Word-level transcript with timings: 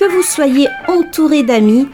Que 0.00 0.10
vous 0.10 0.22
soyez 0.22 0.66
entouré 0.88 1.42
d'amis, 1.42 1.86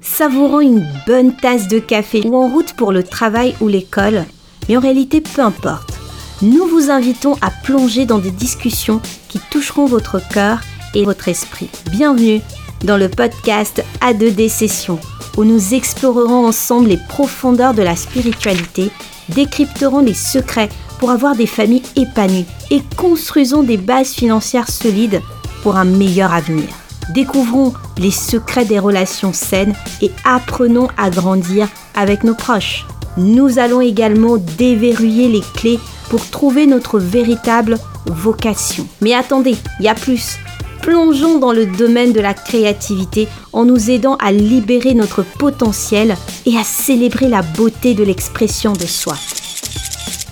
savourant 0.00 0.60
une 0.60 0.86
bonne 1.08 1.34
tasse 1.34 1.66
de 1.66 1.80
café 1.80 2.22
ou 2.24 2.36
en 2.36 2.46
route 2.46 2.74
pour 2.74 2.92
le 2.92 3.02
travail 3.02 3.56
ou 3.60 3.66
l'école, 3.66 4.26
mais 4.68 4.76
en 4.76 4.80
réalité 4.80 5.20
peu 5.20 5.42
importe, 5.42 5.98
nous 6.40 6.64
vous 6.66 6.88
invitons 6.88 7.34
à 7.40 7.50
plonger 7.50 8.06
dans 8.06 8.20
des 8.20 8.30
discussions 8.30 9.00
qui 9.28 9.40
toucheront 9.50 9.86
votre 9.86 10.20
cœur 10.28 10.60
et 10.94 11.04
votre 11.04 11.26
esprit. 11.26 11.68
Bienvenue 11.90 12.42
dans 12.84 12.96
le 12.96 13.08
podcast 13.08 13.84
A2D 14.02 14.48
Session, 14.48 15.00
où 15.36 15.42
nous 15.42 15.74
explorerons 15.74 16.46
ensemble 16.46 16.90
les 16.90 17.00
profondeurs 17.08 17.74
de 17.74 17.82
la 17.82 17.96
spiritualité, 17.96 18.92
décrypterons 19.30 20.02
les 20.02 20.14
secrets 20.14 20.68
pour 21.00 21.10
avoir 21.10 21.34
des 21.34 21.48
familles 21.48 21.82
épanouies 21.96 22.46
et 22.70 22.82
construisons 22.96 23.64
des 23.64 23.78
bases 23.78 24.12
financières 24.12 24.70
solides 24.70 25.20
pour 25.64 25.74
un 25.74 25.86
meilleur 25.86 26.32
avenir. 26.32 26.68
Découvrons 27.10 27.72
les 27.96 28.10
secrets 28.10 28.64
des 28.64 28.78
relations 28.78 29.32
saines 29.32 29.74
et 30.02 30.10
apprenons 30.24 30.88
à 30.96 31.10
grandir 31.10 31.68
avec 31.94 32.22
nos 32.22 32.34
proches. 32.34 32.86
Nous 33.16 33.58
allons 33.58 33.80
également 33.80 34.36
déverrouiller 34.36 35.28
les 35.28 35.42
clés 35.54 35.80
pour 36.10 36.28
trouver 36.28 36.66
notre 36.66 36.98
véritable 36.98 37.78
vocation. 38.06 38.86
Mais 39.00 39.14
attendez, 39.14 39.56
il 39.80 39.86
y 39.86 39.88
a 39.88 39.94
plus. 39.94 40.38
Plongeons 40.82 41.38
dans 41.38 41.52
le 41.52 41.66
domaine 41.66 42.12
de 42.12 42.20
la 42.20 42.34
créativité 42.34 43.28
en 43.52 43.64
nous 43.64 43.90
aidant 43.90 44.16
à 44.16 44.32
libérer 44.32 44.94
notre 44.94 45.22
potentiel 45.22 46.16
et 46.46 46.56
à 46.56 46.64
célébrer 46.64 47.28
la 47.28 47.42
beauté 47.42 47.94
de 47.94 48.04
l'expression 48.04 48.72
de 48.72 48.86
soi. 48.86 49.14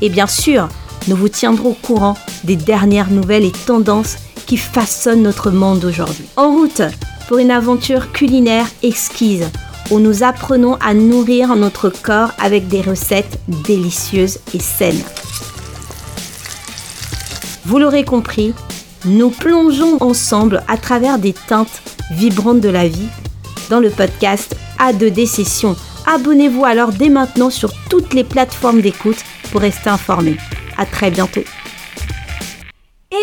Et 0.01 0.09
bien 0.09 0.27
sûr, 0.27 0.69
nous 1.09 1.17
vous 1.17 1.29
tiendrons 1.29 1.71
au 1.71 1.75
courant 1.75 2.17
des 2.45 2.57
dernières 2.57 3.11
nouvelles 3.11 3.45
et 3.45 3.53
tendances 3.53 4.17
qui 4.47 4.57
façonnent 4.57 5.23
notre 5.23 5.51
monde 5.51 5.85
aujourd'hui. 5.85 6.27
En 6.37 6.53
route 6.53 6.83
pour 7.29 7.39
une 7.39 7.51
aventure 7.51 8.13
culinaire 8.13 8.67
exquise 8.83 9.47
où 9.91 9.99
nous 10.01 10.23
apprenons 10.23 10.75
à 10.77 10.95
nourrir 10.95 11.55
notre 11.57 11.91
corps 11.91 12.33
avec 12.39 12.69
des 12.69 12.81
recettes 12.81 13.39
délicieuses 13.49 14.39
et 14.55 14.61
saines. 14.61 15.03
Vous 17.65 17.79
l'aurez 17.79 18.05
compris, 18.05 18.55
nous 19.05 19.31
plongeons 19.31 19.97
ensemble 20.01 20.63
à 20.69 20.77
travers 20.77 21.19
des 21.19 21.33
teintes 21.33 21.83
vibrantes 22.13 22.61
de 22.61 22.69
la 22.69 22.89
vie 22.89 23.09
dans 23.71 23.81
le 23.81 23.91
podcast 23.91 24.57
A2D 24.79 25.27
Session. 25.27 25.77
Abonnez-vous 26.07 26.65
alors 26.65 26.93
dès 26.93 27.09
maintenant 27.09 27.51
sur 27.51 27.73
toutes 27.89 28.15
les 28.15 28.25
plateformes 28.25 28.81
d'écoute 28.81 29.19
pour 29.51 29.61
rester 29.61 29.91
informé. 29.91 30.37
À 30.77 30.87
très 30.87 31.11
bientôt. 31.11 31.43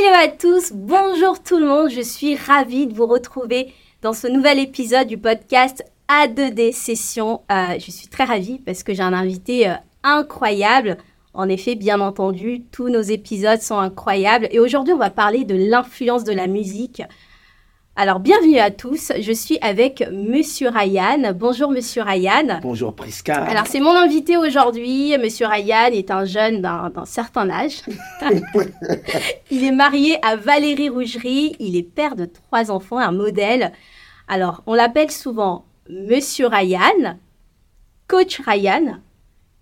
Hello 0.05 0.15
à 0.15 0.27
tous, 0.27 0.73
bonjour 0.73 1.41
tout 1.41 1.57
le 1.57 1.65
monde, 1.65 1.89
je 1.89 2.01
suis 2.01 2.35
ravie 2.35 2.87
de 2.87 2.93
vous 2.93 3.05
retrouver 3.05 3.73
dans 4.01 4.11
ce 4.11 4.27
nouvel 4.27 4.59
épisode 4.59 5.07
du 5.07 5.17
podcast 5.17 5.81
A2D 6.09 6.73
Session. 6.73 7.41
Euh, 7.49 7.79
je 7.79 7.89
suis 7.89 8.09
très 8.09 8.25
ravie 8.25 8.59
parce 8.59 8.83
que 8.83 8.93
j'ai 8.93 9.01
un 9.01 9.13
invité 9.13 9.69
euh, 9.69 9.75
incroyable. 10.03 10.97
En 11.33 11.47
effet, 11.47 11.75
bien 11.75 12.01
entendu, 12.01 12.63
tous 12.69 12.89
nos 12.89 13.01
épisodes 13.01 13.61
sont 13.61 13.77
incroyables. 13.77 14.49
Et 14.51 14.59
aujourd'hui, 14.59 14.93
on 14.93 14.97
va 14.97 15.09
parler 15.09 15.45
de 15.45 15.55
l'influence 15.55 16.25
de 16.25 16.33
la 16.33 16.47
musique 16.47 17.01
alors, 17.95 18.19
bienvenue 18.19 18.57
à 18.57 18.71
tous. 18.71 19.11
Je 19.19 19.31
suis 19.31 19.59
avec 19.61 20.03
Monsieur 20.11 20.69
Ryan. 20.69 21.31
Bonjour, 21.35 21.69
Monsieur 21.69 22.01
Ryan. 22.01 22.59
Bonjour, 22.63 22.95
Prisca. 22.95 23.43
Alors, 23.43 23.67
c'est 23.67 23.81
mon 23.81 23.95
invité 23.95 24.35
aujourd'hui. 24.35 25.15
Monsieur 25.19 25.45
Ryan 25.45 25.91
est 25.91 26.09
un 26.09 26.25
jeune 26.25 26.59
d'un 26.59 26.91
certain 27.05 27.51
âge. 27.51 27.83
il 29.51 29.63
est 29.63 29.71
marié 29.71 30.17
à 30.25 30.35
Valérie 30.35 30.89
Rougerie. 30.89 31.55
Il 31.59 31.75
est 31.75 31.83
père 31.83 32.15
de 32.15 32.25
trois 32.25 32.71
enfants, 32.71 32.97
un 32.97 33.11
modèle. 33.11 33.71
Alors, 34.27 34.63
on 34.65 34.73
l'appelle 34.73 35.11
souvent 35.11 35.65
Monsieur 35.87 36.47
Ryan, 36.47 37.19
Coach 38.07 38.41
Ryan. 38.43 39.01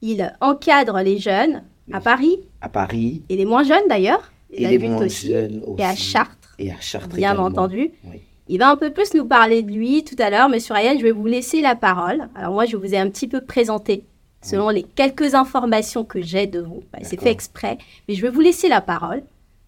Il 0.01 0.33
encadre 0.39 1.01
les 1.01 1.17
jeunes 1.17 1.63
à 1.91 1.99
Paris. 1.99 2.39
À 2.61 2.69
Paris. 2.69 3.23
Et 3.27 3.35
les 3.35 3.45
moins 3.45 3.63
jeunes 3.63 3.89
d'ailleurs. 3.89 4.31
Et 4.53 4.67
les 4.67 4.77
moins 4.79 5.05
jeunes 5.09 5.61
aussi. 5.67 5.81
Et 5.81 5.83
à 5.83 5.95
Chartres 5.97 6.40
et 6.61 6.71
à 6.71 6.79
Chartres 6.79 7.15
Bien 7.15 7.37
entendu. 7.37 7.91
Il 8.47 8.59
va 8.59 8.69
un 8.69 8.75
peu 8.75 8.91
plus 8.91 9.13
nous 9.13 9.25
parler 9.25 9.63
de 9.63 9.71
lui 9.71 10.03
tout 10.03 10.15
à 10.19 10.29
l'heure. 10.29 10.49
Monsieur 10.49 10.73
Ryan, 10.73 10.97
je 10.97 11.03
vais 11.03 11.11
vous 11.11 11.25
laisser 11.25 11.61
la 11.61 11.75
parole. 11.75 12.27
Alors 12.35 12.53
moi, 12.53 12.65
je 12.65 12.75
vous 12.75 12.93
ai 12.93 12.97
un 12.97 13.09
petit 13.09 13.27
peu 13.27 13.41
présenté 13.41 14.03
selon 14.41 14.69
les 14.69 14.83
quelques 14.83 15.35
informations 15.35 16.03
que 16.03 16.21
j'ai 16.21 16.47
de 16.47 16.59
vous. 16.59 16.83
Bah, 16.91 16.99
c'est 17.03 17.19
fait 17.19 17.31
exprès. 17.31 17.77
Mais 18.07 18.15
je 18.15 18.21
vais 18.21 18.29
vous 18.29 18.41
laisser 18.41 18.67
la 18.67 18.81
parole, 18.81 19.23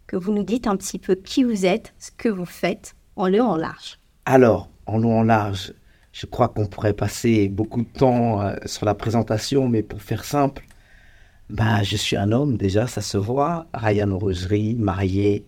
que 0.08 0.16
vous 0.16 0.34
nous 0.34 0.44
dites 0.44 0.68
un 0.68 0.76
petit 0.76 1.00
peu 1.00 1.16
qui 1.16 1.44
vous 1.44 1.66
êtes, 1.66 1.94
ce 2.00 2.12
que 2.12 2.30
vous 2.30 2.46
faites, 2.46 2.96
en 3.16 3.28
long, 3.28 3.46
en 3.46 3.56
large. 3.56 4.00
Alors, 4.26 4.70
en 4.86 4.98
long, 4.98 5.20
en 5.20 5.24
large, 5.24 5.74
je 6.12 6.26
crois 6.26 6.48
qu'on 6.48 6.66
pourrait 6.66 6.94
passer 6.94 7.48
beaucoup 7.50 7.82
de 7.82 7.88
temps 7.88 8.42
euh, 8.42 8.56
sur 8.66 8.86
la 8.86 8.96
présentation, 8.96 9.68
mais 9.68 9.84
pour 9.84 10.02
faire 10.02 10.24
simple, 10.24 10.64
bah, 11.50 11.84
je 11.84 11.96
suis 11.96 12.16
un 12.16 12.32
homme 12.32 12.58
déjà, 12.58 12.88
ça 12.88 13.02
se 13.02 13.18
voit. 13.18 13.68
Ryan 13.74 14.18
Roserie, 14.18 14.76
marié, 14.76 15.46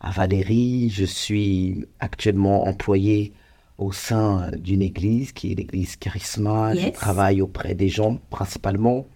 à 0.00 0.10
Valérie. 0.10 0.90
Je 0.90 1.04
suis 1.04 1.84
actuellement 2.00 2.66
employé 2.66 3.32
au 3.78 3.92
sein 3.92 4.50
d'une 4.58 4.82
église 4.82 5.32
qui 5.32 5.52
est 5.52 5.54
l'église 5.54 5.96
Charisma. 5.96 6.74
Je 6.74 6.88
travaille 6.88 7.40
auprès 7.40 7.74
des 7.74 7.88
gens 7.88 8.18
principalement. 8.30 9.06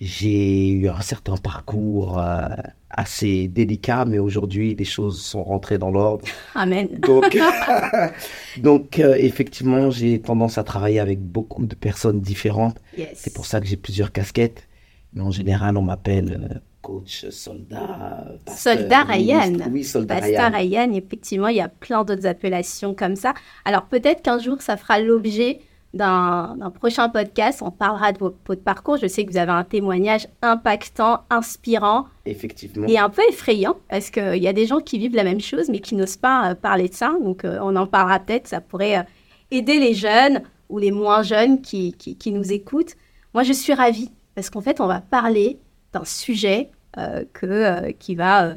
J'ai 0.00 0.70
eu 0.70 0.88
un 0.88 1.00
certain 1.00 1.36
parcours 1.36 2.18
euh, 2.18 2.48
assez 2.90 3.48
délicat, 3.48 4.04
mais 4.04 4.18
aujourd'hui, 4.18 4.74
les 4.74 4.84
choses 4.84 5.22
sont 5.22 5.44
rentrées 5.44 5.78
dans 5.78 5.90
l'ordre. 5.90 6.24
Amen. 6.54 6.88
Donc, 7.00 7.38
donc 8.58 8.98
euh, 8.98 9.14
effectivement, 9.18 9.90
j'ai 9.90 10.20
tendance 10.20 10.58
à 10.58 10.64
travailler 10.64 10.98
avec 10.98 11.20
beaucoup 11.20 11.64
de 11.64 11.74
personnes 11.74 12.20
différentes. 12.20 12.80
C'est 13.14 13.32
pour 13.32 13.46
ça 13.46 13.60
que 13.60 13.66
j'ai 13.66 13.76
plusieurs 13.76 14.12
casquettes. 14.12 14.68
Mais 15.12 15.22
en 15.22 15.30
général, 15.30 15.76
on 15.76 15.82
m'appelle 15.82 16.50
euh, 16.50 16.58
coach, 16.84 17.26
soldat, 17.30 18.26
pasteur. 18.44 18.78
Soldat 18.78 19.04
Ryan. 19.04 19.52
Oui, 19.70 19.82
soldat 19.82 20.20
pasteur 20.20 20.52
Ryan. 20.52 20.92
Effectivement, 20.92 21.48
il 21.48 21.56
y 21.56 21.60
a 21.60 21.68
plein 21.68 22.04
d'autres 22.04 22.26
appellations 22.26 22.94
comme 22.94 23.16
ça. 23.16 23.34
Alors 23.64 23.86
peut-être 23.86 24.22
qu'un 24.22 24.38
jour, 24.38 24.60
ça 24.60 24.76
fera 24.76 25.00
l'objet 25.00 25.60
d'un 25.94 26.72
prochain 26.74 27.08
podcast. 27.08 27.62
On 27.62 27.70
parlera 27.70 28.12
de 28.12 28.18
votre, 28.18 28.62
parcours. 28.62 28.98
Je 28.98 29.06
sais 29.06 29.24
que 29.24 29.30
vous 29.30 29.38
avez 29.38 29.52
un 29.52 29.64
témoignage 29.64 30.28
impactant, 30.42 31.20
inspirant. 31.30 32.06
Effectivement. 32.26 32.86
Et 32.86 32.98
un 32.98 33.08
peu 33.08 33.22
effrayant, 33.28 33.76
parce 33.88 34.10
qu'il 34.10 34.42
y 34.42 34.48
a 34.48 34.52
des 34.52 34.66
gens 34.66 34.80
qui 34.80 34.98
vivent 34.98 35.14
la 35.14 35.24
même 35.24 35.40
chose, 35.40 35.68
mais 35.68 35.78
qui 35.78 35.94
n'osent 35.94 36.16
pas 36.16 36.50
euh, 36.50 36.54
parler 36.54 36.88
de 36.88 36.94
ça. 36.94 37.14
Donc 37.22 37.44
euh, 37.44 37.58
on 37.62 37.76
en 37.76 37.86
parlera 37.86 38.18
peut-être. 38.18 38.48
Ça 38.48 38.60
pourrait 38.60 38.98
euh, 38.98 39.02
aider 39.50 39.78
les 39.78 39.94
jeunes 39.94 40.42
ou 40.68 40.78
les 40.78 40.90
moins 40.90 41.22
jeunes 41.22 41.62
qui, 41.62 41.92
qui, 41.94 42.16
qui 42.16 42.32
nous 42.32 42.52
écoutent. 42.52 42.94
Moi, 43.32 43.42
je 43.42 43.52
suis 43.52 43.72
ravie, 43.72 44.10
parce 44.34 44.50
qu'en 44.50 44.60
fait, 44.60 44.80
on 44.80 44.86
va 44.86 45.00
parler 45.00 45.58
d'un 45.94 46.04
sujet 46.04 46.70
euh, 46.98 47.24
que, 47.32 47.46
euh, 47.46 47.92
qui, 47.98 48.14
va, 48.14 48.44
euh, 48.44 48.54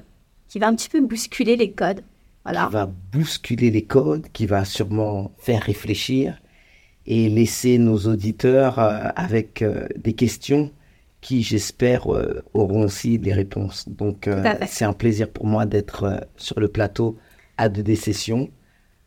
qui 0.47 0.59
va 0.59 0.67
un 0.67 0.75
petit 0.75 0.89
peu 0.89 0.99
bousculer 1.01 1.55
les 1.55 1.71
codes. 1.71 2.01
Voilà. 2.43 2.65
Qui 2.67 2.73
va 2.73 2.85
bousculer 3.11 3.71
les 3.71 3.83
codes, 3.83 4.27
qui 4.33 4.45
va 4.45 4.65
sûrement 4.65 5.31
faire 5.37 5.61
réfléchir 5.61 6.41
et 7.05 7.29
laisser 7.29 7.77
nos 7.77 7.97
auditeurs 7.99 8.79
avec 8.79 9.63
des 9.97 10.11
questions 10.11 10.71
qui, 11.21 11.41
j'espère, 11.41 12.07
auront 12.53 12.81
aussi 12.81 13.17
des 13.17 13.31
réponses. 13.31 13.87
Donc, 13.87 14.29
c'est 14.67 14.83
un 14.83 14.91
plaisir 14.91 15.29
pour 15.29 15.45
moi 15.45 15.65
d'être 15.65 16.27
sur 16.35 16.59
le 16.59 16.67
plateau 16.67 17.17
à 17.57 17.69
deux 17.69 17.95
sessions. 17.95 18.49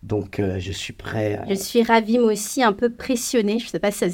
Donc, 0.02 0.40
je 0.40 0.72
suis 0.72 0.94
prêt. 0.94 1.40
Je 1.48 1.54
suis 1.54 1.82
ravie, 1.82 2.18
moi 2.18 2.32
aussi, 2.32 2.62
un 2.62 2.72
peu 2.72 2.88
pressionnée. 2.88 3.58
Je 3.58 3.66
ne 3.66 3.70
sais 3.70 3.78
pas 3.78 3.90
si 3.90 3.98
ça 3.98 4.08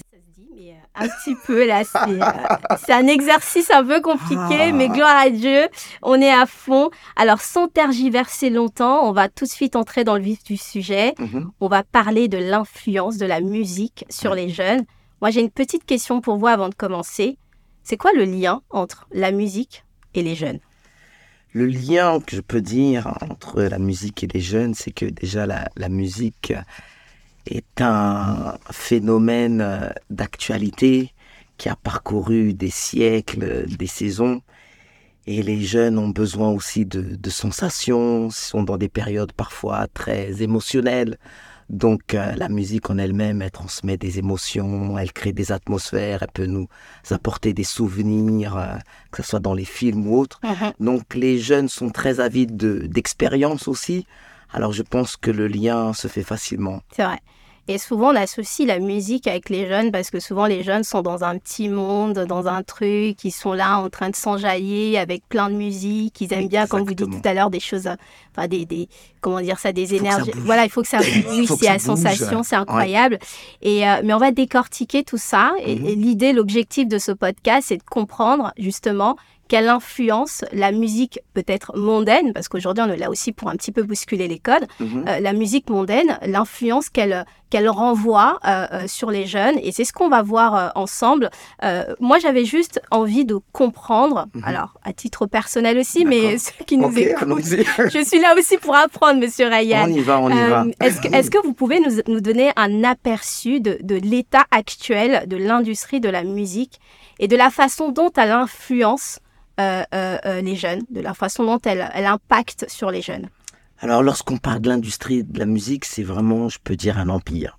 un 0.96 1.08
petit 1.08 1.34
peu 1.46 1.66
là. 1.66 1.82
Euh, 2.08 2.76
c'est 2.84 2.92
un 2.92 3.06
exercice 3.06 3.70
un 3.70 3.84
peu 3.84 4.00
compliqué, 4.00 4.68
ah. 4.68 4.72
mais 4.72 4.88
gloire 4.88 5.16
à 5.16 5.30
Dieu, 5.30 5.68
on 6.02 6.20
est 6.20 6.32
à 6.32 6.46
fond. 6.46 6.90
Alors, 7.16 7.40
sans 7.40 7.68
tergiverser 7.68 8.50
longtemps, 8.50 9.08
on 9.08 9.12
va 9.12 9.28
tout 9.28 9.44
de 9.44 9.50
suite 9.50 9.76
entrer 9.76 10.04
dans 10.04 10.16
le 10.16 10.22
vif 10.22 10.42
du 10.44 10.56
sujet. 10.56 11.14
Mhm. 11.18 11.50
On 11.60 11.68
va 11.68 11.82
parler 11.82 12.28
de 12.28 12.38
l'influence 12.38 13.18
de 13.18 13.26
la 13.26 13.40
musique 13.40 14.04
sur 14.10 14.34
les 14.34 14.48
jeunes. 14.48 14.84
Moi, 15.20 15.30
j'ai 15.30 15.40
une 15.40 15.50
petite 15.50 15.84
question 15.84 16.20
pour 16.20 16.36
vous 16.36 16.46
avant 16.46 16.68
de 16.68 16.74
commencer. 16.74 17.38
C'est 17.82 17.96
quoi 17.96 18.12
le 18.12 18.24
lien 18.24 18.62
entre 18.70 19.06
la 19.12 19.30
musique 19.30 19.84
et 20.14 20.22
les 20.22 20.34
jeunes? 20.34 20.60
Le 21.52 21.66
lien 21.66 22.20
que 22.20 22.36
je 22.36 22.42
peux 22.42 22.60
dire 22.60 23.16
entre 23.30 23.62
la 23.62 23.78
musique 23.78 24.24
et 24.24 24.26
les 24.26 24.40
jeunes, 24.40 24.74
c'est 24.74 24.90
que 24.90 25.06
déjà 25.06 25.46
la, 25.46 25.70
la 25.76 25.88
musique 25.88 26.52
est 27.46 27.80
un 27.80 28.58
phénomène 28.70 29.60
euh, 29.60 29.88
d'actualité 30.10 31.12
qui 31.58 31.68
a 31.68 31.76
parcouru 31.76 32.54
des 32.54 32.70
siècles, 32.70 33.66
des 33.66 33.86
saisons. 33.86 34.42
Et 35.26 35.42
les 35.42 35.62
jeunes 35.62 35.98
ont 35.98 36.10
besoin 36.10 36.50
aussi 36.50 36.86
de, 36.86 37.16
de 37.16 37.30
sensations, 37.30 38.30
sont 38.30 38.62
dans 38.62 38.76
des 38.76 38.88
périodes 38.88 39.32
parfois 39.32 39.86
très 39.92 40.42
émotionnelles. 40.42 41.18
Donc 41.68 42.14
euh, 42.14 42.34
la 42.36 42.48
musique 42.48 42.90
en 42.90 42.98
elle-même, 42.98 43.42
elle 43.42 43.50
transmet 43.50 43.96
des 43.96 44.18
émotions, 44.18 44.96
elle 44.98 45.12
crée 45.12 45.32
des 45.32 45.50
atmosphères, 45.50 46.22
elle 46.22 46.32
peut 46.32 46.46
nous 46.46 46.68
apporter 47.10 47.52
des 47.54 47.64
souvenirs, 47.64 48.56
euh, 48.56 48.76
que 49.10 49.22
ce 49.22 49.30
soit 49.30 49.40
dans 49.40 49.54
les 49.54 49.64
films 49.64 50.06
ou 50.06 50.16
autres. 50.16 50.40
Mm-hmm. 50.44 50.72
Donc 50.78 51.14
les 51.14 51.38
jeunes 51.38 51.68
sont 51.68 51.90
très 51.90 52.20
avides 52.20 52.56
d'expériences 52.56 53.66
aussi, 53.66 54.06
Alors 54.52 54.72
je 54.72 54.82
pense 54.82 55.16
que 55.16 55.30
le 55.32 55.48
lien 55.48 55.92
se 55.92 56.06
fait 56.06 56.22
facilement. 56.22 56.82
C'est 56.92 57.04
vrai. 57.04 57.18
Et 57.68 57.78
souvent, 57.78 58.12
on 58.12 58.16
associe 58.16 58.66
la 58.66 58.78
musique 58.78 59.26
avec 59.26 59.48
les 59.48 59.66
jeunes 59.66 59.90
parce 59.90 60.10
que 60.10 60.20
souvent, 60.20 60.46
les 60.46 60.62
jeunes 60.62 60.84
sont 60.84 61.02
dans 61.02 61.24
un 61.24 61.36
petit 61.36 61.68
monde, 61.68 62.14
dans 62.20 62.46
un 62.46 62.62
truc, 62.62 63.24
ils 63.24 63.32
sont 63.32 63.52
là 63.52 63.78
en 63.80 63.90
train 63.90 64.10
de 64.10 64.16
s'enjailler 64.16 64.98
avec 64.98 65.28
plein 65.28 65.50
de 65.50 65.56
musique. 65.56 66.20
Ils 66.20 66.32
aiment 66.32 66.48
bien, 66.48 66.68
comme 66.68 66.84
vous 66.84 66.94
dites 66.94 67.10
tout 67.10 67.28
à 67.28 67.34
l'heure, 67.34 67.50
des 67.50 67.58
choses, 67.58 67.88
enfin, 68.30 68.46
des, 68.46 68.66
des, 68.66 68.88
comment 69.26 69.40
dire 69.40 69.58
ça, 69.58 69.72
des 69.72 69.96
énergies. 69.96 70.30
Voilà, 70.36 70.64
il 70.64 70.70
faut 70.70 70.82
que 70.82 70.88
ça 70.88 70.98
bouge, 71.28 71.48
c'est 71.58 71.66
la 71.66 71.80
sensation, 71.80 72.44
c'est 72.44 72.54
incroyable. 72.54 73.18
Et, 73.60 73.84
euh, 73.84 73.96
mais 74.04 74.14
on 74.14 74.18
va 74.18 74.30
décortiquer 74.30 75.02
tout 75.02 75.18
ça. 75.18 75.52
et 75.64 75.74
mhm. 75.74 76.00
l'idée, 76.00 76.32
l'objectif 76.32 76.86
de 76.86 76.98
ce 76.98 77.10
podcast, 77.10 77.66
c'est 77.68 77.78
de 77.78 77.82
comprendre 77.82 78.52
justement 78.56 79.16
quelle 79.48 79.68
influence 79.68 80.44
la 80.52 80.72
musique 80.72 81.20
peut-être 81.34 81.76
mondaine, 81.76 82.32
parce 82.32 82.48
qu'aujourd'hui 82.48 82.84
on 82.86 82.92
est 82.92 82.96
là 82.96 83.10
aussi 83.10 83.32
pour 83.32 83.48
un 83.48 83.56
petit 83.56 83.72
peu 83.72 83.82
bousculer 83.82 84.28
les 84.28 84.38
codes, 84.38 84.66
mhm. 84.80 85.04
euh, 85.08 85.20
la 85.20 85.32
musique 85.32 85.70
mondaine, 85.70 86.18
l'influence 86.22 86.88
qu'elle 86.88 87.24
qu'elle 87.48 87.68
renvoie 87.68 88.40
euh, 88.44 88.66
euh, 88.72 88.88
sur 88.88 89.12
les 89.12 89.24
jeunes, 89.24 89.56
et 89.62 89.70
c'est 89.70 89.84
ce 89.84 89.92
qu'on 89.92 90.08
va 90.08 90.20
voir 90.20 90.72
ensemble. 90.74 91.30
moi 92.00 92.18
j'avais 92.18 92.44
juste 92.44 92.80
envie 92.90 93.24
de 93.24 93.38
comprendre, 93.52 94.26
mhm. 94.34 94.42
alors 94.44 94.74
à 94.82 94.92
titre 94.92 95.26
personnel 95.26 95.78
aussi, 95.78 96.04
mais 96.04 96.38
ceux 96.38 96.64
qui 96.66 96.76
nous 96.76 96.98
écoutent, 96.98 97.44
je 97.44 98.04
suis 98.04 98.20
là 98.20 98.34
aussi 98.36 98.58
pour 98.58 98.74
apprendre, 98.74 99.15
Monsieur 99.18 99.48
Ryan. 99.48 99.86
On 99.88 99.92
y 99.92 100.00
va, 100.00 100.20
on 100.20 100.30
y 100.30 100.48
va. 100.48 100.64
Est-ce 100.80 101.00
que, 101.00 101.08
est 101.08 101.30
que, 101.30 101.44
vous 101.44 101.52
pouvez 101.52 101.80
nous, 101.80 102.00
nous, 102.06 102.20
donner 102.20 102.50
un 102.56 102.84
aperçu 102.84 103.60
de, 103.60 103.78
de 103.82 103.96
l'état 103.96 104.44
actuel 104.50 105.26
de 105.26 105.36
l'industrie 105.36 106.00
de 106.00 106.08
la 106.08 106.24
musique 106.24 106.80
et 107.18 107.28
de 107.28 107.36
la 107.36 107.50
façon 107.50 107.90
dont 107.90 108.10
elle 108.16 108.32
influence 108.32 109.20
euh, 109.58 109.82
euh, 109.94 110.18
euh, 110.26 110.42
les 110.42 110.54
jeunes, 110.54 110.82
de 110.90 111.00
la 111.00 111.14
façon 111.14 111.42
dont 111.44 111.58
elle, 111.64 111.90
elle 111.94 112.04
impacte 112.04 112.66
sur 112.68 112.90
les 112.90 113.00
jeunes? 113.00 113.30
Alors, 113.78 114.02
lorsqu'on 114.02 114.36
parle 114.36 114.60
de 114.60 114.68
l'industrie 114.68 115.24
de 115.24 115.38
la 115.38 115.46
musique, 115.46 115.86
c'est 115.86 116.02
vraiment, 116.02 116.50
je 116.50 116.58
peux 116.62 116.76
dire, 116.76 116.98
un 116.98 117.08
empire 117.08 117.58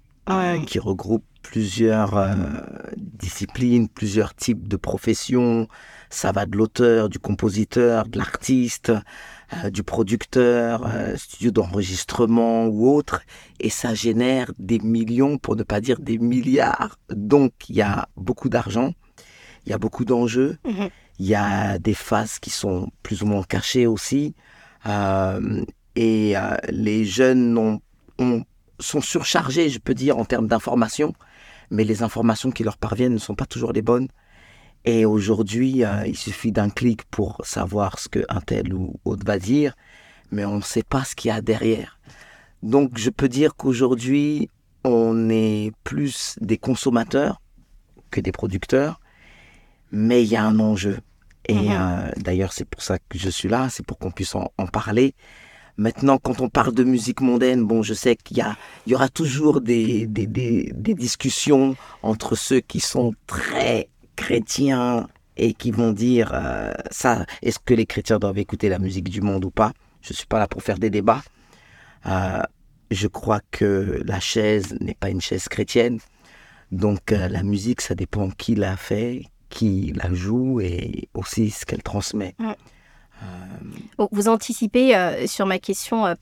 qui 0.67 0.77
regroupe 0.77 1.23
plusieurs 1.41 2.35
disciplines, 2.97 3.87
plusieurs 3.87 4.35
types 4.35 4.67
de 4.67 4.75
professions. 4.75 5.69
Ça 6.09 6.33
va 6.33 6.45
de 6.45 6.57
l'auteur, 6.57 7.07
du 7.07 7.17
compositeur, 7.17 8.07
de 8.07 8.17
l'artiste, 8.17 8.91
du 9.71 9.83
producteur, 9.83 10.89
studio 11.15 11.51
d'enregistrement 11.51 12.67
ou 12.67 12.89
autre, 12.89 13.21
et 13.59 13.69
ça 13.69 13.93
génère 13.93 14.51
des 14.59 14.79
millions, 14.79 15.37
pour 15.37 15.55
ne 15.55 15.63
pas 15.63 15.81
dire 15.81 15.99
des 15.99 16.17
milliards. 16.17 16.97
Donc 17.09 17.53
il 17.69 17.75
y 17.75 17.81
a 17.81 18.09
beaucoup 18.17 18.49
d'argent, 18.49 18.93
il 19.67 19.71
y 19.71 19.73
a 19.73 19.77
beaucoup 19.77 20.05
d'enjeux. 20.05 20.57
Mhm. 20.65 20.89
Il 21.19 21.25
y 21.25 21.35
a 21.35 21.77
des 21.79 21.93
faces 21.93 22.39
qui 22.39 22.49
sont 22.49 22.89
plus 23.03 23.21
ou 23.21 23.25
moins 23.25 23.43
cachées 23.43 23.87
aussi. 23.87 24.33
Euh, 24.85 25.65
et 25.95 26.37
euh, 26.37 26.55
les 26.69 27.05
jeunes 27.05 27.79
sont 28.79 29.01
surchargés, 29.01 29.69
je 29.69 29.79
peux 29.79 29.93
dire, 29.93 30.17
en 30.17 30.25
termes 30.25 30.47
d'informations. 30.47 31.13
Mais 31.69 31.83
les 31.83 32.01
informations 32.03 32.51
qui 32.51 32.63
leur 32.63 32.77
parviennent 32.77 33.13
ne 33.13 33.17
sont 33.17 33.35
pas 33.35 33.45
toujours 33.45 33.73
les 33.73 33.81
bonnes. 33.81 34.07
Et 34.85 35.05
aujourd'hui, 35.05 35.83
euh, 35.83 36.05
il 36.05 36.15
suffit 36.15 36.51
d'un 36.51 36.69
clic 36.69 37.03
pour 37.05 37.41
savoir 37.43 37.99
ce 37.99 38.07
qu'un 38.09 38.41
tel 38.45 38.73
ou 38.73 38.95
autre 39.03 39.25
va 39.25 39.37
dire, 39.37 39.75
mais 40.31 40.45
on 40.45 40.57
ne 40.57 40.61
sait 40.61 40.83
pas 40.83 41.03
ce 41.03 41.15
qu'il 41.15 41.29
y 41.29 41.31
a 41.31 41.41
derrière. 41.41 41.99
Donc 42.63 42.97
je 42.97 43.09
peux 43.09 43.29
dire 43.29 43.55
qu'aujourd'hui, 43.55 44.49
on 44.83 45.29
est 45.29 45.71
plus 45.83 46.37
des 46.41 46.57
consommateurs 46.57 47.41
que 48.11 48.21
des 48.21 48.31
producteurs, 48.31 48.99
mais 49.91 50.23
il 50.23 50.29
y 50.29 50.35
a 50.35 50.43
un 50.43 50.59
enjeu. 50.59 50.99
Et 51.47 51.53
mhm. 51.53 51.71
euh, 51.71 52.11
d'ailleurs, 52.17 52.53
c'est 52.53 52.65
pour 52.65 52.81
ça 52.81 52.97
que 52.97 53.17
je 53.17 53.29
suis 53.29 53.49
là, 53.49 53.69
c'est 53.69 53.85
pour 53.85 53.97
qu'on 53.97 54.11
puisse 54.11 54.35
en, 54.35 54.49
parler. 54.71 55.15
Maintenant, 55.77 56.17
quand 56.17 56.41
on 56.41 56.49
parle 56.49 56.73
de 56.73 56.83
musique 56.83 57.21
mondaine, 57.21 57.65
bon, 57.65 57.83
je 57.83 57.93
sais 57.93 58.15
qu'il 58.15 58.37
y, 58.37 58.41
a, 58.41 58.55
il 58.85 58.93
y 58.93 58.95
aura 58.95 59.09
toujours 59.09 59.61
des, 59.61 60.07
des, 60.07 60.25
des, 60.25 60.71
des, 60.73 60.95
discussions 60.95 61.75
entre 62.01 62.35
ceux 62.35 62.61
qui 62.61 62.79
sont 62.79 63.13
très 63.27 63.87
chrétiens 64.17 65.07
et 65.37 65.53
qui 65.53 65.71
vont 65.71 65.93
dire 65.93 66.31
euh, 66.33 66.73
ça, 66.91 67.25
est-ce 67.41 67.59
que 67.59 67.73
les 67.73 67.85
chrétiens 67.85 68.19
doivent 68.19 68.39
écouter 68.39 68.67
la 68.67 68.79
musique 68.79 69.09
du 69.09 69.21
monde 69.21 69.45
ou 69.45 69.51
pas? 69.51 69.71
Je 70.01 70.11
ne 70.11 70.15
suis 70.15 70.27
pas 70.27 70.39
là 70.39 70.47
pour 70.47 70.61
faire 70.61 70.79
des 70.79 70.89
débats. 70.89 71.21
Euh, 72.05 72.41
je 72.91 73.07
crois 73.07 73.39
que 73.51 74.01
la 74.05 74.19
chaise 74.19 74.75
n'est 74.81 74.95
pas 74.95 75.09
une 75.09 75.21
chaise 75.21 75.47
chrétienne. 75.47 75.99
Donc 76.71 77.11
la 77.11 77.43
musique, 77.43 77.79
ça 77.79 77.95
dépend 77.95 78.29
qui 78.29 78.55
l'a 78.55 78.75
fait, 78.75 79.23
qui 79.49 79.93
la 79.95 80.13
joue 80.13 80.59
et 80.59 81.07
aussi 81.13 81.49
ce 81.49 81.65
qu'elle 81.65 81.83
transmet. 81.83 82.35
Euh, 83.23 84.05
vous 84.11 84.27
anticipez 84.27 84.95
euh, 84.95 85.25
sur 85.27 85.45
ma 85.45 85.59
question 85.59 86.05
euh, 86.05 86.13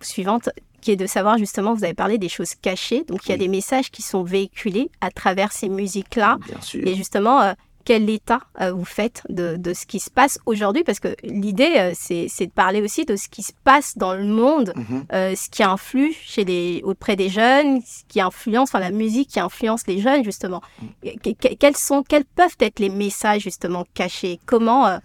suivante, 0.00 0.48
qui 0.80 0.92
est 0.92 0.96
de 0.96 1.06
savoir 1.06 1.38
justement, 1.38 1.74
vous 1.74 1.84
avez 1.84 1.94
parlé 1.94 2.18
des 2.18 2.28
choses 2.28 2.54
cachées, 2.54 3.04
donc 3.04 3.26
il 3.26 3.30
y 3.30 3.34
a 3.34 3.38
des 3.38 3.48
messages 3.48 3.90
qui 3.90 4.02
sont 4.02 4.22
véhiculés 4.22 4.90
à 5.00 5.10
travers 5.10 5.52
ces 5.52 5.68
musiques-là. 5.68 6.38
Et 6.74 6.94
justement, 6.94 7.54
quel 7.86 8.10
état 8.10 8.40
euh, 8.60 8.72
vous 8.72 8.84
faites 8.84 9.22
de, 9.28 9.72
ce 9.72 9.86
qui 9.86 10.00
se 10.00 10.10
passe 10.10 10.38
aujourd'hui? 10.44 10.82
Parce 10.82 10.98
que 10.98 11.14
l'idée, 11.22 11.74
euh, 11.76 11.92
c'est, 11.94 12.26
de 12.46 12.50
parler 12.50 12.82
aussi 12.82 13.04
de 13.04 13.14
ce 13.14 13.28
qui 13.28 13.42
se 13.42 13.52
passe 13.64 13.96
dans 13.96 14.12
le 14.12 14.24
monde, 14.24 14.72
mhm. 14.74 15.04
euh, 15.12 15.34
ce 15.36 15.48
qui 15.48 15.62
influe 15.62 16.12
chez 16.20 16.44
les, 16.44 16.82
auprès 16.84 17.14
des 17.14 17.28
jeunes, 17.28 17.80
ce 17.82 18.02
qui 18.08 18.20
influence, 18.20 18.70
enfin 18.70 18.80
la 18.80 18.90
musique 18.90 19.30
qui 19.30 19.40
influence 19.40 19.86
les 19.86 20.00
jeunes 20.00 20.24
justement. 20.24 20.60
Mhm. 20.82 21.34
quels, 21.58 21.76
sont, 21.76 22.02
quels 22.02 22.24
peuvent 22.24 22.56
être 22.58 22.80
les 22.80 22.90
messages 22.90 23.42
justement 23.42 23.86
cachés? 23.94 24.40
Comment 24.46 24.98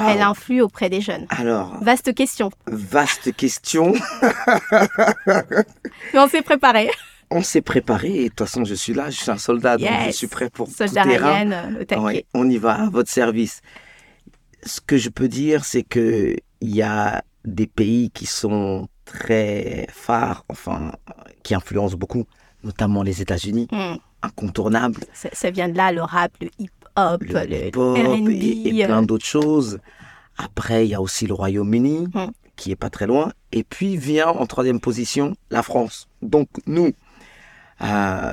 elle 0.00 0.22
influe 0.22 0.62
auprès 0.62 0.90
des 0.90 1.00
jeunes 1.00 1.26
Alors, 1.30 1.78
vaste 1.82 2.14
question. 2.14 2.50
Vaste 2.66 3.34
question. 3.36 3.94
Mais 5.26 6.18
on 6.18 6.28
s'est 6.28 6.42
préparé 6.42 6.90
on 7.28 7.42
s'est 7.42 7.60
préparé 7.60 8.14
et 8.14 8.24
de 8.24 8.28
toute 8.28 8.38
façon 8.38 8.64
je 8.64 8.74
suis 8.74 8.94
là, 8.94 9.10
je 9.10 9.16
suis 9.16 9.30
un 9.32 9.36
soldat 9.36 9.78
donc 9.78 9.88
je 10.06 10.12
suis 10.12 10.28
prêt 10.28 10.48
pour 10.48 10.68
tout 10.68 10.84
terrain. 10.86 11.74
on 12.34 12.48
y 12.48 12.56
va 12.56 12.84
à 12.84 12.88
votre 12.88 13.10
service. 13.10 13.62
Ce 14.64 14.80
que 14.80 14.96
je 14.96 15.08
peux 15.08 15.26
dire 15.26 15.64
c'est 15.64 15.82
que 15.82 16.36
il 16.60 16.74
y 16.74 16.82
a 16.82 17.24
des 17.44 17.66
pays 17.66 18.10
qui 18.10 18.26
sont 18.26 18.88
très 19.04 19.86
phares, 19.90 20.44
enfin 20.48 20.92
qui 21.42 21.54
influencent 21.54 21.96
beaucoup, 21.96 22.26
notamment 22.64 23.02
les 23.02 23.22
États-Unis, 23.22 23.68
hmm. 23.70 23.96
incontournable. 24.22 25.00
Ça, 25.12 25.50
vient 25.50 25.68
de 25.68 25.76
là 25.76 25.92
le 25.92 26.02
rap, 26.02 26.32
le 26.40 26.50
hip-hop, 26.96 27.22
le, 27.22 27.66
hip-hop 27.66 27.98
et, 28.28 28.84
plein 28.84 29.02
d'autres 29.02 29.24
choses. 29.24 29.78
Après 30.38 30.86
il 30.86 30.90
y 30.90 30.94
a 30.94 31.00
aussi 31.00 31.26
le 31.26 31.34
Royaume-Uni. 31.34 32.08
Hmm. 32.12 32.30
qui 32.56 32.70
est 32.70 32.76
pas 32.76 32.88
très 32.88 33.06
loin, 33.06 33.32
et 33.52 33.64
puis 33.64 33.98
vient 33.98 34.28
en 34.28 34.46
troisième 34.46 34.80
position 34.80 35.36
la 35.50 35.62
France. 35.62 36.08
Donc 36.22 36.48
nous, 36.66 36.92
euh, 37.82 38.32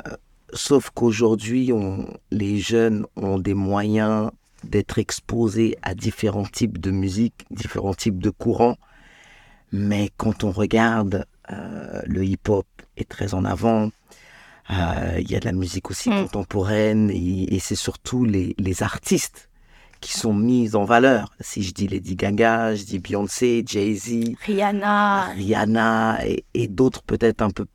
sauf 0.54 0.90
qu'aujourd'hui, 0.92 1.72
les 2.32 2.58
jeunes 2.58 3.06
ont 3.16 3.38
des 3.38 3.54
moyens 3.54 4.32
d'être 4.64 4.98
exposés 4.98 5.78
à 5.82 5.94
différents 5.94 6.46
types 6.46 6.80
de 6.80 6.92
musique, 6.92 7.46
différents 7.52 7.94
types 7.94 8.20
de 8.20 8.30
courants. 8.30 8.78
Mais 9.72 10.10
quand 10.18 10.44
on 10.44 10.52
regarde, 10.52 11.26
euh, 11.52 12.02
le 12.06 12.24
hip-hop 12.24 12.68
est 12.96 13.10
très 13.10 13.34
en 13.34 13.44
avant. 13.44 13.90
Euh, 14.70 15.18
il 15.20 15.30
y 15.30 15.36
a 15.36 15.40
de 15.40 15.46
la 15.46 15.52
musique 15.52 15.90
aussi 15.90 16.10
mm. 16.10 16.24
contemporaine 16.24 17.10
et, 17.12 17.60
c'est 17.60 17.76
surtout 17.76 18.26
les, 18.26 18.84
artistes 18.84 19.50
qui 20.00 20.14
sont 20.14 20.34
mis 20.34 20.76
en 20.76 20.86
valeur. 20.86 21.34
Si 21.40 21.64
je 21.64 21.74
dis 21.74 21.88
Lady 21.88 22.16
Gaga, 22.16 22.76
je 22.76 22.84
dis 22.84 23.00
Beyoncé, 23.00 23.64
Jay-Z, 23.66 24.36
Rihanna, 24.46 25.28
Rihanna 25.34 26.20
et 26.54 26.68
d'autres 26.68 27.04
peut-être 27.04 27.42
un 27.42 27.50
peu 27.50 27.66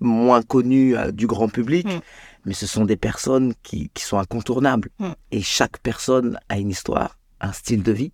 moins 0.00 0.42
connus 0.42 0.96
euh, 0.96 1.10
du 1.10 1.26
grand 1.26 1.48
public, 1.48 1.86
mm. 1.86 2.00
mais 2.44 2.54
ce 2.54 2.66
sont 2.66 2.84
des 2.84 2.96
personnes 2.96 3.54
qui, 3.62 3.90
sont 3.98 4.18
incontournables. 4.18 4.90
Mm. 4.98 5.10
Et 5.32 5.42
chaque 5.42 5.78
personne 5.78 6.38
a 6.48 6.58
une 6.58 6.70
histoire, 6.70 7.18
un 7.40 7.52
style 7.52 7.82
de 7.82 7.92
vie. 7.92 8.12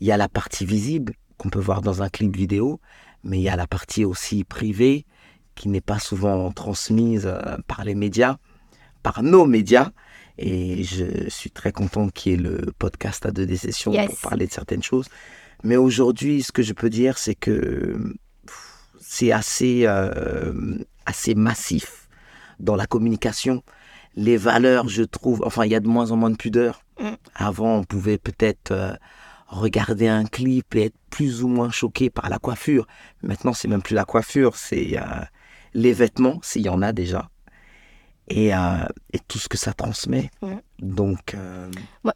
Il 0.00 0.06
y 0.06 0.12
a 0.12 0.16
la 0.16 0.28
partie 0.28 0.66
visible 0.66 1.14
qu'on 1.38 1.48
peut 1.48 1.60
voir 1.60 1.80
dans 1.80 2.02
un 2.02 2.08
clip 2.08 2.36
vidéo, 2.36 2.80
mais 3.24 3.38
il 3.38 3.42
y 3.42 3.48
a 3.48 3.56
la 3.56 3.66
partie 3.66 4.04
aussi 4.04 4.44
privée 4.44 5.06
qui 5.54 5.68
n'est 5.68 5.80
pas 5.80 5.98
souvent 5.98 6.50
transmise 6.52 7.26
euh, 7.26 7.56
par 7.66 7.84
les 7.84 7.94
médias, 7.94 8.36
par 9.02 9.22
nos 9.22 9.46
médias. 9.46 9.90
Et 10.38 10.82
je 10.82 11.28
suis 11.28 11.50
très 11.50 11.72
content 11.72 12.08
qu'il 12.08 12.32
y 12.32 12.34
ait 12.34 12.38
le 12.38 12.72
podcast 12.78 13.26
à 13.26 13.30
deux 13.30 13.46
des 13.46 13.56
sessions 13.56 13.92
pour 13.92 14.16
parler 14.18 14.46
de 14.46 14.52
certaines 14.52 14.82
choses. 14.82 15.06
Mais 15.62 15.76
aujourd'hui, 15.76 16.42
ce 16.42 16.52
que 16.52 16.62
je 16.62 16.72
peux 16.72 16.90
dire, 16.90 17.18
c'est 17.18 17.34
que 17.34 18.14
c'est 19.00 19.30
assez, 19.30 19.82
euh, 19.86 20.78
assez 21.06 21.34
massif 21.34 22.08
dans 22.58 22.76
la 22.76 22.86
communication. 22.86 23.62
Les 24.16 24.36
valeurs, 24.36 24.88
je 24.88 25.02
trouve, 25.02 25.42
enfin, 25.44 25.64
il 25.64 25.72
y 25.72 25.74
a 25.74 25.80
de 25.80 25.88
moins 25.88 26.10
en 26.10 26.16
moins 26.16 26.30
de 26.30 26.36
pudeur. 26.36 26.82
Mm. 26.98 27.10
Avant, 27.34 27.76
on 27.76 27.84
pouvait 27.84 28.18
peut-être 28.18 28.72
euh, 28.72 28.92
regarder 29.48 30.08
un 30.08 30.24
clip 30.24 30.74
et 30.74 30.86
être 30.86 30.96
plus 31.10 31.42
ou 31.42 31.48
moins 31.48 31.70
choqué 31.70 32.10
par 32.10 32.28
la 32.28 32.38
coiffure. 32.38 32.86
Maintenant, 33.22 33.52
c'est 33.52 33.68
même 33.68 33.82
plus 33.82 33.94
la 33.94 34.04
coiffure, 34.04 34.56
c'est 34.56 34.98
euh, 34.98 35.24
les 35.74 35.92
vêtements, 35.92 36.38
s'il 36.42 36.62
y 36.62 36.68
en 36.68 36.82
a 36.82 36.92
déjà. 36.92 37.28
Et, 38.28 38.48
et, 38.48 39.18
tout 39.28 39.38
ce 39.38 39.48
que 39.48 39.58
ça 39.58 39.72
transmet. 39.74 40.30
Donc. 40.78 41.36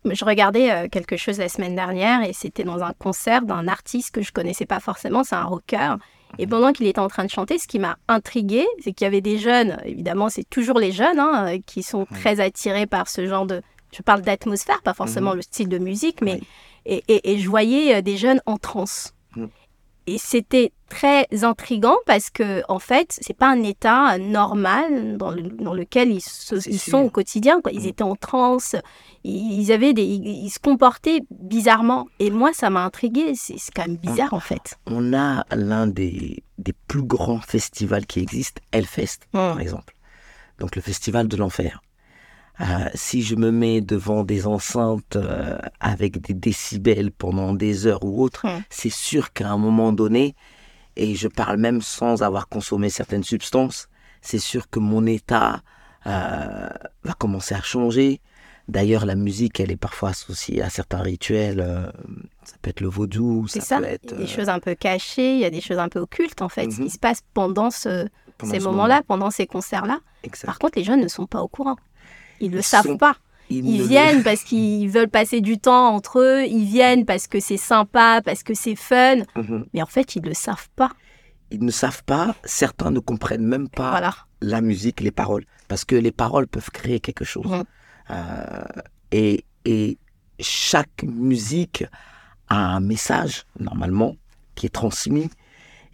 je 0.05 0.25
regardais 0.25 0.89
quelque 0.89 1.17
chose 1.17 1.39
la 1.39 1.49
semaine 1.49 1.75
dernière 1.75 2.23
et 2.23 2.33
c'était 2.33 2.65
dans 2.65 2.83
un 2.83 2.93
concert 2.99 3.43
d'un 3.43 3.69
artiste 3.69 4.13
que 4.15 4.23
je 4.23 4.33
connaissais 4.33 4.67
pas 4.67 4.81
forcément, 4.81 5.25
c'est 5.25 5.35
un 5.35 5.45
rocker. 5.45 5.97
Et 6.39 6.47
pendant 6.47 6.73
qu'il 6.73 6.87
était 6.87 7.01
en 7.01 7.09
train 7.09 7.25
de 7.25 7.31
chanter, 7.31 7.59
ce 7.59 7.67
qui 7.67 7.79
m'a 7.79 7.97
intrigué, 8.09 8.67
c'est 8.83 8.93
qu'il 8.93 9.05
y 9.05 9.09
avait 9.09 9.21
des 9.21 9.39
jeunes, 9.39 9.79
évidemment, 9.85 10.29
c'est 10.29 10.49
toujours 10.49 10.79
les 10.79 10.93
jeunes, 10.93 11.19
hein, 11.19 11.59
qui 11.67 11.83
sont 11.83 12.05
très 12.07 12.41
attirés 12.41 12.87
par 12.87 13.09
ce 13.09 13.27
genre 13.27 13.47
de. 13.47 13.63
Je 13.97 14.03
parle 14.03 14.23
d'atmosphère, 14.23 14.83
pas 14.83 14.95
forcément 14.95 15.31
Mhm. 15.31 15.37
le 15.37 15.43
style 15.43 15.69
de 15.69 15.79
musique, 15.79 16.21
mais. 16.23 16.41
Et, 16.85 17.03
et- 17.09 17.33
et 17.33 17.39
je 17.39 17.49
voyais 17.49 17.97
euh, 17.97 18.03
des 18.03 18.17
jeunes 18.17 18.41
en 18.47 18.59
transe. 18.59 19.13
Et 20.09 20.19
c'était 20.19 20.73
très 20.89 21.27
intrigant 21.43 21.97
parce 22.07 22.31
que, 22.31 22.63
en 22.69 22.79
fait, 22.79 23.19
c'est 23.21 23.37
pas 23.37 23.49
un 23.49 23.63
état 23.65 24.19
normal 24.19 25.17
dans, 25.17 25.33
le- 25.33 25.43
dans 25.43 25.75
lequel 25.75 26.13
ils, 26.13 26.21
se- 26.21 26.69
ils 26.69 26.79
sont 26.79 26.99
au 26.99 27.11
quotidien. 27.11 27.61
Quoi. 27.61 27.73
Ils 27.73 27.81
Mhm. 27.81 27.87
étaient 27.89 28.03
en 28.05 28.15
transe, 28.15 28.77
ils, 29.25 29.73
avaient 29.73 29.93
des, 29.95 30.05
ils, 30.05 30.25
ils 30.45 30.51
se 30.51 30.61
comportaient 30.61 31.23
bizarrement. 31.31 32.07
Et 32.21 32.31
moi, 32.31 32.53
ça 32.53 32.71
m'a 32.71 32.85
intrigué. 32.85 33.33
C'est 33.35 33.57
quand 33.75 33.87
même 33.87 33.97
bizarre, 33.97 34.33
en 34.33 34.41
fait. 34.41 34.77
On 34.87 35.13
a 35.13 35.45
l'un 35.55 35.89
des, 35.89 36.45
des 36.59 36.73
plus 36.87 37.03
grands 37.03 37.41
festivals 37.41 38.07
qui 38.07 38.21
existent, 38.21 38.63
Hellfest, 38.73 39.27
par 39.33 39.61
exemple. 39.61 39.95
Donc 40.61 40.77
le 40.77 40.83
festival 40.83 41.27
de 41.29 41.37
l'enfer. 41.37 41.83
Euh, 42.61 42.65
si 42.95 43.23
je 43.23 43.35
me 43.37 43.51
mets 43.51 43.81
devant 43.83 44.25
des 44.25 44.47
enceintes 44.47 45.17
euh, 45.17 45.59
avec 45.81 46.21
des 46.23 46.33
décibels 46.33 47.11
pendant 47.13 47.53
des 47.53 47.87
heures 47.87 48.03
ou 48.05 48.23
autres, 48.23 48.47
Mm. 48.47 48.63
c'est 48.71 48.91
sûr 48.91 49.33
qu'à 49.35 49.51
un 49.51 49.59
moment 49.59 49.93
donné, 49.93 50.35
et 50.97 51.15
je 51.15 51.29
parle 51.29 51.59
même 51.59 51.83
sans 51.83 52.23
avoir 52.23 52.49
consommé 52.49 52.89
certaines 52.89 53.25
substances, 53.25 53.89
c'est 54.23 54.39
sûr 54.39 54.71
que 54.71 54.79
mon 54.79 55.05
état 55.07 55.61
euh, 56.07 56.69
va 57.05 57.13
commencer 57.19 57.55
à 57.55 57.61
changer. 57.63 58.21
D'ailleurs, 58.69 59.07
la 59.07 59.15
musique, 59.17 59.61
elle 59.61 59.71
est 59.71 59.77
parfois 59.77 60.09
associée 60.11 60.63
à 60.63 60.71
certains 60.71 61.01
rituels. 61.03 61.61
euh, 61.61 61.87
ça 62.45 62.57
peut 62.63 62.71
être 62.71 62.81
le 62.81 62.89
vaudou, 62.89 63.47
C'est 63.49 63.61
ça, 63.61 63.67
ça. 63.67 63.79
peut 63.81 63.85
Il 63.87 63.91
y 63.91 63.95
être 63.95 64.13
a 64.15 64.17
des 64.17 64.27
choses 64.27 64.49
un 64.49 64.59
peu 64.61 64.75
cachées, 64.75 65.35
il 65.35 65.41
y 65.41 65.45
a 65.45 65.51
des 65.51 65.61
choses 65.61 65.79
un 65.79 65.89
peu 65.89 66.01
occultes, 66.01 66.43
en 66.43 66.49
fait, 66.49 66.67
Mhm. 66.67 66.85
qui 66.85 66.91
se 66.91 66.99
passent 66.99 67.23
pendant 67.35 67.71
ce- 67.71 68.09
pendant 68.39 68.53
ces 68.53 68.61
ce 68.61 68.65
moments-là, 68.65 69.03
pendant 69.07 69.31
ces 69.31 69.47
concerts-là. 69.47 69.99
Par 70.45 70.59
contre, 70.59 70.79
les 70.79 70.85
jeunes 70.85 71.01
ne 71.01 71.09
sont 71.09 71.27
pas 71.27 71.43
au 71.43 71.49
courant. 71.49 71.77
Ils 72.41 72.49
ne 72.51 72.55
le 72.55 72.61
Ils 72.61 72.65
savent 72.65 72.87
sont- 72.87 72.97
pas. 72.99 73.17
Ils 73.49 73.65
Ils 73.65 73.75
ne 73.75 73.79
le- 73.83 73.89
viennent 73.89 74.23
parce 74.25 74.43
qu'ils 74.43 74.89
veulent 74.91 75.09
passer 75.09 75.41
du 75.41 75.59
temps 75.59 75.89
entre 75.95 76.19
eux, 76.21 76.45
ils 76.47 76.65
viennent 76.65 77.05
parce 77.05 77.27
que 77.29 77.39
c'est 77.41 77.57
sympa, 77.57 78.21
parce 78.25 78.43
que 78.43 78.55
c'est 78.55 78.75
fun, 78.77 79.19
Mhm. 79.37 79.67
mais 79.73 79.83
en 79.83 79.87
fait, 79.87 80.17
ils 80.17 80.23
ne 80.23 80.29
le 80.29 80.35
savent 80.35 80.69
pas. 80.77 80.91
Ils 81.53 81.65
ne 81.65 81.71
savent 81.71 82.03
pas, 82.05 82.35
certains 82.45 82.91
ne 82.91 82.99
comprennent 82.99 83.47
même 83.47 83.69
pas 83.69 83.91
Voilà. 83.91 84.15
la 84.41 84.61
musique, 84.61 85.01
les 85.01 85.13
paroles, 85.13 85.45
parce 85.69 85.85
que 85.85 85.95
les 85.95 86.11
paroles 86.11 86.49
peuvent 86.49 86.71
créer 86.73 86.99
quelque 86.99 87.25
chose. 87.25 87.47
Euh, 88.11 88.65
et, 89.13 89.45
et 89.65 89.99
chaque 90.41 91.05
musique 91.05 91.85
a 92.49 92.57
un 92.75 92.81
message, 92.81 93.45
normalement, 93.61 94.17
qui 94.57 94.67
est 94.67 94.71
transmis. 94.75 95.31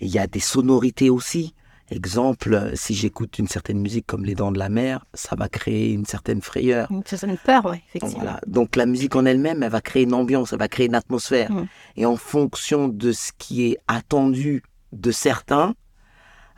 Et 0.01 0.07
il 0.07 0.09
y 0.11 0.19
a 0.19 0.27
des 0.27 0.41
sonorités 0.41 1.11
aussi. 1.11 1.55
Exemple, 1.93 2.71
si 2.75 2.95
j'écoute 2.95 3.39
une 3.39 3.49
certaine 3.49 3.79
musique 3.79 4.07
comme 4.07 4.25
Les 4.25 4.35
Dents 4.35 4.51
de 4.51 4.59
la 4.59 4.71
Mer, 4.71 5.05
ça 5.13 5.37
va 5.37 5.51
créer 5.51 5.93
une 5.93 6.07
certaine 6.07 6.41
frayeur. 6.41 6.91
Une 6.91 7.05
certaine 7.05 7.37
peur, 7.37 7.67
oui, 7.67 7.73
Donc, 7.73 7.83
effectivement. 7.89 8.25
voilà. 8.25 8.41
Donc 8.47 8.77
la 8.77 8.87
musique 8.87 9.15
en 9.15 9.27
elle-même, 9.27 9.63
elle 9.63 9.71
va 9.71 9.83
créer 9.83 10.05
une 10.05 10.15
ambiance, 10.15 10.55
elle 10.55 10.59
va 10.59 10.69
créer 10.69 10.87
une 10.87 10.95
atmosphère. 10.95 11.53
Mm. 11.53 11.67
Et 11.97 12.07
en 12.07 12.17
fonction 12.17 12.89
de 12.89 13.13
ce 13.13 13.31
qui 13.37 13.67
est 13.67 13.79
attendu 13.89 14.63
de 14.93 15.11
certains, 15.11 15.75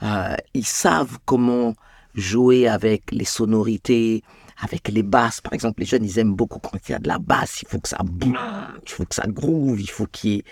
euh, 0.04 0.36
ils 0.54 0.66
savent 0.66 1.18
comment 1.24 1.74
jouer 2.14 2.68
avec 2.68 3.10
les 3.10 3.24
sonorités, 3.24 4.22
avec 4.60 4.86
les 4.86 5.02
basses. 5.02 5.40
Par 5.40 5.52
exemple, 5.52 5.80
les 5.80 5.86
jeunes, 5.86 6.04
ils 6.04 6.20
aiment 6.20 6.34
beaucoup 6.34 6.60
quand 6.60 6.78
il 6.88 6.92
y 6.92 6.94
a 6.94 7.00
de 7.00 7.08
la 7.08 7.18
basse. 7.18 7.62
Il 7.62 7.68
faut 7.68 7.80
que 7.80 7.88
ça 7.88 7.98
boum, 8.04 8.38
il 8.86 8.90
faut 8.90 9.04
que 9.04 9.14
ça 9.16 9.26
groove, 9.26 9.80
il 9.80 9.90
faut 9.90 10.06
qu'il 10.06 10.30
y 10.30 10.36
ait 10.36 10.44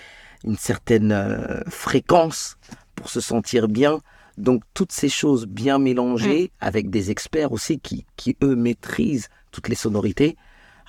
une 0.44 0.56
certaine 0.56 1.12
euh, 1.12 1.60
fréquence 1.68 2.56
pour 2.96 3.08
se 3.08 3.20
sentir 3.20 3.68
bien. 3.68 4.00
Donc 4.38 4.62
toutes 4.74 4.92
ces 4.92 5.08
choses 5.08 5.46
bien 5.46 5.78
mélangées 5.78 6.50
avec 6.60 6.90
des 6.90 7.10
experts 7.10 7.52
aussi 7.52 7.78
qui, 7.78 8.06
qui 8.16 8.36
eux 8.42 8.56
maîtrisent 8.56 9.28
toutes 9.50 9.68
les 9.68 9.74
sonorités, 9.74 10.36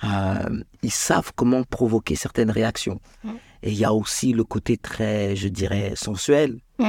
euh, 0.02 0.62
ils 0.82 0.90
savent 0.90 1.32
comment 1.36 1.62
provoquer 1.64 2.16
certaines 2.16 2.50
réactions. 2.50 3.00
Mm. 3.22 3.30
Et 3.62 3.70
il 3.72 3.78
y 3.78 3.84
a 3.84 3.92
aussi 3.94 4.32
le 4.32 4.44
côté 4.44 4.76
très, 4.76 5.36
je 5.36 5.48
dirais, 5.48 5.92
sensuel, 5.94 6.58
Mm. 6.78 6.84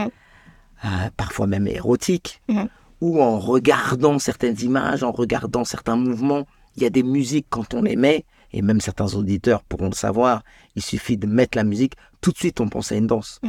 euh, 0.86 0.88
parfois 1.16 1.48
même 1.48 1.68
érotique, 1.68 2.42
Mm. 2.48 2.64
où 3.02 3.22
en 3.22 3.40
regardant 3.40 4.18
certaines 4.20 4.60
images, 4.62 5.04
en 5.04 5.12
regardant 5.12 5.64
certains 5.66 5.96
mouvements, 5.98 6.48
il 6.76 6.84
y 6.84 6.86
a 6.86 6.90
des 6.90 7.04
musiques 7.04 7.48
quand 7.50 7.74
on 7.74 7.82
les 7.84 7.96
met, 7.96 8.26
et 8.52 8.62
même 8.62 8.82
certains 8.82 9.14
auditeurs 9.16 9.64
pourront 9.64 9.88
le 9.90 9.96
savoir, 9.96 10.44
il 10.76 10.82
suffit 10.82 11.18
de 11.18 11.28
mettre 11.28 11.58
la 11.58 11.64
musique, 11.64 11.94
tout 12.22 12.32
de 12.32 12.38
suite 12.38 12.60
on 12.62 12.68
pense 12.70 12.92
à 12.92 12.96
une 12.96 13.08
danse. 13.08 13.40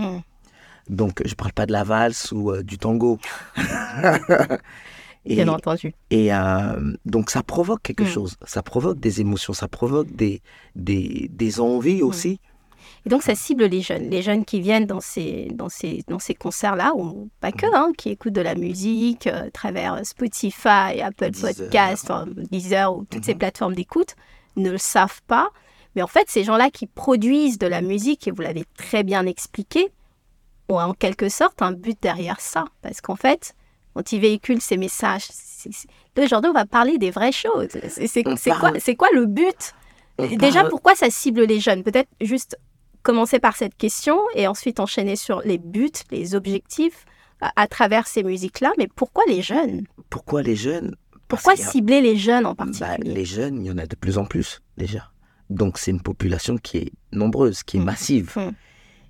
Donc 0.89 1.23
je 1.25 1.35
parle 1.35 1.53
pas 1.53 1.67
de 1.67 1.73
la 1.73 1.85
valse 1.85 2.33
ou 2.33 2.51
euh, 2.53 2.63
du 2.63 2.79
tango. 2.79 3.19
et, 5.25 5.35
Bien 5.37 5.49
entendu. 5.49 5.93
et 6.11 6.33
euh, 6.33 6.95
donc 7.05 7.31
ça 7.31 7.43
provoque 7.43 7.83
quelque 7.83 8.05
Mm. 8.05 8.09
chose, 8.09 8.37
ça 8.47 8.63
provoque 8.63 9.01
des 9.01 9.21
émotions, 9.21 9.53
ça 9.53 9.67
provoque 9.69 10.11
des, 10.15 10.41
des, 10.77 11.29
des 11.33 11.61
envies 11.61 12.03
aussi. 12.03 12.41
Et 13.05 13.09
donc, 13.09 13.23
ça 13.23 13.35
cible 13.37 13.65
les 13.67 13.83
jeunes. 13.83 14.11
Les 14.11 14.21
jeunes 14.23 14.45
qui 14.45 14.61
viennent 14.61 14.87
dans 14.87 15.01
ces, 15.01 15.49
dans 15.55 15.69
ces, 15.69 16.03
dans 16.09 16.19
ces 16.19 16.35
concerts-là, 16.35 16.93
ou 16.97 17.29
pas 17.41 17.53
que, 17.53 17.67
hein, 17.75 17.93
qui 17.97 18.11
écoutent 18.11 18.33
de 18.33 18.41
la 18.41 18.55
musique 18.57 19.27
euh, 19.29 19.47
à 19.47 19.51
travers 19.51 20.05
Spotify, 20.05 21.01
Apple 21.03 21.31
Deezer. 21.31 21.55
Podcast, 21.57 22.05
enfin, 22.11 22.27
Deezer 22.51 22.97
ou 22.97 23.05
toutes 23.05 23.25
ces 23.25 23.33
Mhm. 23.35 23.39
plateformes 23.39 23.75
d'écoute, 23.75 24.15
ne 24.57 24.71
le 24.71 24.79
savent 24.79 25.21
pas. 25.29 25.51
Mais 25.95 26.03
en 26.03 26.07
fait, 26.09 26.25
ces 26.29 26.43
gens-là 26.45 26.71
qui 26.71 26.87
produisent 26.87 27.59
de 27.59 27.67
la 27.69 27.81
musique, 27.81 28.27
et 28.27 28.31
vous 28.33 28.43
l'avez 28.43 28.65
très 28.77 29.03
bien 29.05 29.25
expliqué, 29.27 29.89
ont 30.69 30.79
en 30.79 30.93
quelque 30.95 31.29
sorte 31.29 31.63
un 31.63 31.73
but 31.73 31.97
derrière 32.03 32.41
ça. 32.41 32.65
Parce 32.83 33.01
qu'en 33.01 33.17
fait, 33.17 33.55
quand 33.95 34.13
ils 34.13 34.21
véhiculent 34.21 34.61
ces 34.61 34.77
messages, 34.77 35.29
aujourd'hui, 36.17 36.51
on 36.51 36.55
va 36.55 36.67
parler 36.67 36.99
des 36.99 37.11
vraies 37.11 37.33
choses. 37.33 37.69
C'est 37.89 38.23
quoi, 38.23 38.73
quoi 38.99 39.09
le 39.13 39.27
but? 39.27 39.73
On 40.19 40.27
Déjà, 40.29 40.61
parle- 40.61 40.71
pourquoi 40.71 40.95
ça 40.95 41.11
cible 41.11 41.43
les 41.45 41.61
jeunes? 41.61 41.83
Peut-être 41.83 42.09
juste 42.21 42.57
commencer 43.03 43.39
par 43.39 43.57
cette 43.57 43.77
question 43.77 44.19
et 44.35 44.47
ensuite 44.47 44.81
enchaîner 44.81 45.15
sur 45.17 45.41
les 45.43 45.59
buts, 45.59 45.91
les 46.11 46.35
objectifs 46.35 47.05
à, 47.41 47.53
à 47.55 47.67
travers 47.67 48.07
ces 48.07 48.23
musiques-là. 48.23 48.73
Mais 48.79 48.89
pourquoi 48.95 49.25
les 49.29 49.43
jeunes? 49.43 49.85
Pourquoi 50.11 50.43
les 50.43 50.57
jeunes? 50.57 50.97
Parce 51.29 51.43
Pourquoi 51.43 51.53
a- 51.53 51.71
cibler 51.71 52.01
les 52.01 52.17
jeunes 52.17 52.47
en 52.47 52.55
Bah, 52.55 52.65
particulier? 52.67 53.15
les 53.15 53.25
jeunes, 53.25 53.65
il 53.65 53.67
y 53.67 53.71
en 53.71 53.79
a 53.79 53.87
de 53.87 53.95
plus 53.97 54.17
en 54.19 54.25
plus 54.25 54.61
déjà. 54.79 55.11
Donc 55.51 55.79
c'est 55.79 55.91
une 55.91 56.01
population 56.03 56.57
qui 56.57 56.79
est 56.79 56.93
nombreuse, 57.13 57.63
qui 57.63 57.77
est 57.77 57.81
Mm. 57.81 57.85
massive 57.85 58.33
Mm. 58.37 58.51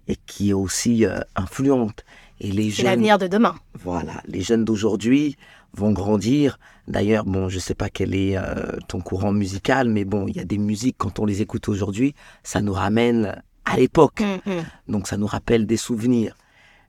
Et 0.09 0.17
qui 0.27 0.51
est 0.51 0.55
aussi 0.55 1.05
euh, 1.05 1.21
influente. 1.35 2.05
Et 2.41 2.53
les 2.53 2.71
jeunes, 2.71 2.87
l'avenir 2.87 3.19
de 3.19 3.27
demain. 3.27 3.55
voilà, 3.83 4.23
les 4.27 4.43
jeunes 4.43 4.65
d'aujourd'hui 4.65 5.37
vont 5.73 5.93
grandir. 5.93 6.59
D'ailleurs, 6.87 7.25
bon, 7.25 7.49
je 7.49 7.59
sais 7.59 7.75
pas 7.75 7.89
quel 7.89 8.15
est 8.15 8.37
euh, 8.37 8.77
ton 8.89 9.01
courant 9.01 9.33
musical, 9.33 9.89
mais 9.89 10.05
bon, 10.05 10.27
il 10.29 10.37
y 10.37 10.41
a 10.41 10.45
des 10.45 10.59
musiques 10.59 10.97
quand 10.99 11.19
on 11.19 11.25
les 11.25 11.43
écoute 11.43 11.69
aujourd'hui, 11.69 12.15
ça 12.43 12.61
nous 12.61 12.73
ramène 12.73 13.43
à 13.65 13.77
l'époque. 13.77 14.21
Mm, 14.21 14.51
mm. 14.51 14.65
Donc 14.89 15.09
ça 15.09 15.17
nous 15.17 15.27
rappelle 15.27 15.67
des 15.67 15.77
souvenirs. 15.77 16.37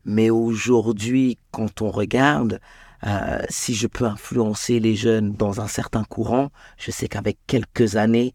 Mais 0.05 0.29
aujourd'hui, 0.29 1.38
quand 1.51 1.81
on 1.81 1.91
regarde, 1.91 2.59
euh, 3.05 3.39
si 3.50 3.75
je 3.75 3.88
peux 3.88 4.05
influencer 4.05 4.79
les 4.79 4.95
jeunes 4.95 5.33
dans 5.33 5.62
un 5.62 5.67
certain 5.67 6.03
courant, 6.03 6.50
je 6.77 6.91
sais 6.91 7.07
qu'avec 7.07 7.38
quelques 7.45 7.95
années, 7.95 8.33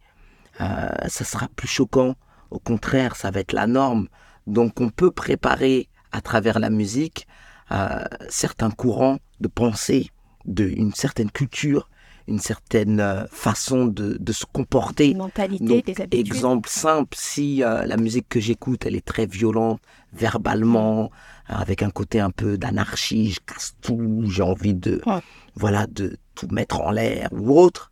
euh, 0.60 0.88
ça 1.08 1.24
sera 1.24 1.48
plus 1.56 1.68
choquant. 1.68 2.14
Au 2.50 2.58
contraire, 2.58 3.16
ça 3.16 3.30
va 3.30 3.40
être 3.40 3.52
la 3.52 3.66
norme. 3.66 4.08
Donc 4.46 4.80
on 4.80 4.88
peut 4.90 5.11
préparer 5.11 5.88
à 6.12 6.20
travers 6.20 6.58
la 6.58 6.70
musique 6.70 7.26
euh, 7.70 8.04
certains 8.28 8.70
courants 8.70 9.18
de 9.40 9.49
pensée, 9.49 10.11
de, 10.44 10.64
une 10.64 10.92
certaine 10.94 11.30
culture, 11.30 11.88
une 12.28 12.38
certaine 12.38 13.00
euh, 13.00 13.25
façon 13.30 13.87
de, 13.87 14.16
de 14.20 14.32
se 14.32 14.44
comporter. 14.44 15.08
Les 15.08 15.14
mentalités, 15.14 15.64
Donc, 15.64 15.87
les 15.87 16.00
habitudes. 16.00 16.26
Exemple 16.26 16.68
simple, 16.68 17.16
si 17.18 17.62
euh, 17.62 17.84
la 17.87 17.96
musique 17.96 18.28
que 18.28 18.40
j'écoute, 18.40 18.84
elle 18.87 18.94
est 18.94 19.04
très 19.04 19.26
violente, 19.26 19.80
verbalement, 20.12 21.11
euh, 21.50 21.54
avec 21.54 21.82
un 21.82 21.90
côté 21.90 22.20
un 22.20 22.30
peu 22.30 22.58
d'anarchie, 22.58 23.32
je 23.32 23.40
casse 23.40 23.75
tout, 23.80 24.25
j'ai 24.28 24.42
envie 24.42 24.75
de, 24.75 25.00
Ouais. 25.06 25.20
voilà, 25.54 25.87
de 25.87 26.16
tout 26.34 26.49
mettre 26.50 26.80
en 26.80 26.90
l'air 26.90 27.28
ou 27.32 27.58
autre, 27.58 27.90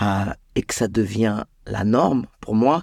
euh, 0.00 0.24
et 0.54 0.62
que 0.62 0.74
ça 0.74 0.88
devient 0.88 1.44
la 1.66 1.84
norme 1.84 2.26
pour 2.40 2.54
moi, 2.54 2.82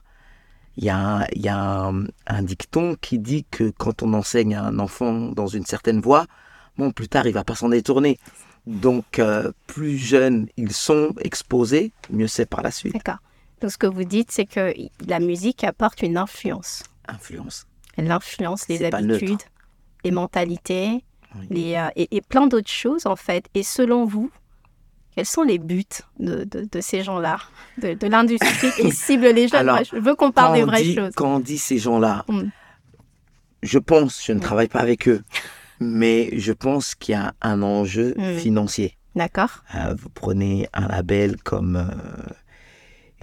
il 0.78 0.86
y 0.86 0.90
a, 0.90 0.98
un, 0.98 1.26
y 1.36 1.48
a 1.50 1.58
un, 1.58 2.06
un 2.28 2.44
dicton 2.44 2.96
qui 3.02 3.20
dit 3.20 3.46
que 3.52 3.72
quand 3.78 4.04
on 4.04 4.14
enseigne 4.14 4.56
à 4.56 4.64
un 4.64 4.80
enfant 4.80 5.14
dans 5.30 5.48
une 5.48 5.66
certaine 5.66 6.00
voie, 6.02 6.26
bon, 6.78 6.92
plus 6.92 7.08
tard, 7.10 7.28
il 7.28 7.34
va 7.34 7.44
pas 7.44 7.56
s'en 7.56 7.70
détourner. 7.70 8.20
Donc, 8.68 9.20
euh, 9.20 9.52
plus 9.68 9.98
jeunes 9.98 10.48
ils 10.56 10.72
sont 10.72 11.14
exposés, 11.20 11.92
mieux 12.10 12.28
c'est 12.28 12.46
par 12.46 12.62
la 12.62 12.72
suite. 12.72 12.94
D'accord. 12.94 13.18
Donc, 13.60 13.72
ce 13.72 13.78
que 13.78 13.88
vous 13.88 14.04
dites, 14.04 14.32
c'est 14.32 14.46
que 14.46 14.74
la 15.08 15.20
musique 15.20 15.64
apporte 15.64 16.02
une 16.04 16.18
influence. 16.18 16.84
Influence. 17.08 17.66
Elle 17.98 18.10
influence 18.12 18.68
les 18.68 18.84
habitudes, 18.86 19.42
les 20.04 20.12
mentalités, 20.12 21.04
Oui. 21.36 21.48
les, 21.50 21.76
euh, 21.76 21.90
et, 21.96 22.16
et 22.16 22.22
plein 22.22 22.48
d'autres 22.48 22.70
choses, 22.72 23.06
en 23.06 23.16
fait. 23.16 23.46
Et 23.54 23.64
selon 23.64 24.06
vous, 24.06 24.32
quels 25.16 25.26
sont 25.26 25.44
les 25.44 25.58
buts 25.60 25.84
de, 26.20 26.44
de- 26.46 26.68
de 26.72 26.82
ces 26.82 27.04
gens-là, 27.04 27.38
de, 27.82 27.94
de 27.94 28.08
l'industrie 28.08 28.72
qui 28.78 28.92
cible 28.92 29.28
les 29.28 29.48
jeunes? 29.48 29.60
Alors, 29.62 29.76
Moi, 29.76 29.84
Je 29.92 29.98
veux 29.98 30.16
qu'on 30.16 30.32
parle 30.32 30.56
des 30.56 30.64
vraies 30.64 30.84
dit- 30.84 30.96
choses. 30.96 31.14
Quand 31.16 31.36
on 31.36 31.40
dit 31.40 31.58
ces 31.58 31.78
gens-là, 31.78 32.26
Mm. 32.28 32.42
je 33.64 33.78
pense, 33.80 34.24
je 34.26 34.32
ne 34.34 34.38
Mm. 34.38 34.42
travaille 34.42 34.68
pas 34.68 34.80
avec 34.80 35.08
eux, 35.08 35.22
mais 35.80 36.30
je 36.38 36.54
pense 36.54 36.96
qu'il 36.96 37.14
y 37.14 37.18
a 37.18 37.34
un 37.42 37.62
enjeu 37.62 38.14
Mm. 38.18 38.38
financier. 38.38 38.98
D'accord. 39.16 39.64
Euh, 39.76 39.94
vous 40.00 40.10
prenez 40.10 40.68
un 40.74 40.88
label 40.88 41.36
comme 41.44 41.76
euh, 41.76 42.34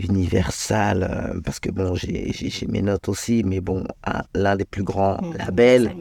Universal, 0.01 1.03
euh, 1.37 1.41
parce 1.41 1.59
que 1.59 1.71
bon, 1.71 1.95
j'ai 1.95 2.33
mes 2.69 2.83
notes 2.83 3.09
aussi, 3.09 3.43
mais 3.45 3.61
bon, 3.61 3.85
un- 4.07 4.23
l'un 4.35 4.55
des 4.57 4.65
plus 4.65 4.85
grands 4.85 5.19
labels, 5.37 5.93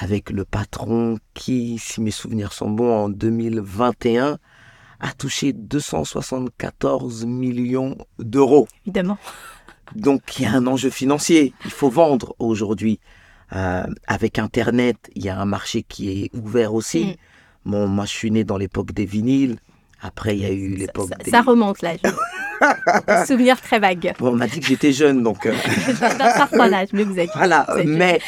avec 0.00 0.30
le 0.30 0.44
patron 0.44 1.18
qui, 1.34 1.78
si 1.78 2.00
mes 2.00 2.10
souvenirs 2.10 2.52
sont 2.52 2.70
bons, 2.70 3.04
en 3.04 3.08
2021, 3.08 4.38
a 5.00 5.12
touché 5.12 5.52
274 5.52 7.24
millions 7.26 7.96
d'euros. 8.18 8.66
Évidemment. 8.86 9.18
Donc 9.94 10.22
il 10.38 10.42
y 10.44 10.46
a 10.46 10.52
un 10.52 10.66
enjeu 10.66 10.90
financier. 10.90 11.54
Il 11.64 11.70
faut 11.70 11.90
vendre 11.90 12.34
aujourd'hui. 12.38 13.00
Euh, 13.54 13.84
avec 14.06 14.38
Internet, 14.38 14.96
il 15.14 15.24
y 15.24 15.30
a 15.30 15.38
un 15.40 15.46
marché 15.46 15.82
qui 15.82 16.24
est 16.24 16.30
ouvert 16.36 16.74
aussi. 16.74 17.16
Mm. 17.64 17.70
Bon, 17.70 17.86
moi, 17.88 18.04
je 18.04 18.10
suis 18.10 18.30
né 18.30 18.44
dans 18.44 18.58
l'époque 18.58 18.92
des 18.92 19.06
vinyles. 19.06 19.56
Après, 20.02 20.36
il 20.36 20.42
y 20.42 20.44
a 20.46 20.52
eu 20.52 20.72
Ça, 20.72 20.78
l'époque 20.78 21.08
ça- 21.08 21.16
des... 21.24 21.30
ça 21.30 21.40
remonte 21.40 21.80
là. 21.82 21.92
je- 22.02 23.24
Souvenir 23.26 23.58
très 23.60 23.78
vague. 23.78 24.14
Bon, 24.18 24.28
on 24.28 24.36
m'a 24.36 24.46
dit 24.48 24.60
que 24.60 24.66
j'étais 24.66 24.92
jeune, 24.92 25.22
donc 25.22 25.46
euh, 25.46 25.54
D'un 26.58 26.72
âge, 26.72 26.88
mais 26.92 27.04
vous 27.04 27.18
êtes. 27.18 27.30
voilà. 27.34 27.64
C'est 27.74 27.84
jeune. 27.84 27.96
Mais 27.96 28.20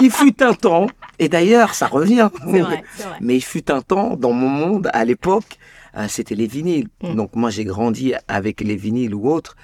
il 0.00 0.10
fut 0.10 0.42
un 0.42 0.54
temps, 0.54 0.86
et 1.18 1.28
d'ailleurs, 1.28 1.74
ça 1.74 1.86
revient. 1.88 2.30
Vrai, 2.46 2.60
vrai. 2.60 2.82
Mais 3.20 3.36
il 3.36 3.42
fut 3.44 3.70
un 3.70 3.82
temps, 3.82 4.16
dans 4.16 4.32
mon 4.32 4.48
monde, 4.48 4.90
à 4.94 5.04
l'époque, 5.04 5.58
euh, 5.96 6.06
c'était 6.08 6.34
les 6.34 6.46
vinyles. 6.46 6.88
Mm. 7.02 7.14
Donc 7.14 7.36
moi, 7.36 7.50
j'ai 7.50 7.64
grandi 7.64 8.14
avec 8.28 8.60
les 8.60 8.76
vinyles 8.76 9.14
ou 9.14 9.28
autres. 9.28 9.56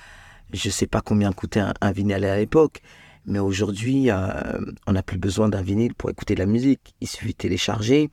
Je 0.52 0.70
sais 0.70 0.86
pas 0.86 1.00
combien 1.00 1.32
coûtait 1.32 1.60
un, 1.60 1.74
un 1.80 1.92
vinyle 1.92 2.24
à 2.24 2.36
l'époque. 2.36 2.82
Mais 3.26 3.38
aujourd'hui, 3.38 4.10
euh, 4.10 4.60
on 4.86 4.92
n'a 4.92 5.02
plus 5.02 5.18
besoin 5.18 5.48
d'un 5.48 5.62
vinyle 5.62 5.94
pour 5.94 6.10
écouter 6.10 6.34
de 6.34 6.40
la 6.40 6.46
musique. 6.46 6.94
Il 7.00 7.08
suffit 7.08 7.32
de 7.32 7.36
télécharger. 7.36 8.10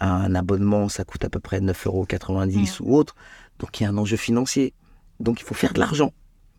Un 0.00 0.34
abonnement, 0.34 0.88
ça 0.88 1.04
coûte 1.04 1.24
à 1.24 1.30
peu 1.30 1.38
près 1.38 1.60
9,90 1.60 1.86
euros 1.86 2.06
ou 2.80 2.96
autre. 2.96 3.14
Donc 3.58 3.78
il 3.78 3.84
y 3.84 3.86
a 3.86 3.90
un 3.90 3.96
enjeu 3.96 4.16
financier. 4.16 4.74
Donc 5.20 5.40
il 5.40 5.44
faut 5.44 5.54
faire 5.54 5.72
de 5.72 5.78
l'argent. 5.78 6.12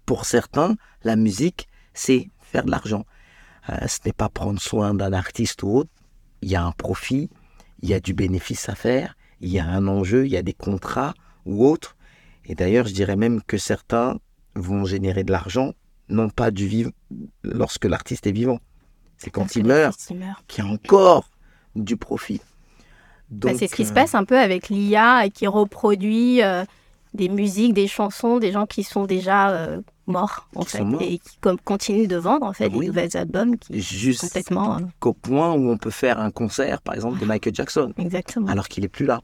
Pour 0.05 0.25
certains, 0.25 0.75
la 1.03 1.15
musique, 1.15 1.67
c'est 1.93 2.29
faire 2.41 2.63
de 2.63 2.71
l'argent. 2.71 3.05
Euh, 3.69 3.87
ce 3.87 3.99
n'est 4.05 4.13
pas 4.13 4.29
prendre 4.29 4.61
soin 4.61 4.93
d'un 4.93 5.13
artiste 5.13 5.63
ou 5.63 5.77
autre. 5.77 5.89
Il 6.41 6.49
y 6.49 6.55
a 6.55 6.63
un 6.63 6.71
profit, 6.71 7.29
il 7.81 7.89
y 7.89 7.93
a 7.93 7.99
du 7.99 8.13
bénéfice 8.13 8.69
à 8.69 8.75
faire, 8.75 9.15
il 9.41 9.49
y 9.49 9.59
a 9.59 9.65
un 9.65 9.87
enjeu, 9.87 10.25
il 10.25 10.31
y 10.31 10.37
a 10.37 10.41
des 10.41 10.53
contrats 10.53 11.13
ou 11.45 11.65
autres. 11.65 11.95
Et 12.45 12.55
d'ailleurs, 12.55 12.87
je 12.87 12.93
dirais 12.93 13.15
même 13.15 13.41
que 13.43 13.57
certains 13.57 14.19
vont 14.55 14.85
générer 14.85 15.23
de 15.23 15.31
l'argent, 15.31 15.73
non 16.09 16.29
pas 16.29 16.51
du 16.51 16.67
vivant, 16.67 16.91
lorsque 17.43 17.85
l'artiste 17.85 18.27
est 18.27 18.31
vivant. 18.31 18.59
C'est 19.17 19.29
quand 19.29 19.55
il 19.55 19.65
meurt 19.65 19.99
il 20.09 20.17
meurt. 20.17 20.43
qu'il 20.47 20.63
y 20.63 20.67
a 20.67 20.69
encore 20.69 21.29
du 21.75 21.97
profit. 21.97 22.41
Bah, 23.29 23.51
c'est 23.57 23.67
ce 23.67 23.75
qui 23.75 23.85
se 23.85 23.91
euh, 23.91 23.95
passe 23.95 24.15
un 24.15 24.25
peu 24.25 24.37
avec 24.37 24.69
l'IA 24.69 25.29
qui 25.29 25.47
reproduit 25.47 26.43
euh, 26.43 26.65
des 27.13 27.29
musiques, 27.29 27.73
des 27.73 27.87
chansons, 27.87 28.39
des 28.39 28.51
gens 28.51 28.65
qui 28.65 28.83
sont 28.83 29.05
déjà 29.05 29.49
euh, 29.51 29.81
morts 30.07 30.47
en 30.55 30.63
fait 30.63 30.83
morts. 30.83 31.01
et 31.01 31.19
qui 31.19 31.37
comme, 31.39 31.59
continuent 31.59 32.07
de 32.07 32.15
vendre 32.15 32.45
en 32.45 32.53
fait 32.53 32.65
Ah 32.65 32.75
oui. 32.75 32.87
des 32.89 32.91
nouveaux 32.91 33.17
albums 33.17 33.57
qui 33.57 33.79
Juste 33.81 34.21
complètement 34.21 34.77
euh, 34.77 34.79
qu'au 34.99 35.13
point 35.13 35.53
où 35.53 35.69
on 35.69 35.77
peut 35.77 35.91
faire 35.91 36.19
un 36.19 36.31
concert, 36.31 36.81
par 36.81 36.95
exemple, 36.95 37.19
de 37.19 37.25
Michael 37.25 37.53
Jackson, 37.55 37.93
exactement. 37.97 38.47
alors 38.47 38.67
qu'il 38.67 38.83
est 38.83 38.89
plus 38.89 39.05
là. 39.05 39.21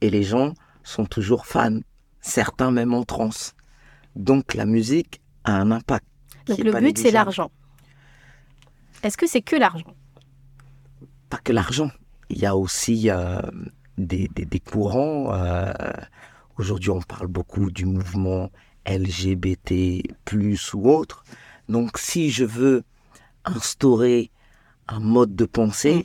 Et 0.00 0.10
les 0.10 0.22
gens 0.22 0.54
sont 0.82 1.04
toujours 1.06 1.46
fans, 1.46 1.78
certains 2.20 2.70
même 2.70 2.94
en 2.94 3.04
transe. 3.04 3.54
Donc 4.16 4.54
la 4.54 4.66
musique 4.66 5.20
a 5.44 5.52
un 5.56 5.70
impact. 5.70 6.06
Donc 6.46 6.58
le 6.58 6.72
but 6.72 6.98
c'est 6.98 7.10
l'argent. 7.12 7.50
Est-ce 9.02 9.16
que 9.16 9.26
c'est 9.26 9.40
que 9.42 9.56
l'argent? 9.56 9.94
Pas 11.28 11.38
que 11.38 11.52
l'argent. 11.52 11.90
Il 12.28 12.38
y 12.38 12.46
a 12.46 12.56
aussi 12.56 13.08
euh, 13.10 13.40
des, 13.98 14.28
des- 14.34 14.44
des 14.46 14.60
courants. 14.60 15.32
euh, 15.32 15.72
Aujourd'hui, 16.60 16.90
on 16.90 17.00
parle 17.00 17.28
beaucoup 17.28 17.70
du 17.70 17.86
mouvement 17.86 18.50
LGBT, 18.86 20.02
ou 20.74 20.90
autre. 20.90 21.24
Donc, 21.70 21.96
si 21.96 22.30
je 22.30 22.44
veux 22.44 22.84
instaurer 23.46 24.30
un 24.86 25.00
mode 25.00 25.34
de 25.34 25.46
pensée 25.46 26.04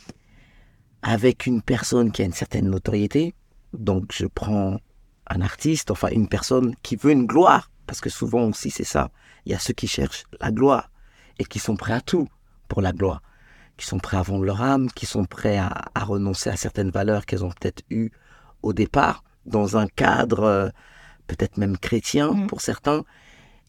avec 1.01 1.45
une 1.45 1.61
personne 1.61 2.09
qui 2.13 2.21
a 2.21 2.25
une 2.25 2.31
certaine 2.31 2.69
notoriété, 2.69 3.35
donc 3.73 4.13
je 4.13 4.27
prends 4.27 4.79
un 5.27 5.41
artiste, 5.41 5.91
enfin 5.91 6.07
une 6.13 6.29
personne 6.29 6.73
qui 6.83 6.95
veut 6.95 7.11
une 7.11 7.25
gloire, 7.25 7.69
parce 7.85 7.99
que 7.99 8.09
souvent 8.09 8.45
aussi 8.45 8.69
c'est 8.69 8.85
ça. 8.85 9.11
Il 9.45 9.51
y 9.51 9.55
a 9.55 9.59
ceux 9.59 9.73
qui 9.73 9.89
cherchent 9.89 10.23
la 10.39 10.53
gloire 10.53 10.89
et 11.37 11.43
qui 11.43 11.59
sont 11.59 11.75
prêts 11.75 11.91
à 11.91 11.99
tout 11.99 12.29
pour 12.69 12.81
la 12.81 12.93
gloire 12.93 13.21
qui 13.75 13.85
sont 13.85 13.99
prêts 13.99 14.15
à 14.15 14.21
vendre 14.21 14.45
leur 14.45 14.61
âme, 14.61 14.89
qui 14.89 15.05
sont 15.05 15.25
prêts 15.25 15.57
à, 15.57 15.91
à 15.93 16.05
renoncer 16.05 16.49
à 16.49 16.55
certaines 16.55 16.91
valeurs 16.91 17.25
qu'elles 17.25 17.43
ont 17.43 17.49
peut-être 17.49 17.83
eues 17.89 18.09
au 18.63 18.71
départ, 18.71 19.21
dans 19.45 19.77
un 19.77 19.87
cadre 19.87 20.43
euh, 20.43 20.69
peut-être 21.27 21.57
même 21.57 21.77
chrétien 21.77 22.31
Mhm. 22.31 22.47
pour 22.47 22.61
certains. 22.61 23.03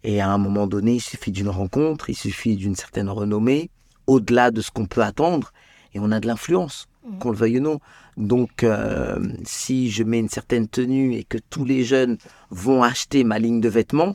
Et 0.05 0.21
à 0.21 0.29
un 0.31 0.39
moment 0.39 0.67
donné, 0.67 0.95
il 0.97 1.01
suffit 1.01 1.33
d'une 1.33 1.49
rencontre, 1.49 2.11
il 2.11 2.15
suffit 2.17 2.57
d'une 2.57 2.77
certaine 2.77 3.09
renommée, 3.09 3.71
au-delà 4.07 4.51
de 4.51 4.61
ce 4.61 4.71
qu'on 4.71 4.87
peut 4.87 5.03
attendre, 5.03 5.53
et 5.95 5.99
on 6.01 6.13
a 6.13 6.21
de 6.21 6.27
l'influence, 6.27 6.87
Mhm. 7.05 7.19
qu'on 7.19 7.31
le 7.31 7.37
veuille 7.37 7.59
ou 7.59 7.63
non. 7.63 7.81
Donc, 8.17 8.63
euh, 8.63 9.19
si 9.45 9.91
je 9.91 10.03
mets 10.05 10.19
une 10.21 10.29
certaine 10.29 10.69
tenue 10.69 11.15
et 11.15 11.25
que 11.25 11.39
tous 11.51 11.65
les 11.65 11.83
jeunes 11.85 12.19
vont 12.51 12.83
acheter 12.83 13.25
ma 13.25 13.39
ligne 13.39 13.61
de 13.61 13.69
vêtements, 13.69 14.15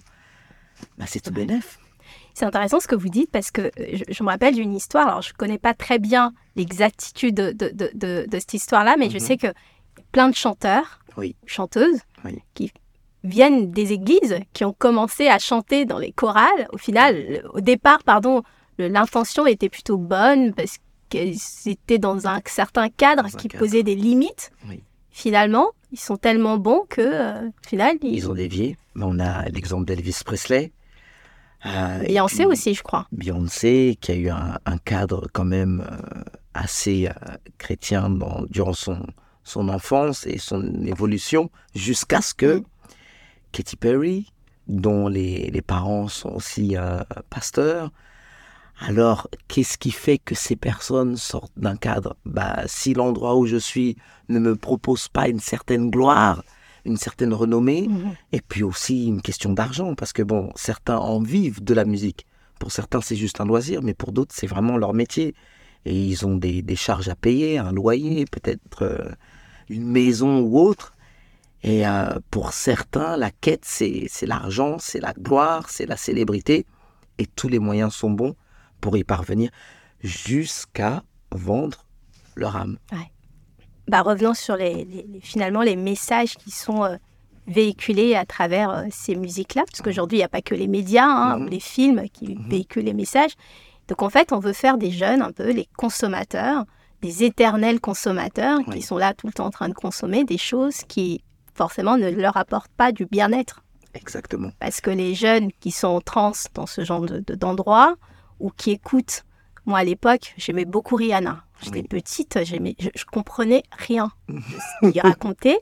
bah, 0.98 1.06
c'est 1.08 1.20
tout 1.20 1.32
bénef. 1.32 1.78
C'est 2.34 2.46
intéressant 2.46 2.80
ce 2.80 2.88
que 2.88 2.96
vous 2.96 3.10
dites 3.10 3.30
parce 3.30 3.52
que 3.52 3.62
euh, 3.64 3.70
je, 3.94 4.04
je 4.14 4.24
me 4.24 4.30
rappelle 4.30 4.56
d'une 4.56 4.74
histoire. 4.74 5.08
Alors, 5.08 5.22
je 5.22 5.30
ne 5.30 5.38
connais 5.38 5.58
pas 5.60 5.74
très 5.74 6.00
bien 6.00 6.34
l'exactitude 6.56 7.36
de, 7.36 7.52
de, 7.52 7.70
de- 7.74 7.92
de- 7.94 8.26
de 8.30 8.40
cette 8.40 8.54
histoire-là, 8.54 8.96
mais 8.98 9.10
je 9.10 9.16
Mhm. 9.16 9.20
sais 9.20 9.38
que 9.38 9.48
plein 10.12 10.30
de 10.30 10.36
chanteurs, 10.36 11.00
Oui. 11.18 11.36
chanteuses, 11.46 12.00
Oui. 12.26 12.40
qui 12.54 12.72
viennent 13.24 13.72
des 13.72 13.94
églises, 13.94 14.40
qui 14.54 14.66
ont 14.66 14.74
commencé 14.74 15.28
à 15.28 15.38
chanter 15.40 15.86
dans 15.86 16.00
les 16.00 16.12
chorales. 16.12 16.68
Au 16.74 16.78
final, 16.78 17.44
au 17.54 17.62
départ, 17.62 18.04
pardon, 18.04 18.42
l'intention 18.78 19.46
était 19.46 19.70
plutôt 19.70 19.98
bonne 19.98 20.54
parce 20.54 20.78
qu'ils 21.10 21.38
étaient 21.66 22.00
dans 22.00 22.28
un 22.28 22.40
certain 22.46 22.90
cadre 22.90 23.24
Dans 23.24 23.30
qui 23.38 23.48
cadre. 23.48 23.60
posait 23.64 23.84
des 23.84 23.96
limites. 23.96 24.52
Oui. 24.68 24.82
Finalement, 25.12 25.68
ils 25.92 26.00
sont 26.00 26.16
tellement 26.18 26.58
bons 26.58 26.86
que, 26.90 27.02
euh, 27.02 27.50
final, 27.68 27.98
ils... 28.02 28.16
Ils 28.16 28.30
ont 28.30 28.34
dévié. 28.34 28.78
On 28.96 29.20
a 29.20 29.44
l'exemple 29.50 29.86
d'Elvis 29.86 30.22
Presley. 30.26 30.72
Euh, 31.66 32.00
Beyoncé 32.08 32.38
puis 32.38 32.46
aussi, 32.46 32.74
je 32.74 32.82
crois. 32.82 33.06
Beyoncé, 33.12 33.98
qui 34.02 34.12
a 34.14 34.16
eu 34.16 34.30
un, 34.30 34.58
un 34.66 34.78
cadre 34.78 35.28
quand 35.32 35.44
même 35.46 35.86
euh, 35.92 36.24
assez 36.56 37.08
euh, 37.08 37.36
chrétien 37.60 38.10
dans- 38.10 38.46
durant 38.50 38.74
son, 38.74 39.06
son 39.44 39.70
enfance 39.70 40.26
et 40.28 40.38
son 40.38 40.84
évolution, 40.86 41.50
jusqu'à 41.76 42.22
ce 42.22 42.34
que 42.34 42.60
Mm. 42.60 42.64
Katy 43.52 43.76
Perry, 43.76 44.32
dont 44.68 45.08
les, 45.10 45.50
les 45.52 45.62
parents 45.62 46.08
sont 46.08 46.30
aussi 46.30 46.78
euh, 46.78 47.00
pasteurs, 47.30 47.92
alors 48.80 49.28
qu'est-ce 49.48 49.78
qui 49.78 49.92
fait 49.92 50.18
que 50.18 50.36
ces 50.36 50.56
personnes 50.56 51.18
sortent 51.18 51.52
d'un 51.58 51.76
cadre? 51.76 52.16
Bah, 52.26 52.64
Si 52.68 52.94
l'endroit 52.94 53.36
où 53.36 53.46
je 53.46 53.58
suis 53.58 53.96
ne 54.30 54.40
me 54.40 54.56
propose 54.56 55.08
pas 55.08 55.28
une 55.28 55.40
certaine 55.40 55.90
gloire, 55.92 56.44
une 56.86 56.98
certaine 56.98 57.34
renommée, 57.34 57.88
Mhm. 57.90 58.16
et 58.32 58.42
puis 58.42 58.64
aussi 58.64 59.06
une 59.08 59.22
question 59.22 59.54
d'argent, 59.54 59.94
parce 59.96 60.14
que 60.14 60.24
bon, 60.24 60.52
certains 60.56 60.98
en 60.98 61.20
vivent 61.22 61.64
de 61.64 61.74
la 61.74 61.86
musique. 61.86 62.26
Pour 62.60 62.72
certains, 62.72 63.02
c'est 63.02 63.16
juste 63.16 63.42
un 63.42 63.46
loisir, 63.46 63.82
mais 63.84 63.94
pour 63.94 64.12
d'autres, 64.14 64.34
c'est 64.36 64.48
vraiment 64.48 64.78
leur 64.78 64.94
métier. 64.94 65.36
Et 65.86 65.96
ils 65.96 66.26
ont 66.26 66.36
des, 66.38 66.62
des 66.62 66.76
charges 66.76 67.10
à 67.10 67.16
payer, 67.16 67.58
un 67.58 67.72
loyer, 67.72 68.26
peut-être 68.26 68.84
euh, 68.84 69.12
une 69.70 69.86
maison 69.86 70.40
ou 70.42 70.60
autre. 70.60 70.94
Et 71.64 71.88
euh, 71.88 72.18
pour 72.32 72.54
certains, 72.54 73.18
la 73.18 73.30
quête, 73.32 73.66
c'est 73.66 74.10
l'argent, 74.24 74.78
c'est 74.80 75.00
la 75.00 75.14
gloire, 75.14 75.70
c'est 75.70 75.86
la 75.86 75.98
célébrité. 75.98 76.66
Et 77.20 77.28
tous 77.28 77.48
les 77.50 77.60
moyens 77.60 77.94
sont 77.94 78.10
bons 78.10 78.36
pour 78.80 78.98
y 78.98 79.04
parvenir 79.04 79.52
jusqu'à 80.02 81.04
vendre 81.32 81.86
leur 82.36 82.56
âme. 82.56 82.78
bah, 83.88 84.02
revenons 84.02 84.34
sur 84.34 84.56
les, 84.56 84.86
les- 84.86 85.06
les- 85.08 85.20
finalement 85.22 85.62
les 85.62 85.76
messages 85.76 86.36
qui 86.38 86.50
sont 86.52 86.84
euh, 86.86 86.96
véhiculés 87.48 88.16
à 88.16 88.26
travers 88.26 88.70
euh, 88.70 88.84
ces 88.90 89.16
musiques-là, 89.16 89.64
parce 89.70 89.82
qu'aujourd'hui, 89.82 90.18
il 90.18 90.22
n'y 90.22 90.26
a 90.26 90.30
pas 90.30 90.42
que 90.42 90.56
les 90.56 90.68
médias 90.68 91.06
hein, 91.06 91.42
ou 91.42 91.48
les 91.50 91.60
films 91.60 92.04
qui 92.14 92.36
Mhm. 92.36 92.50
véhiculent 92.50 92.86
les 92.86 92.94
messages. 92.94 93.34
Donc 93.88 94.02
en 94.02 94.10
fait, 94.10 94.32
on 94.32 94.40
veut 94.40 94.54
faire 94.54 94.78
des 94.78 94.92
jeunes 94.92 95.22
un 95.22 95.32
peu 95.32 95.52
les 95.52 95.68
consommateurs, 95.78 96.66
des 97.02 97.24
éternels 97.24 97.80
consommateurs 97.80 98.60
Oui. 98.68 98.76
qui 98.76 98.82
sont 98.82 98.98
là 98.98 99.14
tout 99.14 99.28
le 99.28 99.34
temps 99.34 99.46
en 99.46 99.50
train 99.52 99.70
de 99.70 99.74
consommer 99.74 100.24
des 100.24 100.38
choses 100.38 100.78
qui 100.88 101.24
forcément 101.54 101.98
ne 101.98 102.10
leur 102.10 102.38
apportent 102.38 102.72
pas 102.78 102.92
du 102.92 103.06
bien-être. 103.06 103.64
Exactement. 103.94 104.52
Parce 104.60 104.80
que 104.82 104.90
les 104.90 105.16
jeunes 105.16 105.52
qui 105.60 105.72
sont 105.72 105.88
en 105.90 106.02
transe 106.02 106.48
dans 106.54 106.66
ce 106.66 106.84
genre 106.86 107.02
de- 107.02 107.20
de- 107.20 107.36
d'endroit 107.36 107.96
ou 108.40 108.50
qui 108.52 108.72
écoutent, 108.72 109.24
moi 109.66 109.80
à 109.80 109.84
l'époque, 109.84 110.34
j'aimais 110.38 110.66
beaucoup 110.66 110.96
Rihanna. 110.96 111.44
J'étais 111.62 111.80
Oui. 111.82 111.88
petite, 111.88 112.40
j'aimais, 112.44 112.76
je, 112.80 112.90
je 112.96 113.06
comprenais 113.06 113.64
rien 113.78 114.12
de 114.30 114.40
ce 114.84 114.92
qu'il 114.92 115.02
racontait, 115.02 115.60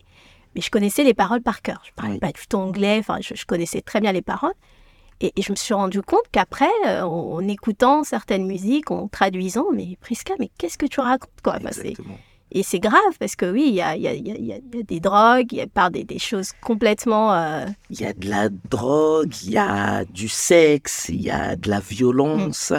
mais 0.55 0.61
je 0.61 0.69
connaissais 0.69 1.03
les 1.03 1.13
paroles 1.13 1.41
par 1.41 1.61
cœur. 1.61 1.81
Je 1.85 1.91
parlais 1.95 2.13
Oui. 2.13 2.19
pas 2.19 2.31
du 2.31 2.45
tout 2.47 2.57
anglais, 2.57 2.97
enfin, 2.99 3.17
je, 3.21 3.33
je 3.35 3.45
connaissais 3.45 3.81
très 3.81 3.99
bien 3.99 4.11
les 4.11 4.21
paroles. 4.21 4.53
Et, 5.21 5.33
et 5.35 5.41
je 5.41 5.51
me 5.51 5.55
suis 5.55 5.73
rendu 5.73 6.01
compte 6.01 6.23
qu'après, 6.31 6.69
euh, 6.87 7.01
en, 7.01 7.45
écoutant 7.47 8.03
certaines 8.03 8.45
musiques, 8.45 8.91
en 8.91 9.07
traduisant, 9.07 9.67
mais 9.73 9.97
Prisca, 9.99 10.33
mais 10.39 10.49
qu'est-ce 10.57 10.77
que 10.77 10.85
tu 10.85 10.99
racontes 11.01 11.29
quoi? 11.43 11.59
Et 12.51 12.63
c'est 12.63 12.79
grave 12.79 13.17
parce 13.19 13.35
que 13.35 13.51
oui, 13.51 13.65
il 13.67 13.75
y 13.75 13.81
a, 13.81 13.95
y, 13.95 14.07
a, 14.07 14.13
y 14.13 14.53
a, 14.53 14.57
des 14.83 14.99
drogues, 14.99 15.53
il 15.53 15.57
y 15.59 15.61
a 15.61 15.67
par 15.67 15.91
des, 15.91 16.03
des 16.03 16.17
choses 16.17 16.51
complètement. 16.61 17.33
euh, 17.33 17.65
Il 17.91 18.01
y 18.01 18.05
a 18.05 18.13
de 18.13 18.27
la 18.27 18.49
drogue, 18.49 19.33
il 19.43 19.51
y 19.51 19.57
a 19.57 20.03
du 20.05 20.27
sexe, 20.27 21.09
il 21.09 21.21
y 21.21 21.29
a 21.29 21.55
de 21.55 21.69
la 21.69 21.79
violence. 21.79 22.73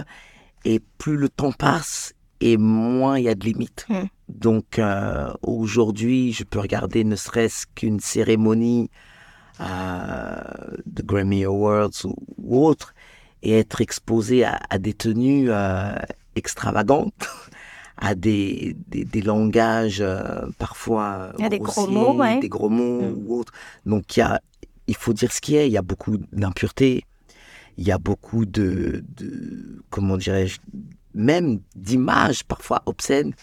Et 0.64 0.80
plus 0.98 1.16
le 1.16 1.28
temps 1.28 1.52
passe, 1.52 2.14
et 2.40 2.56
moins 2.56 3.18
il 3.18 3.24
y 3.24 3.28
a 3.28 3.34
de 3.34 3.44
limites. 3.44 3.86
Mm. 3.88 4.02
Donc 4.28 4.78
euh, 4.78 5.32
aujourd'hui, 5.42 6.32
je 6.32 6.44
peux 6.44 6.58
regarder 6.58 7.04
ne 7.04 7.16
serait-ce 7.16 7.66
qu'une 7.74 8.00
cérémonie 8.00 8.90
euh, 9.60 10.40
de 10.86 11.02
Grammy 11.02 11.44
Awards 11.44 11.90
ou, 12.04 12.14
ou 12.38 12.64
autre 12.66 12.94
et 13.42 13.58
être 13.58 13.80
exposé 13.80 14.44
à, 14.44 14.60
à 14.70 14.78
des 14.78 14.92
tenues 14.94 15.50
euh, 15.50 15.94
extravagantes, 16.36 17.28
à 17.96 18.14
des, 18.14 18.76
des, 18.88 19.04
des 19.04 19.22
langages 19.22 20.00
euh, 20.00 20.46
parfois 20.58 21.32
Il 21.38 21.42
y 21.42 21.46
a 21.46 21.48
des 21.48 21.58
gros 21.58 21.86
mots, 21.86 22.14
ouais. 22.14 22.40
des 22.40 22.48
gros 22.48 22.68
mots 22.70 23.00
Mm. 23.02 23.14
ou 23.26 23.38
autres. 23.38 23.52
Donc 23.86 24.16
il 24.16 24.20
y 24.20 24.22
a, 24.22 24.40
il 24.86 24.96
faut 24.96 25.12
dire 25.12 25.32
ce 25.32 25.40
qui 25.40 25.56
est. 25.56 25.66
Il 25.68 25.72
y 25.72 25.78
a 25.78 25.82
beaucoup 25.82 26.16
d'impureté, 26.32 27.04
il 27.78 27.86
y 27.86 27.92
a 27.92 27.98
beaucoup 27.98 28.44
de, 28.46 29.04
de 29.16 29.82
comment 29.90 30.16
dirais-je, 30.16 30.58
même 31.14 31.60
d'images 31.76 32.44
parfois 32.44 32.82
obscènes. 32.86 33.34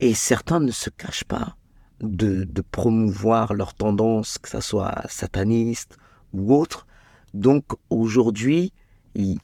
Et 0.00 0.14
certains 0.14 0.58
ne 0.60 0.72
se 0.72 0.90
cachent 0.90 1.24
pas 1.24 1.56
de, 2.02 2.44
de 2.44 2.60
promouvoir 2.62 3.54
leur 3.54 3.74
tendance, 3.74 4.38
que 4.38 4.48
ça 4.48 4.60
soit 4.60 5.02
sataniste 5.08 5.96
ou 6.32 6.54
autre. 6.54 6.86
Donc 7.34 7.64
aujourd'hui, 7.90 8.72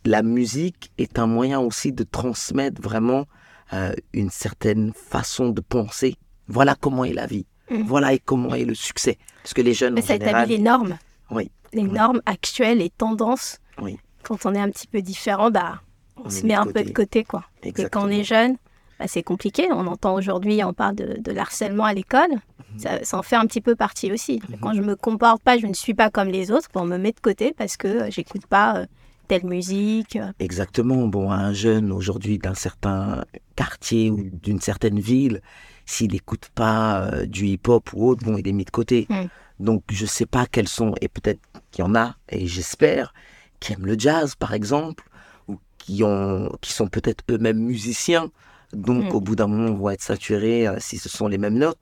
la 0.04 0.22
musique 0.22 0.90
est 0.98 1.18
un 1.18 1.26
moyen 1.26 1.60
aussi 1.60 1.92
de 1.92 2.02
transmettre 2.04 2.80
vraiment 2.82 3.26
euh, 3.72 3.92
une 4.12 4.30
certaine 4.30 4.92
façon 4.94 5.50
de 5.50 5.60
penser. 5.60 6.16
Voilà 6.48 6.74
comment 6.74 7.04
est 7.04 7.12
la 7.12 7.26
vie. 7.26 7.46
Mhm. 7.70 7.82
Voilà 7.82 8.14
et 8.14 8.18
comment 8.18 8.54
est 8.54 8.64
le 8.64 8.74
succès. 8.74 9.18
Parce 9.42 9.54
que 9.54 9.60
les 9.62 9.74
jeunes 9.74 9.94
mais 9.94 10.02
en 10.02 10.06
ça 10.06 10.14
général, 10.14 10.30
établit 10.44 10.56
les 10.56 10.62
normes. 10.62 10.98
Oui. 11.30 11.50
Les 11.74 11.82
Oui. 11.82 11.90
normes 11.90 12.22
actuelles, 12.24 12.78
les 12.78 12.88
tendances. 12.90 13.58
Oui. 13.80 13.98
Quand 14.22 14.46
on 14.46 14.54
est 14.54 14.60
un 14.60 14.70
petit 14.70 14.86
peu 14.86 15.02
différent, 15.02 15.50
bah, 15.50 15.82
on, 16.16 16.24
On 16.24 16.30
se 16.30 16.46
met 16.46 16.54
un 16.54 16.64
peu 16.66 16.82
de 16.82 16.90
côté. 16.90 17.24
quoi. 17.24 17.44
Et 17.62 17.72
quand 17.72 18.06
on 18.06 18.08
est 18.08 18.24
jeune, 18.24 18.56
bah, 18.98 19.06
c'est 19.08 19.22
compliqué. 19.22 19.68
On 19.70 19.86
entend 19.86 20.14
aujourd'hui, 20.14 20.62
on 20.64 20.72
parle 20.72 20.96
de, 20.96 21.18
de 21.20 21.32
l'harcèlement 21.32 21.84
à 21.84 21.94
l'école. 21.94 22.30
Mhm. 22.30 22.78
Ça, 22.78 23.04
ça 23.04 23.18
en 23.18 23.22
fait 23.22 23.36
un 23.36 23.46
petit 23.46 23.60
peu 23.60 23.74
partie 23.74 24.12
aussi. 24.12 24.40
Quand 24.60 24.74
je 24.74 24.82
me 24.82 24.96
comporte 24.96 25.42
pas, 25.42 25.58
je 25.58 25.66
ne 25.66 25.74
suis 25.74 25.94
pas 25.94 26.10
comme 26.10 26.28
les 26.28 26.50
autres, 26.50 26.68
on 26.74 26.84
me 26.84 26.98
met 26.98 27.12
de 27.12 27.20
côté 27.20 27.54
parce 27.56 27.76
que 27.76 27.88
euh, 27.88 28.10
j'écoute 28.10 28.46
pas 28.46 28.76
euh, 28.76 28.86
telle 29.28 29.44
musique. 29.44 30.16
euh. 30.16 30.32
Exactement. 30.38 31.06
Bon, 31.08 31.30
un 31.30 31.52
jeune 31.52 31.92
aujourd'hui 31.92 32.38
d'un 32.38 32.54
certain 32.54 33.24
quartier 33.56 34.10
ou 34.10 34.28
d'une 34.42 34.60
certaine 34.60 34.98
ville, 34.98 35.40
s'il 35.86 36.12
n'écoute 36.12 36.48
pas 36.54 37.02
euh, 37.02 37.26
du 37.26 37.46
hip-hop 37.46 37.90
ou 37.94 38.08
autre, 38.08 38.24
bon, 38.24 38.36
il 38.36 38.46
est 38.48 38.52
mis 38.52 38.64
de 38.64 38.70
côté. 38.70 39.06
Mm. 39.08 39.24
Donc, 39.60 39.82
je 39.90 40.06
sais 40.06 40.26
pas 40.26 40.46
quels 40.46 40.68
sont, 40.68 40.94
et 41.00 41.08
peut-être 41.08 41.40
qu'il 41.72 41.84
y 41.84 41.88
en 41.88 41.94
a, 41.94 42.14
et 42.28 42.46
j'espère, 42.46 43.12
qui 43.60 43.72
aiment 43.72 43.86
le 43.86 43.98
jazz, 43.98 44.34
par 44.36 44.54
exemple, 44.54 45.04
ou 45.48 45.58
qui, 45.78 46.04
ont, 46.04 46.50
qui 46.60 46.72
sont 46.72 46.86
peut-être 46.88 47.24
eux-mêmes 47.30 47.58
musiciens. 47.58 48.30
Donc, 48.72 49.04
Mm. 49.12 49.16
au 49.16 49.20
bout 49.20 49.36
d'un 49.36 49.46
moment, 49.46 49.72
vont 49.74 49.90
être 49.90 50.02
saturés 50.02 50.66
euh, 50.68 50.76
si 50.78 50.98
ce 50.98 51.08
sont 51.08 51.26
les 51.28 51.38
mêmes 51.38 51.56
notes. 51.58 51.78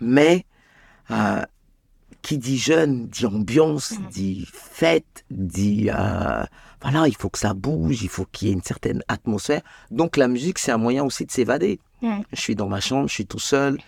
Mais, 0.00 0.46
euh, 1.10 1.42
qui 2.22 2.38
dit 2.38 2.58
jeune, 2.58 3.08
dit 3.08 3.26
ambiance, 3.26 3.92
Mm. 3.98 4.08
dit 4.10 4.46
fête, 4.52 5.24
dit 5.30 5.90
euh, 5.90 6.42
voilà, 6.82 7.08
il 7.08 7.16
faut 7.16 7.28
que 7.30 7.38
ça 7.38 7.54
bouge, 7.54 8.02
il 8.02 8.08
faut 8.08 8.26
qu'il 8.30 8.48
y 8.48 8.50
ait 8.50 8.54
une 8.54 8.62
certaine 8.62 9.02
atmosphère. 9.08 9.62
Donc 9.90 10.16
la 10.16 10.28
musique, 10.28 10.58
c'est 10.58 10.72
un 10.72 10.78
moyen 10.78 11.04
aussi 11.04 11.24
de 11.26 11.30
s'évader. 11.30 11.78
Mm. 12.02 12.20
Je 12.32 12.40
suis 12.40 12.54
dans 12.54 12.68
ma 12.68 12.80
chambre, 12.80 13.08
je 13.08 13.14
suis 13.14 13.26
tout 13.26 13.38
seul, 13.38 13.78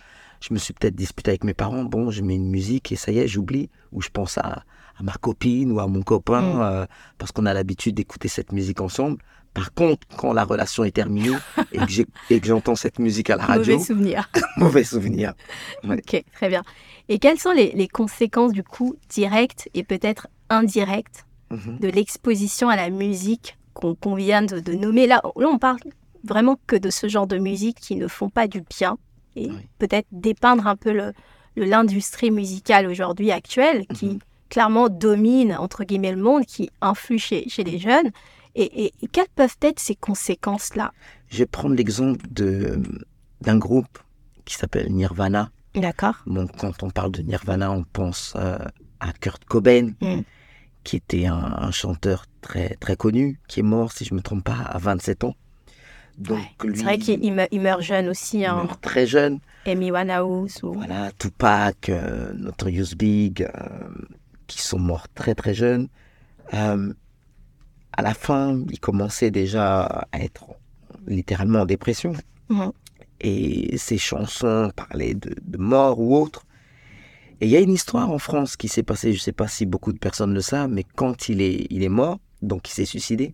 je 0.41 0.53
me 0.53 0.59
suis 0.59 0.73
peut-être 0.73 0.95
disputé 0.95 1.31
avec 1.31 1.43
mes 1.43 1.53
parents, 1.53 1.83
bon, 1.83 2.11
je 2.11 2.21
mets 2.21 2.35
une 2.35 2.49
musique 2.49 2.91
et 2.91 2.95
ça 2.95 3.11
y 3.11 3.19
est, 3.19 3.27
j'oublie, 3.27 3.69
ou 3.91 4.01
je 4.01 4.09
pense 4.09 4.37
à, 4.37 4.63
à 4.97 5.03
ma 5.03 5.13
copine 5.13 5.71
ou 5.71 5.79
à 5.79 5.87
mon 5.87 6.03
copain, 6.03 6.61
euh, 6.61 6.85
parce 7.17 7.31
qu'on 7.31 7.45
a 7.47 7.53
l'habitude 7.53 7.95
d'écouter 7.95 8.27
cette 8.27 8.51
musique 8.51 8.81
ensemble. 8.81 9.17
Par 9.53 9.73
contre, 9.73 10.07
quand 10.17 10.33
la 10.33 10.43
relation 10.45 10.83
est 10.83 10.91
terminée 10.91 11.35
et 12.29 12.39
que 12.39 12.47
j'entends 12.47 12.75
cette 12.75 12.99
musique 12.99 13.29
à 13.29 13.35
la 13.37 13.45
radio, 13.45 13.73
Mauvais 13.73 13.85
souvenir. 13.85 14.29
mauvais 14.57 14.83
souvenir. 14.83 15.33
Ouais. 15.83 15.97
ok, 15.97 16.23
très 16.33 16.49
bien. 16.49 16.63
Et 17.09 17.19
quelles 17.19 17.39
sont 17.39 17.51
les, 17.51 17.71
les 17.73 17.87
conséquences 17.87 18.51
du 18.53 18.63
coup 18.63 18.95
directes 19.09 19.69
et 19.73 19.83
peut-être 19.83 20.27
indirectes 20.49 21.25
Mhm. 21.51 21.77
de 21.79 21.87
l'exposition 21.87 22.69
à 22.69 22.75
la 22.75 22.89
musique 22.89 23.57
qu'on 23.75 23.93
qu'on 23.93 24.15
vient 24.15 24.41
de, 24.41 24.59
de 24.59 24.73
nommer 24.73 25.05
là, 25.05 25.21
là, 25.35 25.47
on 25.47 25.59
parle 25.59 25.77
vraiment 26.23 26.57
que 26.65 26.75
de 26.75 26.89
ce 26.89 27.07
genre 27.07 27.27
de 27.27 27.37
musique 27.37 27.79
qui 27.79 27.95
ne 27.95 28.07
font 28.07 28.29
pas 28.29 28.47
du 28.47 28.61
bien 28.75 28.97
et 29.35 29.49
Oui. 29.51 29.67
peut-être 29.77 30.07
dépeindre 30.11 30.65
un 30.65 30.75
peu 30.75 30.91
le- 30.93 31.13
le- 31.55 31.65
l'industrie 31.65 32.31
musicale 32.31 32.87
aujourd'hui 32.87 33.29
actuelle 33.31 33.85
qui 33.93 34.05
Mhm. 34.07 34.19
clairement 34.49 34.89
domine 34.89 35.55
entre 35.59 35.83
guillemets 35.83 36.13
le 36.13 36.23
monde, 36.23 36.45
qui 36.45 36.71
influe 36.81 37.19
chez, 37.19 37.47
chez 37.49 37.63
les 37.63 37.77
jeunes. 37.77 38.09
Et, 38.55 38.85
et- 38.85 38.93
et 39.01 39.07
quelles 39.07 39.29
peuvent 39.35 39.57
être 39.61 39.79
ces 39.79 39.95
conséquences-là? 39.95 40.91
Je 41.29 41.39
vais 41.39 41.45
prendre 41.45 41.75
l'exemple 41.75 42.25
d'un 43.41 43.57
groupe 43.57 43.97
qui 44.45 44.55
s'appelle 44.55 44.91
Nirvana. 44.91 45.49
D'accord. 45.75 46.15
Bon, 46.27 46.45
quand 46.59 46.83
on 46.83 46.89
parle 46.91 47.11
de 47.11 47.21
Nirvana, 47.23 47.71
on 47.71 47.83
pense 47.83 48.33
euh, 48.35 48.59
à 48.99 49.11
Kurt 49.13 49.43
Cobain, 49.45 49.93
Mm. 50.01 50.21
qui 50.83 50.97
était 50.97 51.25
un, 51.25 51.35
un 51.57 51.71
chanteur 51.71 52.25
très 52.41 52.75
très 52.75 52.95
connu, 52.95 53.39
qui 53.47 53.61
est 53.61 53.63
mort, 53.63 53.91
si 53.91 54.05
je 54.05 54.13
me 54.13 54.21
trompe 54.21 54.43
pas, 54.43 54.57
à 54.69 54.77
27 54.77 55.23
ans. 55.23 55.35
Donc 56.19 56.39
C'est 56.75 56.83
vrai 56.83 56.99
qu'il 56.99 57.23
il 57.23 57.61
meurt, 57.61 57.81
jeune 57.81 58.07
aussi, 58.09 58.39
il 58.41 58.45
hein. 58.45 58.63
meurt 58.65 58.79
très 58.81 59.07
jeune. 59.07 59.39
Amy 59.65 59.91
Winehouse 59.91 60.61
ou... 60.61 60.73
Voilà, 60.73 61.11
Tupac, 61.17 61.89
euh, 61.89 62.33
Notorious 62.33 62.95
Big, 62.95 63.41
euh, 63.41 63.89
qui 64.45 64.61
sont 64.61 64.77
morts 64.77 65.07
très 65.15 65.33
très 65.33 65.55
jeunes. 65.55 65.87
Euh, 66.53 66.93
à 67.95 68.01
la 68.01 68.13
fin, 68.13 68.59
il 68.69 68.79
commençait 68.79 69.31
déjà 69.31 69.83
à 69.83 70.19
être 70.19 70.45
littéralement 71.07 71.61
en 71.61 71.65
dépression. 71.65 72.13
Mhm. 72.49 72.71
Et 73.21 73.77
ses 73.77 73.97
chansons 73.97 74.71
parlaient 74.75 75.13
de, 75.13 75.35
de 75.41 75.57
mort 75.57 75.99
ou 75.99 76.17
autre. 76.17 76.45
Et 77.39 77.45
il 77.45 77.51
y 77.51 77.55
a 77.55 77.59
une 77.59 77.71
histoire 77.71 78.09
en 78.09 78.19
France 78.19 78.57
qui 78.57 78.67
s'est 78.67 78.83
passée, 78.83 79.13
je 79.13 79.17
ne 79.17 79.21
sais 79.21 79.31
pas 79.31 79.47
si 79.47 79.65
beaucoup 79.65 79.93
de 79.93 79.99
personnes 79.99 80.33
le 80.33 80.41
savent, 80.41 80.69
mais 80.69 80.83
quand 80.83 81.29
il 81.29 81.41
est, 81.41 81.67
il 81.69 81.83
est 81.83 81.89
mort, 81.89 82.19
donc 82.41 82.69
il 82.69 82.73
s'est 82.73 82.85
suicidé, 82.85 83.33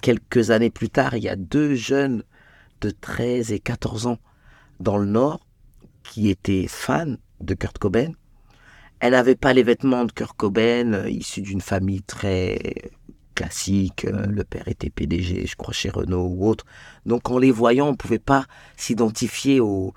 quelques 0.00 0.50
années 0.50 0.70
plus 0.70 0.90
tard, 0.90 1.16
il 1.16 1.22
y 1.22 1.28
a 1.28 1.36
deux 1.36 1.74
jeunes 1.74 2.22
de 2.80 2.90
13 2.90 3.52
et 3.52 3.60
14 3.60 4.06
ans 4.06 4.18
dans 4.80 4.98
le 4.98 5.06
Nord 5.06 5.46
qui 6.02 6.28
étaient 6.28 6.66
fans 6.68 7.16
de 7.40 7.54
Kurt 7.54 7.78
Cobain. 7.78 8.12
Elle 9.00 9.12
n'avait 9.12 9.36
pas 9.36 9.52
les 9.52 9.62
vêtements 9.62 10.04
de 10.04 10.12
Kurt 10.12 10.36
Cobain, 10.36 10.92
euh, 10.92 11.10
issu 11.10 11.42
d'une 11.42 11.60
famille 11.60 12.02
très 12.02 12.58
classique. 13.34 14.04
euh, 14.04 14.26
Le 14.26 14.44
père 14.44 14.68
était 14.68 14.90
PDG, 14.90 15.46
je 15.46 15.56
crois, 15.56 15.72
chez 15.74 15.90
Renault 15.90 16.26
ou 16.28 16.46
autre. 16.48 16.64
Donc 17.06 17.30
en 17.30 17.38
les 17.38 17.50
voyant, 17.50 17.88
on 17.88 17.92
ne 17.92 17.96
pouvait 17.96 18.18
pas 18.18 18.46
s'identifier 18.76 19.60
au, 19.60 19.94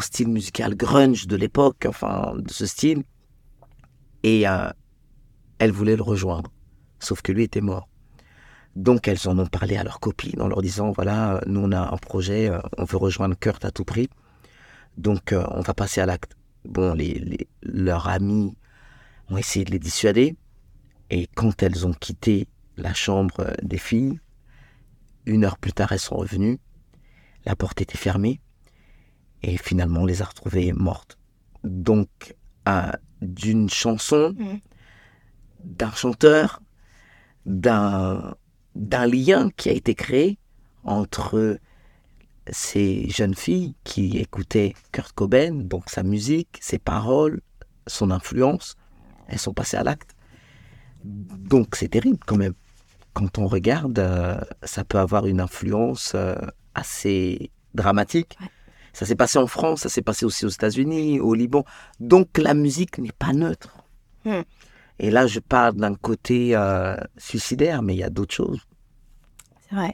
style 0.00 0.28
musical 0.28 0.74
grunge 0.74 1.26
de 1.26 1.36
l'époque, 1.36 1.86
enfin 1.88 2.34
de 2.36 2.50
ce 2.50 2.66
style. 2.66 3.02
Et 4.22 4.48
euh, 4.48 4.68
elle 5.58 5.70
voulait 5.72 5.96
le 5.96 6.02
rejoindre, 6.02 6.50
sauf 6.98 7.22
que 7.22 7.32
lui 7.32 7.44
était 7.44 7.60
mort. 7.60 7.88
Donc 8.76 9.06
elles 9.06 9.28
en 9.28 9.38
ont 9.38 9.46
parlé 9.46 9.76
à 9.76 9.84
leurs 9.84 10.00
copines 10.00 10.40
en 10.40 10.48
leur 10.48 10.60
disant, 10.62 10.90
voilà, 10.90 11.40
nous 11.46 11.60
on 11.60 11.70
a 11.72 11.92
un 11.92 11.96
projet, 11.96 12.48
euh, 12.50 12.58
on 12.76 12.84
veut 12.84 12.96
rejoindre 12.96 13.36
Kurt 13.38 13.64
à 13.64 13.70
tout 13.70 13.84
prix. 13.84 14.08
Donc 14.98 15.32
euh, 15.32 15.44
on 15.50 15.60
va 15.60 15.74
passer 15.74 16.00
à 16.00 16.06
l'acte. 16.06 16.36
Bon, 16.64 16.94
les- 16.94 17.46
leurs 17.62 18.08
amis 18.08 18.56
ont 19.28 19.36
essayé 19.36 19.64
de 19.64 19.70
les 19.70 19.78
dissuader. 19.78 20.36
Et 21.10 21.28
quand 21.34 21.62
elles 21.62 21.86
ont 21.86 21.92
quitté 21.92 22.48
la 22.76 22.94
chambre 22.94 23.52
des 23.62 23.78
filles, 23.78 24.20
une 25.26 25.44
heure 25.44 25.58
plus 25.58 25.72
tard, 25.72 25.92
elles 25.92 25.98
sont 25.98 26.16
revenues. 26.16 26.58
La 27.44 27.56
porte 27.56 27.80
était 27.80 27.98
fermée. 27.98 28.40
Et 29.42 29.56
finalement, 29.58 30.00
on 30.00 30.06
les 30.06 30.22
a 30.22 30.24
retrouvées 30.24 30.72
mortes. 30.72 31.18
Donc, 31.62 32.34
d'une 33.20 33.68
chanson, 33.70 34.34
Mhm. 34.38 34.60
d'un 35.64 35.92
chanteur, 35.92 36.62
d'un 37.46 38.34
d'un 38.74 39.06
lien 39.06 39.50
qui 39.56 39.68
a 39.68 39.72
été 39.72 39.94
créé 39.94 40.38
entre 40.82 41.60
ces 42.50 43.08
jeunes 43.08 43.36
filles 43.36 43.76
qui 43.84 44.18
écoutaient 44.18 44.74
Kurt 44.90 45.12
Cobain, 45.12 45.52
donc 45.52 45.88
sa 45.88 46.02
musique, 46.02 46.58
ses 46.60 46.80
paroles, 46.80 47.40
son 47.86 48.10
influence, 48.10 48.74
elles 49.28 49.38
sont 49.38 49.54
passées 49.54 49.76
à 49.76 49.84
l'acte. 49.84 50.16
Donc 51.04 51.76
c'est 51.76 51.88
terrible 51.88 52.18
quand 52.26 52.36
même. 52.36 52.54
Quand 53.14 53.38
on 53.38 53.46
regarde, 53.46 53.98
euh, 53.98 54.40
ça 54.62 54.84
peut 54.84 54.98
avoir 54.98 55.26
une 55.26 55.40
influence 55.40 56.12
euh, 56.14 56.34
assez 56.74 57.50
dramatique. 57.74 58.36
Ouais. 58.40 58.48
Ça 58.92 59.06
s'est 59.06 59.16
passé 59.16 59.38
en 59.38 59.46
France, 59.46 59.80
ça 59.80 59.88
s'est 59.88 60.02
passé 60.02 60.24
aussi 60.24 60.44
aux 60.44 60.50
États-Unis, 60.50 61.20
au 61.20 61.34
Liban. 61.34 61.64
Donc 62.00 62.38
la 62.38 62.54
musique 62.54 62.98
n'est 62.98 63.12
pas 63.12 63.32
neutre. 63.32 63.76
Hmm. 64.24 64.42
Et 65.00 65.10
là, 65.10 65.26
je 65.26 65.40
parle 65.40 65.74
d'un 65.74 65.94
côté 65.94 66.54
euh, 66.54 66.96
suicidaire, 67.16 67.82
mais 67.82 67.94
il 67.94 67.98
y 67.98 68.04
a 68.04 68.10
d'autres 68.10 68.34
choses. 68.34 68.60
C'est 69.68 69.74
vrai. 69.74 69.92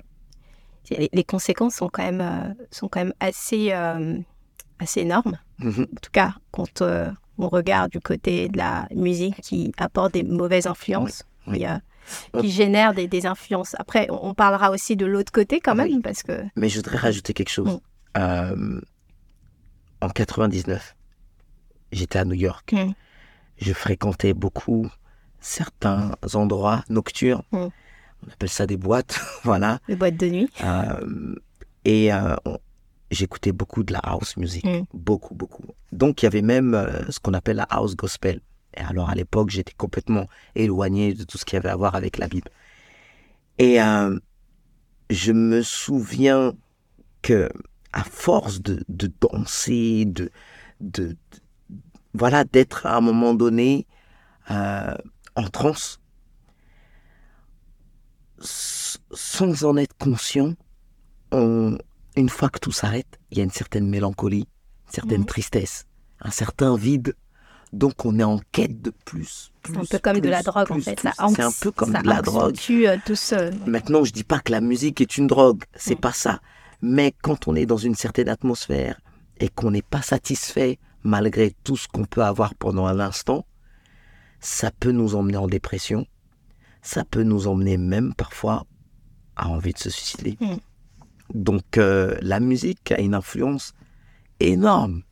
Les, 1.13 1.25
conséquences 1.25 1.77
sont 1.77 1.89
quand 1.89 2.03
même, 2.03 2.57
sont 2.73 2.89
quand 2.89 3.01
même 3.01 3.15
assez, 3.21 3.71
assez 4.81 5.01
énorme. 5.01 5.39
Mhm. 5.61 5.83
En 5.83 6.01
tout 6.03 6.11
cas, 6.11 6.35
quand 6.51 6.83
on 7.41 7.49
regarde 7.49 7.91
du 7.91 8.01
côté 8.01 8.49
de 8.49 8.59
la 8.59 8.87
musique 8.95 9.41
qui 9.41 9.73
apporte 9.79 10.13
des 10.13 10.23
mauvaises 10.23 10.67
influences, 10.67 11.25
Oui, 11.47 11.59
oui. 11.59 11.67
euh, 11.67 11.79
qui 12.41 12.51
génère 12.51 12.95
des, 12.95 13.09
des 13.09 13.27
influences. 13.27 13.75
Après, 13.79 14.07
on, 14.11 14.35
parlera 14.35 14.71
aussi 14.71 14.97
de 14.97 15.07
l'autre 15.07 15.33
côté 15.33 15.61
quand 15.61 15.75
même, 15.75 15.89
Oui. 15.89 16.01
parce 16.03 16.23
que 16.23 16.43
Mais 16.57 16.69
je 16.69 16.77
voudrais 16.77 16.97
rajouter 16.99 17.33
quelque 17.35 17.51
chose. 17.51 17.75
Mm. 17.75 17.81
Euh, 18.19 18.81
en 20.01 20.09
99, 20.09 20.97
j'étais 21.93 22.19
à 22.19 22.25
New 22.25 22.35
York. 22.35 22.73
Mm. 22.73 22.93
Je 23.59 23.73
fréquentais 23.73 24.33
beaucoup 24.33 24.89
certains 25.41 26.13
endroits 26.35 26.85
nocturnes. 26.89 27.43
Mm. 27.53 27.57
On 28.27 28.33
appelle 28.33 28.49
ça 28.49 28.67
des 28.67 28.77
boîtes, 28.77 29.21
voilà. 29.45 29.79
les 29.89 29.97
boîtes 29.97 30.17
de 30.17 30.29
nuit, 30.29 30.51
Euh, 30.63 31.35
et 31.85 32.13
euh, 32.13 32.37
j'écoutais 33.11 33.53
beaucoup 33.53 33.83
de 33.83 33.93
la 33.93 34.01
house 34.01 34.37
music, 34.37 34.67
beaucoup, 34.93 35.35
beaucoup. 35.35 35.65
Donc 35.93 36.23
il 36.23 36.27
y 36.27 36.29
avait 36.29 36.43
même 36.43 36.77
ce 37.09 37.19
qu'on 37.19 37.33
appelle 37.33 37.57
la 37.57 37.67
house 37.71 37.97
gospel. 37.97 38.41
Et 38.77 38.81
alors 38.81 39.11
à 39.11 39.15
l'époque, 39.15 39.51
j'étais 39.51 39.75
complètement 39.75 40.27
éloigné 40.55 41.15
de 41.15 41.25
tout 41.25 41.39
ce 41.39 41.45
qui 41.45 41.57
avait 41.57 41.69
à 41.69 41.77
voir 41.77 41.95
avec 41.95 42.19
la 42.19 42.29
Bible. 42.29 42.51
Et 43.59 43.81
euh, 43.83 44.19
je 45.11 45.33
me 45.33 45.63
souviens 45.63 46.55
que 47.23 47.51
à 47.93 48.05
force 48.05 48.63
de, 48.63 48.85
de 48.89 49.13
danser, 49.21 50.05
de, 50.07 50.31
de, 50.81 51.09
de- 51.09 51.17
voilà, 52.15 52.45
d'être 52.45 52.87
à 52.87 52.97
un 52.97 53.01
moment 53.01 53.35
donné 53.35 53.87
euh, 54.51 54.95
en 55.37 55.49
transe, 55.49 56.01
sans 58.41 59.65
en 59.65 59.77
être 59.77 59.97
conscient, 59.99 60.55
on- 61.33 61.77
une 62.17 62.29
fois 62.29 62.49
que 62.49 62.59
tout 62.59 62.73
s'arrête, 62.73 63.19
il 63.31 63.39
y 63.39 63.41
a 63.41 63.45
une 63.45 63.51
certaine 63.51 63.89
mélancolie, 63.89 64.49
une 64.87 64.93
certaine 64.93 65.25
tristesse, 65.27 65.87
un 66.21 66.31
certain 66.31 66.77
vide. 66.77 67.15
Donc 67.73 68.05
on 68.05 68.19
est 68.19 68.25
en 68.25 68.41
quête 68.53 68.83
de 68.83 68.93
plus. 69.05 69.53
c'est 69.65 69.77
un 69.77 69.81
plus, 69.81 69.89
peu 69.89 69.99
comme 70.01 70.15
de 70.17 70.21
plus, 70.21 70.31
la 70.31 70.43
drogue 70.43 70.71
en 70.71 70.75
plus, 70.75 70.83
fait. 70.83 70.97
plus. 70.97 71.11
C'est 71.37 71.43
un 71.43 71.53
peu 71.61 71.71
comme 71.71 71.93
ça 71.93 72.03
de 72.03 72.09
la 72.09 72.23
drogue. 72.23 72.57
euh, 72.87 72.97
tout 73.07 73.15
ce... 73.15 73.69
Maintenant, 73.69 74.05
je 74.05 74.13
dis 74.13 74.25
pas 74.25 74.41
que 74.41 74.51
la 74.51 74.61
musique 74.61 75.01
est 75.01 75.17
une 75.17 75.27
drogue, 75.29 75.63
c'est 75.75 75.95
Mm. 75.97 76.01
pas 76.01 76.13
ça. 76.13 76.41
Mais 76.83 77.15
quand 77.23 77.47
on 77.47 77.55
est 77.55 77.67
dans 77.67 77.77
une 77.77 77.95
certaine 77.95 78.29
atmosphère 78.29 79.01
et 79.39 79.49
qu'on 79.49 79.71
n'est 79.71 79.83
pas 79.83 80.03
satisfait 80.03 80.79
malgré 81.05 81.55
tout 81.65 81.77
ce 81.77 81.87
qu'on 81.89 82.05
peut 82.05 82.25
avoir 82.25 82.55
pendant 82.57 82.87
un 82.87 82.99
instant, 83.01 83.47
ça 84.41 84.71
peut 84.71 84.93
nous 84.93 85.15
emmener 85.15 85.37
en 85.37 85.47
dépression. 85.47 86.07
Ça 86.83 87.05
peut 87.05 87.23
nous 87.23 87.47
emmener 87.47 87.77
même 87.77 88.15
parfois 88.15 88.65
à 89.37 89.49
envie 89.49 89.73
de 89.75 89.79
se 89.79 89.91
suicider. 89.91 90.37
Mm. 90.41 90.57
Donc 91.35 91.79
euh, 91.79 92.17
la 92.23 92.41
musique 92.41 92.91
a 92.91 93.01
une 93.01 93.15
influence 93.15 93.75
énorme 94.41 95.03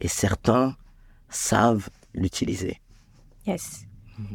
et 0.00 0.08
certains 0.08 0.76
savent 1.28 1.88
l'utiliser. 2.14 2.80
Yes. 3.46 3.84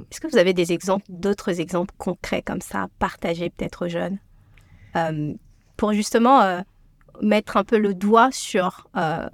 Est-ce 0.09 0.21
que 0.21 0.27
vous 0.27 0.37
avez 0.37 0.53
des 0.53 0.71
exemples, 0.71 1.05
d'autres 1.09 1.59
exemples 1.59 1.93
concrets 1.97 2.41
comme 2.41 2.61
ça, 2.61 2.87
partagés 2.99 3.49
peut-être 3.49 3.85
aux 3.85 3.89
jeunes, 3.89 4.17
euh, 4.95 5.33
pour 5.75 5.91
justement 5.91 6.41
euh, 6.41 6.61
mettre 7.21 7.57
un 7.57 7.65
peu 7.65 7.77
le 7.77 7.93
doigt 7.93 8.29
sur 8.31 8.87
euh, 8.95 9.27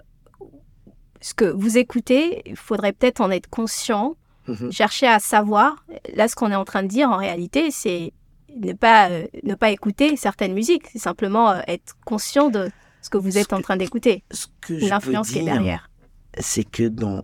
ce 1.22 1.34
que 1.36 1.46
vous 1.46 1.78
écoutez 1.78 2.42
Il 2.48 2.56
faudrait 2.56 2.94
peut-être 2.94 3.22
en 3.22 3.30
être 3.32 3.50
conscient, 3.50 4.16
Mhm. 4.48 4.72
chercher 4.72 5.06
à 5.06 5.20
savoir. 5.20 5.86
Là, 6.16 6.28
ce 6.28 6.36
qu'on 6.36 6.50
est 6.52 6.56
en 6.56 6.66
train 6.66 6.82
de 6.82 6.88
dire 6.88 7.12
en 7.12 7.18
réalité, 7.18 7.70
c'est 7.70 8.14
ne 8.58 8.74
pas, 8.74 9.10
ne 9.44 9.54
pas 9.54 9.70
écouter 9.70 10.16
certaines 10.18 10.56
musiques. 10.56 10.88
C'est 10.92 10.98
simplement 10.98 11.54
être 11.68 11.96
conscient 12.04 12.50
de 12.50 12.72
ce 13.04 13.12
que 13.12 13.20
vous 13.20 13.38
êtes 13.38 13.54
en 13.54 13.62
train 13.62 13.78
d'écouter, 13.78 14.24
l'influence 14.70 15.30
qui 15.30 15.40
est 15.40 15.44
derrière. 15.44 15.92
c'est 16.40 16.64
que 16.64 16.88
dans 16.88 17.22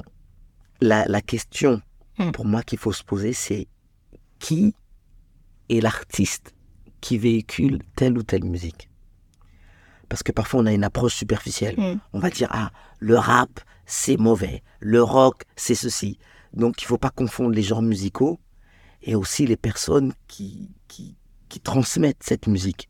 la, 0.81 1.05
la 1.05 1.21
question 1.21 1.81
Hmm. 2.17 2.31
pour 2.31 2.45
moi 2.45 2.63
qu'il 2.63 2.79
faut 2.79 2.93
se 2.93 3.03
poser, 3.03 3.33
c'est 3.33 3.67
qui 4.39 4.73
est 5.69 5.81
l'artiste 5.81 6.53
qui 7.01 7.17
véhicule 7.17 7.79
telle 7.95 8.17
ou 8.17 8.23
telle 8.23 8.45
musique? 8.45 8.89
Parce 10.07 10.23
que 10.23 10.31
parfois 10.31 10.61
on 10.61 10.65
a 10.65 10.71
une 10.71 10.83
approche 10.83 11.15
superficielle. 11.15 11.75
Hmm. 11.77 11.99
On 12.13 12.19
va 12.19 12.29
dire 12.29 12.47
ah 12.51 12.71
le 12.99 13.17
rap 13.17 13.59
c'est 13.85 14.17
mauvais, 14.17 14.63
le 14.79 15.03
rock 15.03 15.43
c'est 15.57 15.75
ceci. 15.75 16.17
Donc 16.53 16.81
il 16.81 16.85
faut 16.85 16.97
pas 16.97 17.09
confondre 17.09 17.53
les 17.53 17.63
genres 17.63 17.81
musicaux 17.81 18.39
et 19.01 19.15
aussi 19.15 19.45
les 19.45 19.57
personnes 19.57 20.13
qui 20.27 20.71
qui, 20.87 21.17
qui 21.49 21.59
transmettent 21.59 22.23
cette 22.23 22.47
musique. 22.47 22.87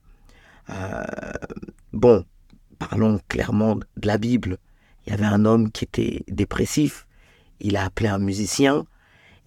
Euh, 0.69 1.03
bon, 1.93 2.25
parlons 2.77 3.19
clairement 3.27 3.75
de 3.75 4.07
la 4.07 4.19
Bible. 4.19 4.59
Il 5.05 5.11
y 5.11 5.13
avait 5.13 5.25
un 5.25 5.45
homme 5.45 5.71
qui 5.71 5.83
était 5.83 6.23
dépressif. 6.27 7.07
Il 7.59 7.77
a 7.77 7.85
appelé 7.85 8.09
un 8.09 8.17
musicien. 8.19 8.85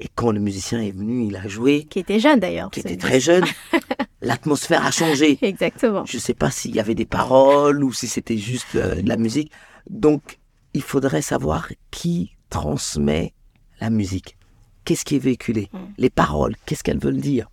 Et 0.00 0.08
quand 0.14 0.30
le 0.30 0.38
musicien 0.38 0.80
est 0.80 0.92
venu, 0.92 1.26
il 1.26 1.36
a 1.36 1.48
joué, 1.48 1.84
Qui 1.90 1.98
était 1.98 2.20
jeune 2.20 2.38
d'ailleurs. 2.38 2.70
qui 2.70 2.80
était 2.80 2.96
très 2.96 3.18
jeune. 3.18 3.44
L'atmosphère 4.22 4.84
a 4.86 4.90
changé. 4.92 5.38
Exactement. 5.42 6.04
Je 6.04 6.16
ne 6.16 6.20
sais 6.20 6.34
pas 6.34 6.50
s'il 6.50 6.74
y 6.74 6.80
avait 6.80 6.94
des 6.94 7.04
paroles 7.06 7.82
ou 7.82 7.92
si 7.92 8.06
c'était 8.06 8.36
juste 8.38 8.76
euh, 8.76 9.02
de 9.02 9.08
la 9.08 9.16
musique. 9.16 9.50
Donc, 9.90 10.38
il 10.74 10.82
faudrait 10.82 11.22
savoir 11.22 11.68
qui 11.90 12.32
transmet 12.48 13.34
la 13.80 13.90
musique. 13.90 14.36
Qu'est-ce 14.84 15.04
qui 15.04 15.16
est 15.16 15.20
véhiculé? 15.20 15.68
Mm. 15.72 15.78
Les 15.98 16.10
paroles, 16.10 16.54
qu'est-ce 16.64 16.84
qu'elles 16.84 16.98
veulent 17.00 17.20
dire? 17.20 17.48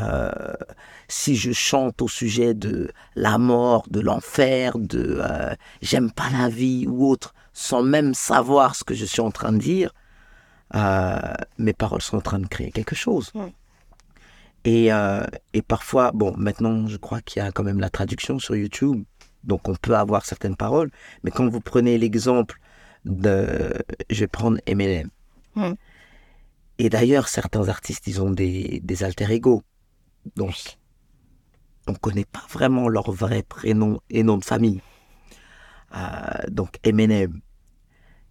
Euh, 0.00 0.30
Si 1.08 1.34
je 1.34 1.52
chante 1.52 2.02
au 2.02 2.08
sujet 2.08 2.54
de 2.54 2.74
la 3.16 3.36
mort, 3.36 3.82
de 3.90 4.00
l'enfer, 4.08 4.78
de 4.78 5.18
euh, 5.20 5.54
j'aime 5.82 6.10
pas 6.12 6.30
la 6.30 6.48
vie 6.48 6.86
ou 6.86 6.96
autre, 7.12 7.34
sans 7.52 7.82
même 7.82 8.14
savoir 8.14 8.68
ce 8.78 8.84
que 8.84 8.94
je 8.94 9.06
suis 9.12 9.20
en 9.20 9.32
train 9.32 9.52
de 9.52 9.58
dire, 9.58 9.90
euh, 10.76 11.34
mes 11.58 11.72
paroles 11.82 12.04
sont 12.08 12.18
en 12.18 12.26
train 12.28 12.38
de 12.38 12.46
créer 12.46 12.70
quelque 12.70 12.94
chose. 12.94 13.26
Mm. 13.34 13.50
Et, 14.64 14.86
et 15.56 15.62
parfois, 15.62 16.12
bon, 16.12 16.32
maintenant, 16.36 16.86
je 16.86 16.98
crois 16.98 17.20
qu'il 17.22 17.42
y 17.42 17.46
a 17.46 17.50
quand 17.50 17.64
même 17.64 17.80
la 17.80 17.90
traduction 17.90 18.38
sur 18.38 18.54
YouTube, 18.54 19.02
donc 19.42 19.68
on 19.68 19.74
peut 19.74 19.96
avoir 19.96 20.24
certaines 20.24 20.56
paroles. 20.64 20.90
Mais 21.24 21.32
quand 21.32 21.48
vous 21.48 21.62
prenez 21.72 21.98
l'exemple 21.98 22.54
de, 23.04 23.72
je 24.10 24.20
vais 24.20 24.28
prendre. 24.28 24.58
Mm. 24.68 25.72
Et 26.78 26.88
d'ailleurs, 26.88 27.26
certains 27.28 27.68
artistes, 27.68 28.06
ils 28.06 28.20
ont 28.22 28.30
des, 28.30 28.80
des 28.84 29.02
alter 29.02 29.28
ego. 29.32 29.62
Donc, 30.36 30.78
on 31.86 31.92
ne 31.92 31.96
connaît 31.96 32.24
pas 32.24 32.44
vraiment 32.50 32.88
leur 32.88 33.10
vrai 33.10 33.42
prénom 33.42 34.00
et 34.10 34.22
nom 34.22 34.38
de 34.38 34.44
famille. 34.44 34.80
Euh, 35.94 36.48
donc, 36.48 36.78
Eminem, 36.84 37.40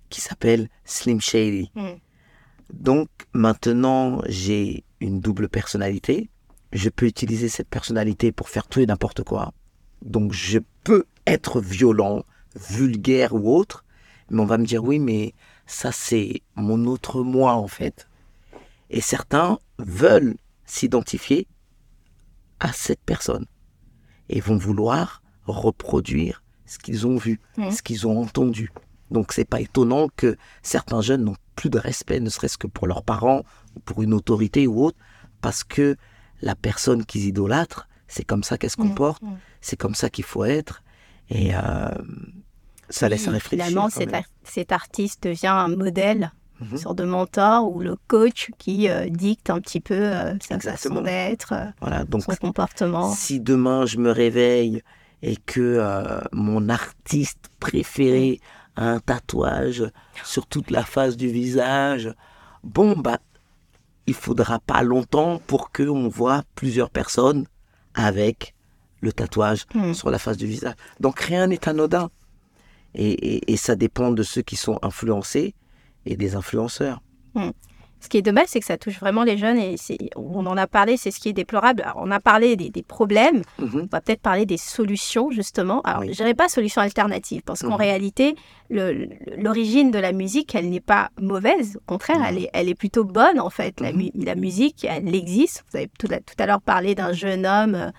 qui 0.09 0.21
s'appelle 0.21 0.69
Slim 0.85 1.21
Shady. 1.21 1.71
Mm. 1.75 1.99
Donc 2.73 3.09
maintenant, 3.33 4.21
j'ai 4.27 4.83
une 4.99 5.19
double 5.19 5.49
personnalité. 5.49 6.29
Je 6.71 6.89
peux 6.89 7.07
utiliser 7.07 7.49
cette 7.49 7.69
personnalité 7.69 8.31
pour 8.31 8.49
faire 8.49 8.67
tout 8.67 8.79
et 8.79 8.85
n'importe 8.85 9.23
quoi. 9.23 9.53
Donc 10.03 10.33
je 10.33 10.59
peux 10.83 11.05
être 11.25 11.61
violent, 11.61 12.23
vulgaire 12.55 13.33
ou 13.33 13.55
autre. 13.55 13.85
Mais 14.29 14.41
on 14.41 14.45
va 14.45 14.59
me 14.59 14.65
dire 14.65 14.83
oui, 14.83 14.99
mais 14.99 15.33
ça 15.65 15.91
c'est 15.91 16.41
mon 16.55 16.85
autre 16.85 17.23
moi 17.23 17.53
en 17.53 17.67
fait. 17.67 18.07
Et 18.91 19.01
certains 19.01 19.59
veulent 19.79 20.35
s'identifier 20.65 21.47
à 22.59 22.71
cette 22.73 23.01
personne 23.05 23.45
et 24.29 24.39
vont 24.41 24.57
vouloir 24.57 25.21
reproduire 25.45 26.43
ce 26.65 26.77
qu'ils 26.77 27.07
ont 27.07 27.17
vu, 27.17 27.39
Mhm. 27.57 27.71
ce 27.71 27.81
qu'ils 27.81 28.05
ont 28.07 28.19
entendu. 28.21 28.71
Donc 29.11 29.33
c'est 29.33 29.45
pas 29.45 29.59
étonnant 29.61 30.07
que 30.15 30.37
certains 30.61 31.01
jeunes 31.01 31.23
n'ont 31.23 31.35
plus 31.55 31.69
de 31.69 31.79
respect, 31.79 32.19
ne 32.19 32.29
serait-ce 32.29 32.57
que 32.57 32.67
pour 32.67 32.85
leurs 32.87 33.03
parents 33.03 33.43
ou 33.75 33.79
pour 33.79 34.03
une 34.03 34.13
autorité 34.13 34.67
ou 34.67 34.83
autre, 34.83 34.97
parce 35.41 35.63
que 35.63 35.95
la 36.41 36.55
personne 36.55 37.05
qu'ils 37.05 37.25
idolâtrent, 37.25 37.87
c'est 38.07 38.23
comme 38.23 38.43
ça 38.43 38.57
qu'elle 38.57 38.69
se 38.69 38.79
Mhm. 38.79 38.89
comporte, 38.89 39.21
Mhm. 39.23 39.37
c'est 39.61 39.75
comme 39.77 39.95
ça 39.95 40.09
qu'il 40.09 40.23
faut 40.25 40.45
être, 40.45 40.83
et 41.29 41.55
euh, 41.55 41.89
ça 42.89 43.09
laisse 43.09 43.23
Puis, 43.23 43.31
réfléchir. 43.31 43.65
Finalement, 43.65 43.89
cet, 43.89 44.11
même. 44.11 44.21
ar- 44.21 44.29
cet 44.43 44.71
artiste 44.71 45.23
devient 45.23 45.47
un 45.47 45.75
modèle. 45.75 46.31
Une 46.61 46.77
sorte 46.77 46.97
de 46.97 47.03
mentor 47.05 47.71
ou 47.73 47.79
le 47.79 47.95
coach 48.07 48.49
qui 48.57 48.89
euh, 48.89 49.07
dicte 49.09 49.49
un 49.49 49.59
petit 49.61 49.79
peu 49.79 49.93
euh, 49.95 50.33
sa 50.41 50.55
Exactement. 50.55 50.95
façon 50.95 51.01
d'être, 51.05 51.53
euh, 51.53 51.65
Voilà, 51.81 52.03
donc 52.05 52.23
son 52.23 52.35
comportement. 52.35 53.11
si 53.13 53.39
demain 53.39 53.85
je 53.85 53.97
me 53.97 54.11
réveille 54.11 54.81
et 55.21 55.35
que 55.35 55.59
euh, 55.79 56.19
mon 56.31 56.69
artiste 56.69 57.49
préféré 57.59 58.39
a 58.75 58.85
un 58.89 58.99
tatouage 58.99 59.83
sur 60.23 60.47
toute 60.47 60.71
la 60.71 60.83
face 60.83 61.17
du 61.17 61.27
visage, 61.29 62.13
bon 62.63 62.95
bah 62.97 63.19
il 64.07 64.13
faudra 64.13 64.59
pas 64.59 64.81
longtemps 64.81 65.39
pour 65.45 65.71
que 65.71 65.83
on 65.83 66.07
voit 66.07 66.43
plusieurs 66.55 66.89
personnes 66.89 67.45
avec 67.93 68.53
le 69.01 69.11
tatouage 69.13 69.65
Hmm. 69.73 69.93
sur 69.93 70.09
la 70.09 70.19
face 70.19 70.37
du 70.37 70.45
visage. 70.47 70.73
Donc 70.99 71.19
rien 71.19 71.47
n'est 71.47 71.67
anodin. 71.69 72.09
Et, 72.95 73.11
et- 73.11 73.51
et 73.53 73.57
ça 73.57 73.75
dépend 73.75 74.11
de 74.11 74.23
ceux 74.23 74.41
qui 74.41 74.55
sont 74.55 74.79
influencés 74.81 75.53
et 76.05 76.15
des 76.15 76.35
influenceurs. 76.35 77.01
Ce 78.01 78.07
qui 78.07 78.17
est 78.17 78.21
dommage, 78.21 78.45
c'est 78.47 78.61
que 78.61 78.65
ça 78.65 78.77
touche 78.77 78.97
vraiment 78.99 79.23
les 79.23 79.37
jeunes 79.37 79.57
et 79.57 79.75
on 80.15 80.45
en 80.45 80.55
a 80.55 80.67
parlé, 80.67 80.95
c'est 80.95 81.11
ce 81.11 81.19
qui 81.19 81.29
est 81.29 81.33
déplorable. 81.33 81.85
on 81.97 82.11
a 82.11 82.19
parlé 82.21 82.55
des, 82.55 82.83
problèmes, 82.83 83.41
mhm. 83.59 83.81
on 83.83 83.87
va 83.91 83.99
peut-être 83.99 84.21
parler 84.21 84.45
des 84.45 84.57
solutions 84.57 85.31
justement. 85.31 85.81
Alors, 85.81 86.03
je 86.03 86.11
dirais 86.11 86.33
pas 86.33 86.47
solution 86.47 86.81
alternative 86.81 87.41
parce 87.45 87.61
qu'en 87.61 87.71
mhm. 87.71 87.75
réalité, 87.75 88.35
l'origine 88.69 89.91
de 89.91 89.99
la 89.99 90.13
musique, 90.13 90.55
elle 90.55 90.69
n'est 90.69 90.79
pas 90.79 91.09
mauvaise. 91.19 91.75
Au 91.75 91.91
contraire, 91.91 92.23
elle, 92.25 92.37
est, 92.37 92.49
elle 92.53 92.69
est 92.69 92.75
plutôt 92.75 93.03
bonne 93.03 93.39
en 93.39 93.49
fait. 93.49 93.81
La, 93.81 93.91
mhm. 93.91 94.11
la 94.15 94.35
musique, 94.35 94.85
elle 94.89 95.13
existe. 95.13 95.65
Vous 95.69 95.77
avez 95.77 95.89
tout 95.99 96.07
à, 96.09 96.19
tout 96.19 96.35
à 96.37 96.45
l'heure 96.45 96.61
parlé 96.61 96.95
d'un 96.95 97.11
jeune 97.11 97.45
homme 97.45 97.75
euh, 97.75 97.91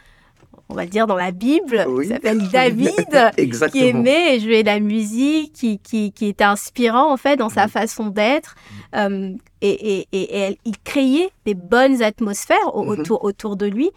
on 0.70 0.74
va 0.74 0.86
dire, 0.86 1.06
dans 1.06 1.16
la 1.16 1.32
Bible, 1.32 1.86
qui 2.00 2.08
s'appelle 2.08 2.48
David, 2.52 3.70
qui 3.72 3.84
aimait 3.84 4.38
jouer 4.38 4.62
la 4.62 4.80
musique, 4.80 5.52
qui, 5.52 5.78
qui, 5.78 6.12
qui, 6.12 6.26
était 6.26 6.44
inspirant 6.44 7.12
en 7.12 7.16
fait 7.16 7.36
dans 7.36 7.48
sa 7.48 7.68
façon 7.68 8.06
d'être. 8.06 8.54
Euh, 8.94 9.32
et, 9.60 10.06
et, 10.12 10.58
il 10.64 10.78
créait 10.78 11.30
des 11.44 11.54
bonnes 11.54 12.02
atmosphères 12.02 12.56
mhm. 12.74 12.88
autour, 12.88 13.24
autour 13.24 13.56
de 13.56 13.66
lui. 13.66 13.90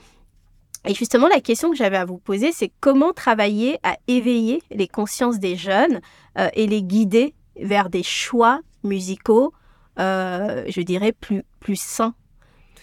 Et 0.85 0.93
justement, 0.93 1.27
la 1.27 1.39
question 1.39 1.69
que 1.69 1.77
j'avais 1.77 1.97
à 1.97 2.05
vous 2.05 2.17
poser, 2.17 2.51
c'est 2.51 2.71
comment 2.81 3.13
travailler 3.13 3.79
à 3.83 3.95
éveiller 4.07 4.61
les 4.71 4.87
consciences 4.87 5.39
des 5.39 5.55
jeunes 5.55 6.01
euh, 6.37 6.49
et 6.55 6.67
les 6.67 6.83
guider 6.83 7.33
vers 7.55 7.89
des 7.89 8.03
choix 8.03 8.59
musicaux, 8.83 9.53
euh, 9.99 10.63
je 10.67 10.81
dirais, 10.81 11.13
plus, 11.13 11.43
plus 11.59 11.79
sains 11.79 12.15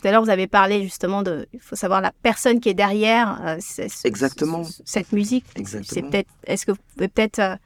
tout 0.00 0.08
à 0.08 0.12
l'heure, 0.12 0.22
vous 0.22 0.30
avez 0.30 0.46
parlé 0.46 0.82
justement 0.82 1.22
de. 1.22 1.46
Il 1.52 1.60
faut 1.60 1.76
savoir 1.76 2.00
la 2.00 2.12
personne 2.22 2.60
qui 2.60 2.68
est 2.68 2.74
derrière 2.74 3.40
euh, 3.44 3.58
Exactement. 4.04 4.62
cette 4.84 5.12
musique. 5.12 5.44
Exactement. 5.56 6.10
peut 6.10 6.24
Est-ce 6.44 6.66
que 6.66 6.72
vous 6.72 6.78
pouvez 6.94 7.08
peut-être 7.08 7.38
euh, 7.38 7.56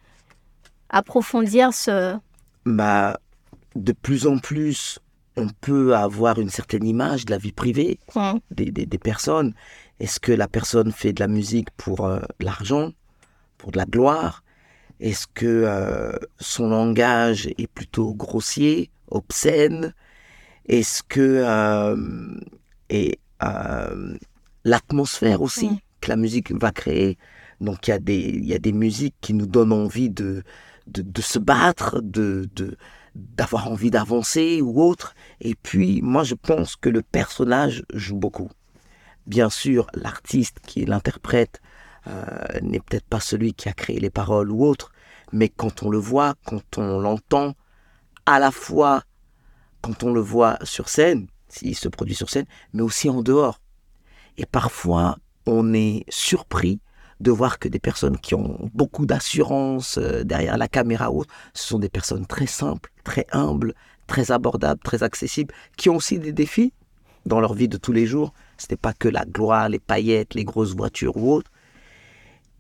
approfondir 0.88 1.72
ce. 1.72 2.16
Bah, 2.66 3.18
de 3.76 3.92
plus 3.92 4.26
en 4.26 4.38
plus, 4.38 4.98
on 5.36 5.48
peut 5.48 5.94
avoir 5.94 6.40
une 6.40 6.50
certaine 6.50 6.86
image 6.86 7.24
de 7.26 7.30
la 7.30 7.38
vie 7.38 7.52
privée 7.52 7.98
hum. 8.14 8.40
des, 8.50 8.70
des, 8.70 8.98
personnes. 8.98 9.54
Est-ce 10.00 10.18
que 10.18 10.32
la 10.32 10.48
personne 10.48 10.90
fait 10.92 11.12
de 11.12 11.20
la 11.20 11.28
musique 11.28 11.70
pour 11.76 12.06
euh, 12.06 12.20
de 12.40 12.44
l'argent, 12.44 12.92
pour 13.58 13.70
de 13.70 13.78
la 13.78 13.84
gloire? 13.84 14.42
Est-ce 15.00 15.26
que 15.26 16.16
son 16.38 16.68
langage 16.68 17.48
est 17.58 17.66
plutôt 17.66 18.14
grossier, 18.14 18.90
obscène? 19.08 19.92
Est-ce 20.66 21.02
que 21.02 21.42
euh, 21.44 22.40
et 22.90 23.18
euh, 23.42 24.16
l'atmosphère 24.64 25.42
aussi 25.42 25.80
que 26.00 26.08
la 26.08 26.16
musique 26.16 26.52
va 26.52 26.72
créer? 26.72 27.18
Donc 27.60 27.86
il 27.86 27.90
y 27.90 27.94
a 27.94 27.98
des 27.98 28.18
il 28.18 28.44
y 28.44 28.54
a 28.54 28.58
des 28.58 28.72
musiques 28.72 29.14
qui 29.20 29.34
nous 29.34 29.46
donnent 29.46 29.72
envie 29.72 30.10
de 30.10 30.42
de, 30.86 31.02
de 31.02 31.22
se 31.22 31.38
battre, 31.38 32.00
de, 32.02 32.48
de 32.54 32.76
d'avoir 33.14 33.70
envie 33.70 33.90
d'avancer 33.90 34.60
ou 34.60 34.82
autre. 34.82 35.14
Et 35.40 35.54
puis 35.54 36.02
moi 36.02 36.24
je 36.24 36.34
pense 36.34 36.76
que 36.76 36.88
le 36.88 37.02
personnage 37.02 37.84
joue 37.92 38.16
beaucoup. 38.16 38.50
Bien 39.26 39.48
sûr, 39.48 39.86
l'artiste 39.94 40.58
qui 40.66 40.84
l'interprète 40.84 41.60
euh, 42.06 42.60
n'est 42.60 42.80
peut-être 42.80 43.06
pas 43.06 43.20
celui 43.20 43.54
qui 43.54 43.68
a 43.68 43.72
créé 43.72 43.98
les 43.98 44.10
paroles 44.10 44.50
ou 44.50 44.64
autre, 44.66 44.92
mais 45.32 45.48
quand 45.48 45.82
on 45.82 45.90
le 45.90 45.98
voit, 45.98 46.34
quand 46.44 46.76
on 46.76 47.00
l'entend, 47.00 47.54
à 48.26 48.38
la 48.38 48.50
fois 48.50 49.02
quand 49.84 50.02
on 50.02 50.14
le 50.14 50.20
voit 50.20 50.56
sur 50.62 50.88
scène, 50.88 51.26
s'il 51.50 51.76
se 51.76 51.88
produit 51.88 52.14
sur 52.14 52.30
scène, 52.30 52.46
mais 52.72 52.80
aussi 52.80 53.10
en 53.10 53.22
dehors. 53.22 53.60
Et 54.38 54.46
parfois, 54.46 55.18
on 55.44 55.74
est 55.74 56.04
surpris 56.08 56.80
de 57.20 57.30
voir 57.30 57.58
que 57.58 57.68
des 57.68 57.78
personnes 57.78 58.16
qui 58.16 58.34
ont 58.34 58.70
beaucoup 58.72 59.04
d'assurance 59.04 59.98
euh, 59.98 60.24
derrière 60.24 60.56
la 60.56 60.68
caméra 60.68 61.10
ou 61.10 61.20
autre, 61.20 61.34
ce 61.52 61.68
sont 61.68 61.78
des 61.78 61.90
personnes 61.90 62.26
très 62.26 62.46
simples, 62.46 62.90
très 63.04 63.26
humbles, 63.30 63.74
très 64.06 64.30
abordables, 64.30 64.80
très 64.82 65.02
accessibles, 65.02 65.52
qui 65.76 65.90
ont 65.90 65.96
aussi 65.96 66.18
des 66.18 66.32
défis 66.32 66.72
dans 67.26 67.40
leur 67.40 67.52
vie 67.52 67.68
de 67.68 67.76
tous 67.76 67.92
les 67.92 68.06
jours. 68.06 68.32
Ce 68.56 68.66
n'est 68.70 68.78
pas 68.78 68.94
que 68.94 69.08
la 69.08 69.26
gloire, 69.26 69.68
les 69.68 69.80
paillettes, 69.80 70.32
les 70.32 70.44
grosses 70.44 70.74
voitures 70.74 71.18
ou 71.18 71.30
autres. 71.30 71.50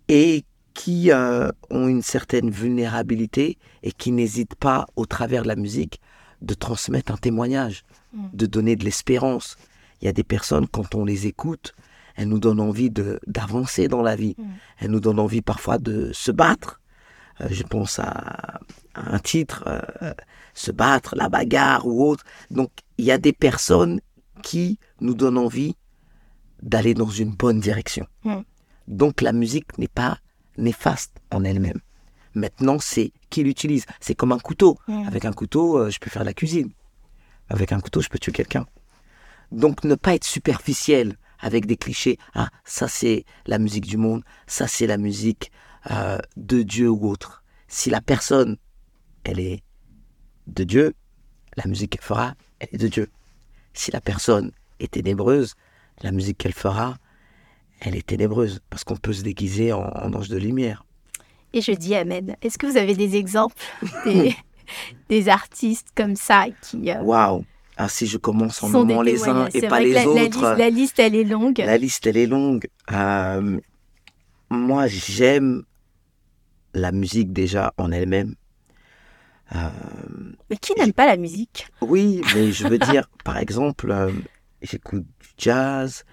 Et 0.08 0.44
qui 0.74 1.10
euh, 1.10 1.50
ont 1.70 1.88
une 1.88 2.02
certaine 2.02 2.50
vulnérabilité 2.50 3.56
et 3.82 3.92
qui 3.92 4.12
n'hésitent 4.12 4.56
pas, 4.56 4.86
au 4.96 5.06
travers 5.06 5.44
de 5.44 5.48
la 5.48 5.56
musique, 5.56 6.00
de 6.44 6.54
transmettre 6.54 7.12
un 7.12 7.16
témoignage, 7.16 7.84
mm. 8.12 8.28
de 8.32 8.46
donner 8.46 8.76
de 8.76 8.84
l'espérance. 8.84 9.56
Il 10.00 10.06
y 10.06 10.08
a 10.08 10.12
des 10.12 10.24
personnes, 10.24 10.68
quand 10.68 10.94
on 10.94 11.04
les 11.04 11.26
écoute, 11.26 11.74
elles 12.16 12.28
nous 12.28 12.38
donnent 12.38 12.60
envie 12.60 12.90
d'avancer 12.90 13.88
dans 13.88 14.02
la 14.02 14.16
vie. 14.16 14.34
Mm. 14.38 14.44
Elles 14.78 14.90
nous 14.90 15.00
donnent 15.00 15.20
envie 15.20 15.42
parfois 15.42 15.78
de 15.78 16.10
se 16.12 16.30
battre. 16.30 16.80
Euh, 17.40 17.48
je 17.50 17.62
pense 17.64 17.98
à, 17.98 18.60
un 18.94 19.18
titre, 19.18 19.64
euh, 19.66 20.14
se 20.54 20.70
battre, 20.70 21.16
la 21.16 21.28
bagarre 21.28 21.86
ou 21.86 22.08
autre. 22.08 22.24
Donc, 22.50 22.70
il 22.98 23.04
y 23.04 23.10
a 23.10 23.18
des 23.18 23.32
personnes 23.32 24.00
qui 24.42 24.78
nous 25.00 25.14
donnent 25.14 25.38
envie 25.38 25.74
d'aller 26.62 26.94
dans 26.94 27.10
une 27.10 27.30
bonne 27.30 27.60
direction. 27.60 28.06
Mm. 28.24 28.40
Donc, 28.86 29.20
la 29.20 29.32
musique 29.32 29.76
n'est 29.78 29.88
pas 29.88 30.18
néfaste 30.56 31.16
en 31.32 31.42
elle-même. 31.42 31.80
Maintenant, 32.34 32.78
c'est 32.78 33.12
qui 33.30 33.44
l'utilise. 33.44 33.86
C'est 34.00 34.14
comme 34.14 34.32
un 34.32 34.38
couteau. 34.38 34.78
Avec 35.06 35.24
un 35.24 35.32
couteau, 35.32 35.78
euh, 35.78 35.90
je 35.90 35.98
peux 35.98 36.10
faire 36.10 36.24
la 36.24 36.34
cuisine. 36.34 36.70
Avec 37.48 37.72
un 37.72 37.80
couteau, 37.80 38.00
je 38.00 38.08
peux 38.08 38.18
tuer 38.18 38.32
quelqu'un. 38.32 38.66
Donc, 39.52 39.84
ne 39.84 39.94
pas 39.94 40.14
être 40.14 40.24
superficiel 40.24 41.16
avec 41.38 41.66
des 41.66 41.76
clichés. 41.76 42.18
Ah, 42.34 42.48
ça 42.64 42.88
c'est 42.88 43.24
la 43.46 43.58
musique 43.58 43.86
du 43.86 43.98
monde, 43.98 44.24
ça 44.46 44.66
c'est 44.66 44.86
la 44.86 44.96
musique 44.96 45.52
euh, 45.90 46.18
de 46.36 46.62
Dieu 46.62 46.88
ou 46.88 47.08
autre. 47.08 47.44
Si 47.68 47.90
la 47.90 48.00
personne, 48.00 48.56
elle 49.24 49.38
est 49.38 49.62
de 50.46 50.64
Dieu, 50.64 50.94
la 51.56 51.66
musique 51.66 51.90
qu'elle 51.92 52.02
fera, 52.02 52.34
elle 52.60 52.68
est 52.72 52.78
de 52.78 52.88
Dieu. 52.88 53.10
Si 53.74 53.90
la 53.90 54.00
personne 54.00 54.52
est 54.80 54.92
ténébreuse, 54.92 55.54
la 56.02 56.12
musique 56.12 56.38
qu'elle 56.38 56.54
fera, 56.54 56.96
elle 57.80 57.94
est 57.96 58.06
ténébreuse, 58.06 58.60
parce 58.70 58.84
qu'on 58.84 58.96
peut 58.96 59.12
se 59.12 59.22
déguiser 59.22 59.72
en 59.72 60.12
ange 60.14 60.28
de 60.28 60.38
lumière. 60.38 60.84
Et 61.54 61.60
je 61.60 61.72
dis 61.72 61.94
Amen. 61.94 62.36
Est-ce 62.42 62.58
que 62.58 62.66
vous 62.66 62.76
avez 62.76 62.94
des 62.94 63.16
exemples 63.16 63.54
des, 65.08 65.28
artistes 65.28 65.88
comme 65.94 66.16
ça 66.16 66.46
qui. 66.60 66.90
Euh, 66.90 67.00
Waouh! 67.00 67.44
Ah, 67.76 67.88
si 67.88 68.06
je 68.06 68.18
commence 68.18 68.62
en 68.62 68.68
nommant 68.68 69.02
les 69.02 69.26
uns 69.28 69.48
et 69.54 69.66
pas 69.66 69.80
les 69.80 70.04
autres. 70.04 70.56
La 70.56 70.70
liste, 70.70 70.98
elle 70.98 71.14
est 71.14 71.24
longue. 71.24 71.58
La 71.58 71.78
liste, 71.78 72.06
elle 72.06 72.16
est 72.16 72.26
longue. 72.26 72.68
Euh, 72.92 73.58
moi, 74.50 74.86
j'aime 74.86 75.64
la 76.72 76.92
musique 76.92 77.32
déjà 77.32 77.72
en 77.78 77.90
elle-même. 77.90 78.34
Euh, 79.54 79.68
mais 80.50 80.56
qui 80.56 80.72
n'aime 80.74 80.92
pas 80.92 81.06
la 81.06 81.16
musique? 81.16 81.66
Oui, 81.80 82.20
mais 82.34 82.52
je 82.52 82.66
veux 82.66 82.78
dire, 82.78 83.08
par 83.24 83.38
exemple, 83.38 84.12
j'écoute 84.62 85.04
du 85.04 85.28
jazz, 85.36 86.04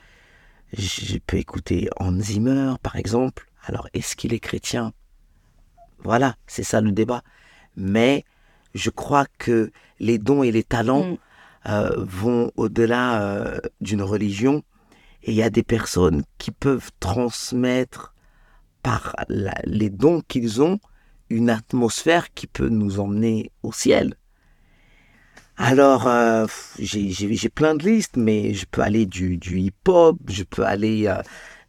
je 0.73 1.17
peux 1.19 1.37
écouter 1.37 1.89
Hans 1.97 2.19
Zimmer, 2.19 2.73
par 2.81 2.95
exemple. 2.95 3.47
Alors, 3.65 3.87
est-ce 3.93 4.15
qu'il 4.15 4.33
est 4.33 4.39
chrétien? 4.39 4.93
Voilà, 6.03 6.35
c'est 6.47 6.63
ça 6.63 6.81
le 6.81 6.91
débat. 6.91 7.23
Mais 7.75 8.25
je 8.73 8.89
crois 8.89 9.25
que 9.37 9.71
les 9.99 10.17
dons 10.17 10.43
et 10.43 10.51
les 10.51 10.63
talents 10.63 11.05
mm. 11.05 11.17
euh, 11.67 12.05
vont 12.05 12.51
au-delà 12.55 13.21
euh, 13.21 13.59
d'une 13.79 14.01
religion. 14.01 14.63
Et 15.23 15.31
il 15.31 15.37
y 15.37 15.43
a 15.43 15.49
des 15.49 15.63
personnes 15.63 16.23
qui 16.37 16.51
peuvent 16.51 16.89
transmettre 16.99 18.15
par 18.81 19.15
les 19.29 19.91
dons 19.91 20.21
qu'ils 20.27 20.61
ont 20.63 20.79
une 21.29 21.49
atmosphère 21.49 22.33
qui 22.33 22.47
peut 22.47 22.69
nous 22.69 22.99
emmener 22.99 23.51
au 23.61 23.71
ciel. 23.71 24.15
Alors, 25.57 26.07
euh, 26.07 26.47
j'ai 26.79 27.49
plein 27.49 27.75
de 27.75 27.85
listes, 27.85 28.17
mais 28.17 28.55
je 28.55 28.65
peux 28.65 28.81
aller 28.81 29.05
du, 29.05 29.37
du 29.37 29.59
hip-hop, 29.59 30.17
je 30.27 30.43
peux 30.43 30.65
aller 30.65 31.07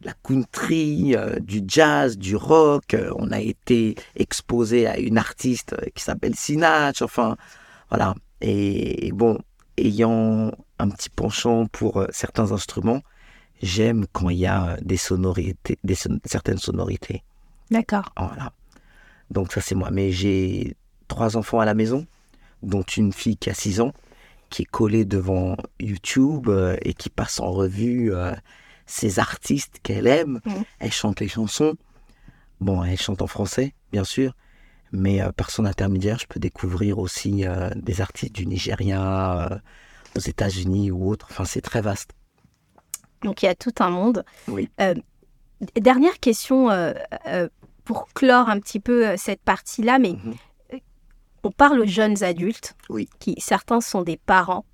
la 0.04 0.14
country, 0.22 1.14
euh, 1.16 1.38
du 1.38 1.62
jazz, 1.66 2.18
du 2.18 2.36
rock. 2.36 2.94
Euh, 2.94 3.10
on 3.16 3.30
a 3.30 3.40
été 3.40 3.94
exposé 4.16 4.86
à 4.86 4.98
une 4.98 5.18
artiste 5.18 5.74
euh, 5.74 5.86
qui 5.94 6.02
s'appelle 6.02 6.34
Sinach. 6.34 7.02
Enfin, 7.02 7.36
voilà. 7.88 8.14
Et, 8.40 9.12
bon, 9.12 9.38
ayant 9.76 10.52
un 10.78 10.88
petit 10.90 11.10
penchant 11.10 11.66
pour 11.66 12.04
certains 12.10 12.50
instruments, 12.52 13.02
j'aime 13.62 14.06
quand 14.12 14.30
il 14.30 14.38
y 14.38 14.46
a 14.46 14.76
des 14.82 14.96
sonorités, 14.96 15.78
des 15.84 15.94
certaines 16.24 16.58
sonorités. 16.58 17.22
D'accord. 17.70 18.12
Voilà. 18.16 18.52
Donc 19.30 19.52
ça 19.52 19.60
c'est 19.60 19.76
moi. 19.76 19.90
Mais 19.92 20.10
j'ai 20.10 20.76
trois 21.06 21.36
enfants 21.36 21.60
à 21.60 21.64
la 21.64 21.74
maison, 21.74 22.06
dont 22.62 22.82
une 22.82 23.12
fille 23.12 23.36
qui 23.36 23.48
a 23.48 23.54
six 23.54 23.80
ans, 23.80 23.92
qui 24.50 24.62
est 24.62 24.70
collée 24.70 25.04
devant 25.04 25.56
YouTube 25.78 26.50
et 26.82 26.94
qui 26.94 27.08
passe 27.08 27.38
en 27.38 27.52
revue 27.52 28.12
ces 28.92 29.18
artistes 29.18 29.80
qu'elle 29.82 30.06
aime. 30.06 30.40
Mm. 30.44 30.52
Elle 30.78 30.92
chante 30.92 31.20
les 31.20 31.28
chansons. 31.28 31.74
Bon, 32.60 32.84
elle 32.84 32.98
chante 32.98 33.22
en 33.22 33.26
français, 33.26 33.74
bien 33.90 34.04
sûr, 34.04 34.34
mais 34.92 35.20
euh, 35.20 35.32
par 35.32 35.50
son 35.50 35.64
intermédiaire, 35.64 36.18
je 36.18 36.26
peux 36.26 36.38
découvrir 36.38 36.98
aussi 36.98 37.44
euh, 37.46 37.70
des 37.74 38.00
artistes 38.00 38.34
du 38.34 38.46
Nigeria, 38.46 39.50
euh, 39.50 39.58
aux 40.16 40.20
États-Unis 40.20 40.90
ou 40.90 41.10
autres. 41.10 41.26
Enfin, 41.30 41.44
c'est 41.44 41.62
très 41.62 41.80
vaste. 41.80 42.12
Donc, 43.22 43.42
il 43.42 43.46
y 43.46 43.48
a 43.48 43.54
tout 43.54 43.74
un 43.80 43.90
monde. 43.90 44.24
Oui. 44.48 44.68
dernière 45.76 46.18
question 46.20 46.68
pour 47.84 48.08
clore 48.12 48.48
un 48.48 48.58
petit 48.58 48.80
peu 48.80 49.16
cette 49.16 49.42
partie-là, 49.42 49.98
mais 49.98 50.12
mhm. 50.12 50.80
on 51.44 51.50
parle 51.50 51.80
aux 51.80 51.86
jeunes 51.86 52.22
adultes, 52.24 52.76
oui. 52.88 53.08
qui 53.20 53.36
certains 53.38 53.80
sont 53.80 54.02
des 54.02 54.16
parents 54.16 54.64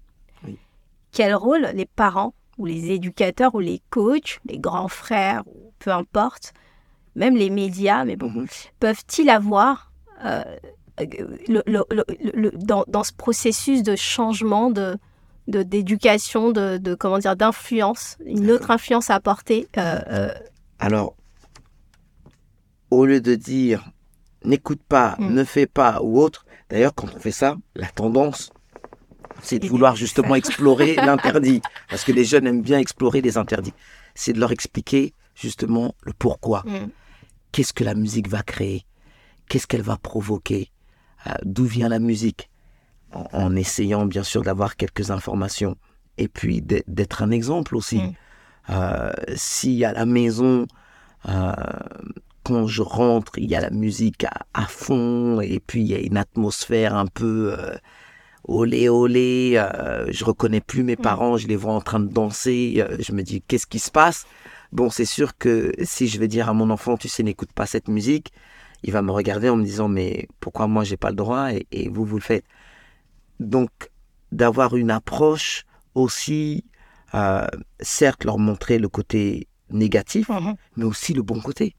quel 1.13 1.35
rôle 1.35 1.71
les 1.75 1.87
parents 1.87 2.35
ou 2.59 2.67
les 2.67 2.91
éducateurs 2.91 3.55
ou 3.55 3.61
les 3.61 3.81
coachs, 3.91 4.41
les 4.47 4.59
grands 4.59 4.89
frères, 4.89 5.43
ou 5.47 5.73
peu 5.79 5.91
importe, 5.93 6.53
même 7.15 7.37
les 7.37 7.51
médias, 7.51 8.05
mais 8.05 8.17
bon, 8.17 8.31
Mhm. 8.31 8.47
peuvent-ils 8.81 9.31
avoir 9.31 9.93
euh, 10.25 10.43
le- 11.49 11.63
le- 11.69 12.51
dans, 12.57 12.85
dans 12.89 13.05
ce 13.05 13.13
processus 13.13 13.83
de 13.83 13.95
changement 13.97 14.71
de 14.71 14.97
d'éducation, 15.47 16.51
de, 16.53 16.77
de, 16.77 16.95
comment 16.95 17.17
dire, 17.19 17.35
d'influence, 17.35 18.19
une 18.27 18.51
autre 18.51 18.71
influence 18.71 19.09
à 19.09 19.15
apporter 19.15 19.67
euh, 19.79 19.99
euh, 20.11 20.29
Alors, 20.79 21.15
au 22.91 23.07
lieu 23.07 23.21
de 23.23 23.35
dire 23.35 23.91
n'écoute 24.45 24.81
pas, 24.89 25.17
Mm. 25.19 25.33
ne 25.35 25.45
fais 25.45 25.67
pas 25.67 26.01
ou 26.03 26.21
autre, 26.21 26.45
d'ailleurs, 26.69 26.95
quand 26.95 27.09
on 27.15 27.19
fait 27.19 27.31
ça, 27.31 27.57
la 27.75 27.87
tendance, 27.89 28.51
c'est 29.43 29.59
de 29.59 29.67
vouloir 29.69 29.97
justement 29.97 30.35
explorer 30.35 30.95
l'interdit. 31.09 31.61
Parce 31.89 32.05
que 32.05 32.13
les 32.13 32.25
jeunes 32.25 32.47
aiment 32.47 32.63
bien 32.63 32.79
explorer 32.79 33.21
les 33.21 33.37
interdits. 33.39 33.75
C'est 34.15 34.33
de 34.33 34.41
leur 34.41 34.53
expliquer 34.53 35.15
justement 35.35 35.95
le 36.03 36.13
pourquoi. 36.13 36.63
mm, 36.67 36.89
Qu'est-ce 37.53 37.73
que 37.73 37.85
la 37.85 37.95
musique 37.95 38.29
va 38.29 38.43
créer? 38.43 38.85
Qu'est-ce 39.49 39.67
qu'elle 39.67 39.83
va 39.83 39.97
provoquer? 39.97 40.71
Euh, 41.27 41.31
D'où 41.45 41.65
vient 41.65 41.89
la 41.89 41.99
musique? 41.99 42.51
En, 43.13 43.25
en 43.33 43.57
essayant 43.57 44.05
bien 44.05 44.23
sûr 44.23 44.43
d'avoir 44.43 44.77
quelques 44.77 45.11
informations. 45.11 45.77
Et 46.19 46.29
puis 46.29 46.61
d'être 46.63 47.23
un 47.23 47.31
exemple 47.31 47.77
aussi. 47.77 47.99
Mm. 47.99 48.13
Euh, 48.71 49.13
si 49.37 49.85
à 49.85 49.93
la 49.93 50.05
maison, 50.05 50.67
euh, 51.29 51.53
quand 52.43 52.67
je 52.67 52.83
rentre, 52.83 53.39
il 53.39 53.49
y 53.49 53.55
a 53.55 53.61
la 53.61 53.71
musique 53.71 54.25
à, 54.25 54.33
à 54.53 54.67
fond, 54.67 55.41
et 55.41 55.61
puis 55.61 55.81
il 55.83 55.87
y 55.87 55.95
a 55.95 56.01
une 56.01 56.17
atmosphère 56.17 56.95
un 56.97 57.07
peu 57.07 57.55
euh, 57.59 57.75
olé 58.49 58.89
olé, 58.89 59.53
euh, 59.57 60.07
je 60.11 60.25
reconnais 60.25 60.61
plus 60.61 60.83
mes 60.83 60.97
Mm. 60.97 61.03
parents, 61.03 61.37
je 61.37 61.47
les 61.47 61.57
vois 61.57 61.75
en 61.75 61.81
train 61.81 62.01
de 62.01 62.09
danser, 62.09 62.77
euh, 62.79 62.97
je 62.99 63.13
me 63.13 63.23
dis 63.23 63.43
qu'est-ce 63.43 63.67
qui 63.67 63.79
se 63.79 63.91
passe? 63.91 64.27
Bon, 64.73 64.91
c'est 64.91 65.05
sûr 65.05 65.37
que 65.37 65.73
si 65.83 66.09
je 66.09 66.19
vais 66.19 66.29
dire 66.29 66.49
à 66.49 66.55
mon 66.55 66.71
enfant, 66.71 66.97
tu 66.97 67.09
sais, 67.09 67.23
n'écoute 67.23 67.53
pas 67.53 67.67
cette 67.67 67.89
musique, 67.89 68.33
il 68.83 68.93
va 68.93 69.03
me 69.03 69.13
regarder 69.13 69.49
en 69.49 69.57
me 69.57 69.65
disant, 69.65 69.89
mais 69.89 70.29
pourquoi 70.41 70.67
moi 70.67 70.83
j'ai 70.85 70.97
pas 70.97 71.11
le 71.11 71.17
droit 71.17 71.53
et, 71.53 71.67
et 71.73 71.89
vous, 71.89 72.05
vous 72.05 72.17
le 72.17 72.23
faites? 72.23 72.45
Donc, 73.39 73.71
d'avoir 74.33 74.77
une 74.77 74.91
approche 74.91 75.65
aussi, 75.95 76.65
euh, 77.15 77.47
certes, 77.81 78.25
leur 78.25 78.39
montrer 78.39 78.79
le 78.79 78.89
côté 78.89 79.49
négatif, 79.71 80.29
mhm. 80.29 80.55
mais 80.77 80.85
aussi 80.85 81.13
le 81.13 81.23
bon 81.23 81.41
côté. 81.41 81.77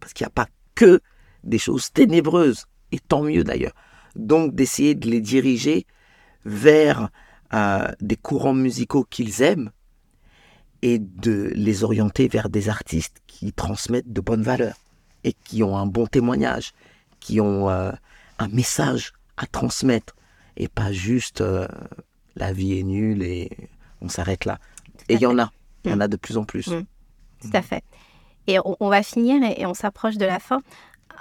Parce 0.00 0.12
qu'il 0.12 0.24
n'y 0.24 0.28
a 0.28 0.30
pas 0.30 0.48
que 0.74 1.00
des 1.44 1.58
choses 1.58 1.92
ténébreuses, 1.92 2.66
et 2.92 2.98
tant 3.00 3.22
mieux 3.22 3.44
d'ailleurs. 3.44 3.74
Donc, 4.16 4.54
d'essayer 4.54 4.94
de 4.94 5.08
les 5.08 5.20
diriger 5.20 5.86
vers 6.44 7.10
euh, 7.54 7.88
des 8.00 8.16
courants 8.16 8.54
musicaux 8.54 9.04
qu'ils 9.04 9.42
aiment 9.42 9.70
et 10.82 10.98
de 10.98 11.52
les 11.54 11.84
orienter 11.84 12.28
vers 12.28 12.48
des 12.48 12.68
artistes 12.68 13.22
qui 13.26 13.52
transmettent 13.52 14.12
de 14.12 14.20
bonnes 14.20 14.42
valeurs 14.42 14.76
et 15.24 15.32
qui 15.32 15.62
ont 15.62 15.76
un 15.76 15.86
bon 15.86 16.06
témoignage, 16.06 16.72
qui 17.20 17.40
ont 17.40 17.68
euh, 17.68 17.92
un 18.38 18.48
message 18.48 19.12
à 19.36 19.46
transmettre 19.46 20.14
et 20.56 20.68
pas 20.68 20.92
juste 20.92 21.40
euh, 21.40 21.66
la 22.36 22.52
vie 22.52 22.78
est 22.78 22.82
nulle 22.82 23.22
et 23.22 23.50
on 24.00 24.08
s'arrête 24.08 24.44
là. 24.44 24.58
Et 25.08 25.14
il 25.14 25.20
y 25.20 25.26
en 25.26 25.38
a, 25.38 25.52
il 25.84 25.90
y 25.90 25.94
en 25.94 26.00
a 26.00 26.08
de 26.08 26.16
plus 26.16 26.36
en 26.36 26.44
plus. 26.44 26.68
Mm. 26.68 26.84
Tout 27.42 27.50
à 27.52 27.62
fait. 27.62 27.84
Et 28.46 28.58
on, 28.60 28.76
on 28.80 28.88
va 28.88 29.02
finir 29.02 29.42
et, 29.42 29.60
et 29.60 29.66
on 29.66 29.74
s'approche 29.74 30.16
de 30.16 30.24
la 30.24 30.38
fin. 30.38 30.62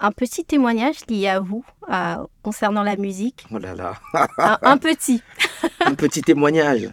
Un 0.02 0.12
petit 0.12 0.44
témoignage 0.46 0.98
lié 1.10 1.28
à 1.30 1.40
vous 1.40 1.64
euh, 1.92 2.16
concernant 2.44 2.84
la 2.84 2.96
musique. 2.98 3.46
Oh 3.52 3.58
là 3.58 3.74
là. 3.76 3.94
Un, 4.38 4.58
un 4.62 4.78
petit. 4.78 5.22
un 5.80 5.94
petit 5.96 6.22
témoignage. 6.22 6.90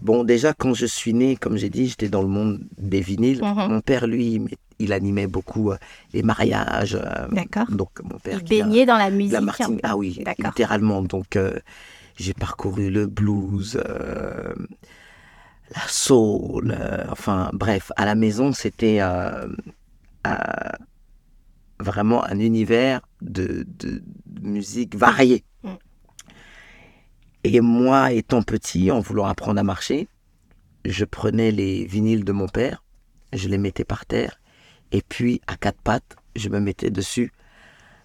Bon, 0.00 0.24
déjà, 0.24 0.52
quand 0.52 0.74
je 0.74 0.86
suis 0.86 1.14
né, 1.14 1.36
comme 1.36 1.56
j'ai 1.56 1.70
dit, 1.70 1.88
j'étais 1.88 2.08
dans 2.08 2.22
le 2.22 2.28
monde 2.28 2.60
des 2.78 3.00
vinyles. 3.00 3.42
Mhm. 3.42 3.68
Mon 3.68 3.80
père, 3.80 4.06
lui, 4.06 4.40
il- 4.78 4.92
animait 4.92 5.26
beaucoup 5.26 5.72
euh, 5.72 5.76
les 6.12 6.22
mariages. 6.22 6.94
euh, 6.94 7.26
D'accord. 7.32 7.66
donc, 7.70 7.90
mon 8.02 8.18
père. 8.18 8.38
Il 8.40 8.44
qui 8.44 8.60
a- 8.60 8.64
baignait 8.64 8.86
dans 8.86 8.96
la 8.98 9.04
la 9.04 9.10
musique. 9.10 9.40
Martine- 9.40 9.66
un 9.66 9.76
peu. 9.76 9.80
Ah 9.82 9.96
oui, 9.96 10.20
D'accord. 10.24 10.46
littéralement. 10.46 11.02
Donc, 11.02 11.36
euh, 11.36 11.58
j'ai 12.16 12.34
parcouru 12.34 12.90
le 12.90 13.06
blues, 13.06 13.80
la 15.74 15.88
soul, 15.88 16.76
enfin, 17.10 17.50
bref, 17.52 17.90
à 17.96 18.04
la 18.04 18.14
maison, 18.14 18.52
c'était 18.52 19.00
vraiment 21.80 22.24
un 22.24 22.38
univers 22.38 23.00
de, 23.20 23.66
de- 23.78 24.02
de 24.26 24.48
musique 24.48 24.94
variée. 24.94 25.44
Mm. 25.62 25.68
Et 27.44 27.60
moi, 27.60 28.12
étant 28.12 28.42
petit, 28.42 28.90
en 28.90 29.00
voulant 29.00 29.26
apprendre 29.26 29.60
à 29.60 29.64
marcher, 29.64 30.08
je 30.84 31.04
prenais 31.04 31.50
les 31.50 31.84
vinyles 31.84 32.24
de 32.24 32.32
mon 32.32 32.48
père, 32.48 32.82
je 33.32 33.48
les 33.48 33.58
mettais 33.58 33.84
par 33.84 34.06
terre, 34.06 34.40
et 34.92 35.02
puis 35.02 35.40
à 35.46 35.56
quatre 35.56 35.80
pattes, 35.82 36.16
je 36.36 36.48
me 36.48 36.60
mettais 36.60 36.90
dessus. 36.90 37.32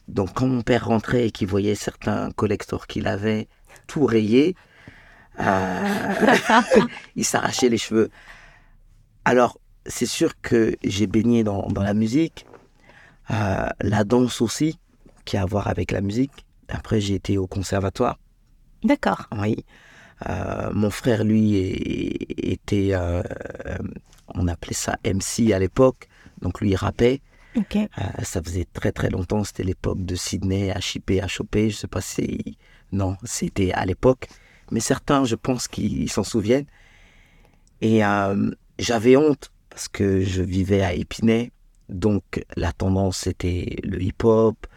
Donc 0.08 0.34
quand 0.34 0.48
mon 0.48 0.62
père 0.62 0.88
rentrait 0.88 1.28
et 1.28 1.32
qu'il 1.32 1.48
voyait 1.48 1.76
certains 1.76 2.32
collectors 2.32 2.88
qu'il 2.88 3.08
avait 3.08 3.48
tout 3.88 4.06
rayés, 4.06 4.56
euh, 5.40 6.14
il 7.16 7.24
s'arrachait 7.26 7.70
les 7.70 7.78
cheveux. 7.78 8.10
Alors, 9.26 9.60
c'est 9.86 10.06
sûr 10.06 10.40
que 10.42 10.76
j'ai 10.84 11.08
baigné 11.08 11.44
dans, 11.44 11.68
dans 11.68 11.84
la 11.84 11.94
musique, 11.94 12.46
euh, 13.32 13.68
la 13.82 14.04
danse 14.04 14.42
aussi, 14.42 14.80
qui 15.26 15.38
a 15.38 15.44
à 15.44 15.46
voir 15.46 15.68
avec 15.68 15.92
la 15.92 16.02
musique. 16.02 16.46
Après, 16.68 17.02
j'ai 17.02 17.16
été 17.16 17.38
au 17.38 17.48
conservatoire. 17.48 18.20
D'accord. 18.84 19.28
Oui. 19.38 19.66
Euh, 20.28 20.70
mon 20.74 20.90
frère, 20.90 21.24
lui, 21.24 21.56
était, 21.58 22.90
euh, 22.94 23.24
on 24.28 24.48
appelait 24.48 24.74
ça 24.74 24.98
MC 25.06 25.54
à 25.54 25.60
l'époque. 25.60 26.08
Donc 26.42 26.62
lui, 26.62 26.72
il 26.72 26.76
rappait. 26.76 27.22
Ok. 27.56 27.76
Euh, 27.76 27.88
ça 28.24 28.42
faisait 28.42 28.68
très 28.72 28.92
très 28.92 29.10
longtemps. 29.10 29.44
C'était 29.44 29.64
l'époque 29.64 30.04
de 30.06 30.16
Sydney, 30.16 30.74
HIP, 30.76 31.12
HOP. 31.24 31.56
Je 31.70 31.76
sais 31.76 31.88
pas 31.88 32.02
si... 32.02 32.58
Non, 32.92 33.18
c'était 33.24 33.72
à 33.72 33.86
l'époque. 33.86 34.28
Mais 34.72 34.80
certains, 34.80 35.26
je 35.26 35.36
pense 35.36 35.68
qu'ils 35.68 36.10
s'en 36.12 36.24
souviennent. 36.24 36.66
Et 37.82 38.02
j'avais 38.78 39.16
honte 39.16 39.52
parce 39.70 39.88
que 39.88 40.22
je 40.22 40.42
vivais 40.42 40.82
à 40.82 40.94
Épinay. 40.94 41.52
Donc 41.90 42.46
la 42.56 42.72
tendance, 42.72 43.18
c'était 43.20 43.78
le 43.84 44.02
hip-hop. 44.02 44.68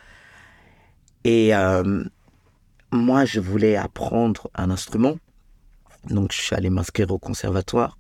Et 1.25 1.55
euh, 1.55 2.05
moi, 2.91 3.25
je 3.25 3.41
voulais 3.41 3.77
apprendre 3.77 4.51
un 4.55 4.71
instrument. 4.71 5.17
Donc 6.09 6.33
je 6.33 6.41
suis 6.41 6.55
allé 6.55 6.71
m'inscrire 6.71 7.11
au 7.11 7.19
conservatoire. 7.19 7.99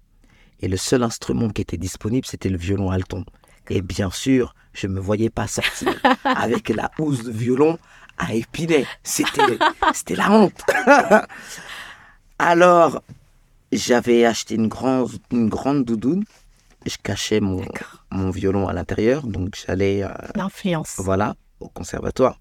Et 0.60 0.68
le 0.68 0.76
seul 0.76 1.02
instrument 1.02 1.50
qui 1.50 1.62
était 1.62 1.76
disponible, 1.76 2.26
c'était 2.26 2.48
le 2.48 2.56
violon 2.56 2.90
alton. 2.90 3.24
Et 3.68 3.82
bien 3.82 4.10
sûr, 4.10 4.54
je 4.72 4.86
me 4.86 5.00
voyais 5.00 5.30
pas 5.30 5.46
sortir 5.46 5.94
avec 6.24 6.68
la 6.68 6.90
housse 6.98 7.24
de 7.24 7.30
violon 7.30 7.78
à. 8.18 8.28
C'était, 9.02 9.58
c'était 9.92 10.16
la 10.16 10.30
honte. 10.30 10.62
Alors, 12.38 13.02
j'avais 13.72 14.24
acheté 14.24 14.54
une 14.54 14.68
grande, 14.68 15.10
une 15.30 15.48
grande 15.48 15.84
doudoune. 15.84 16.24
Je 16.86 16.96
cachais 17.02 17.40
mon, 17.40 17.64
violon 18.30 18.68
à 18.68 18.72
l'intérieur. 18.72 19.26
Donc, 19.26 19.56
j'allais, 19.66 20.02
euh, 20.02 20.08
L'influence. 20.34 20.96
voilà, 20.98 21.36
au 21.60 21.68
conservatoire. 21.68 22.40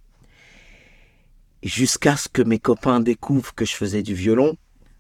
Jusqu'à 1.63 2.17
ce 2.17 2.27
que 2.27 2.41
mes 2.41 2.59
copains 2.59 2.99
découvrent 2.99 3.53
que 3.53 3.65
je 3.65 3.75
faisais 3.75 4.01
du 4.01 4.15
violon. 4.15 4.57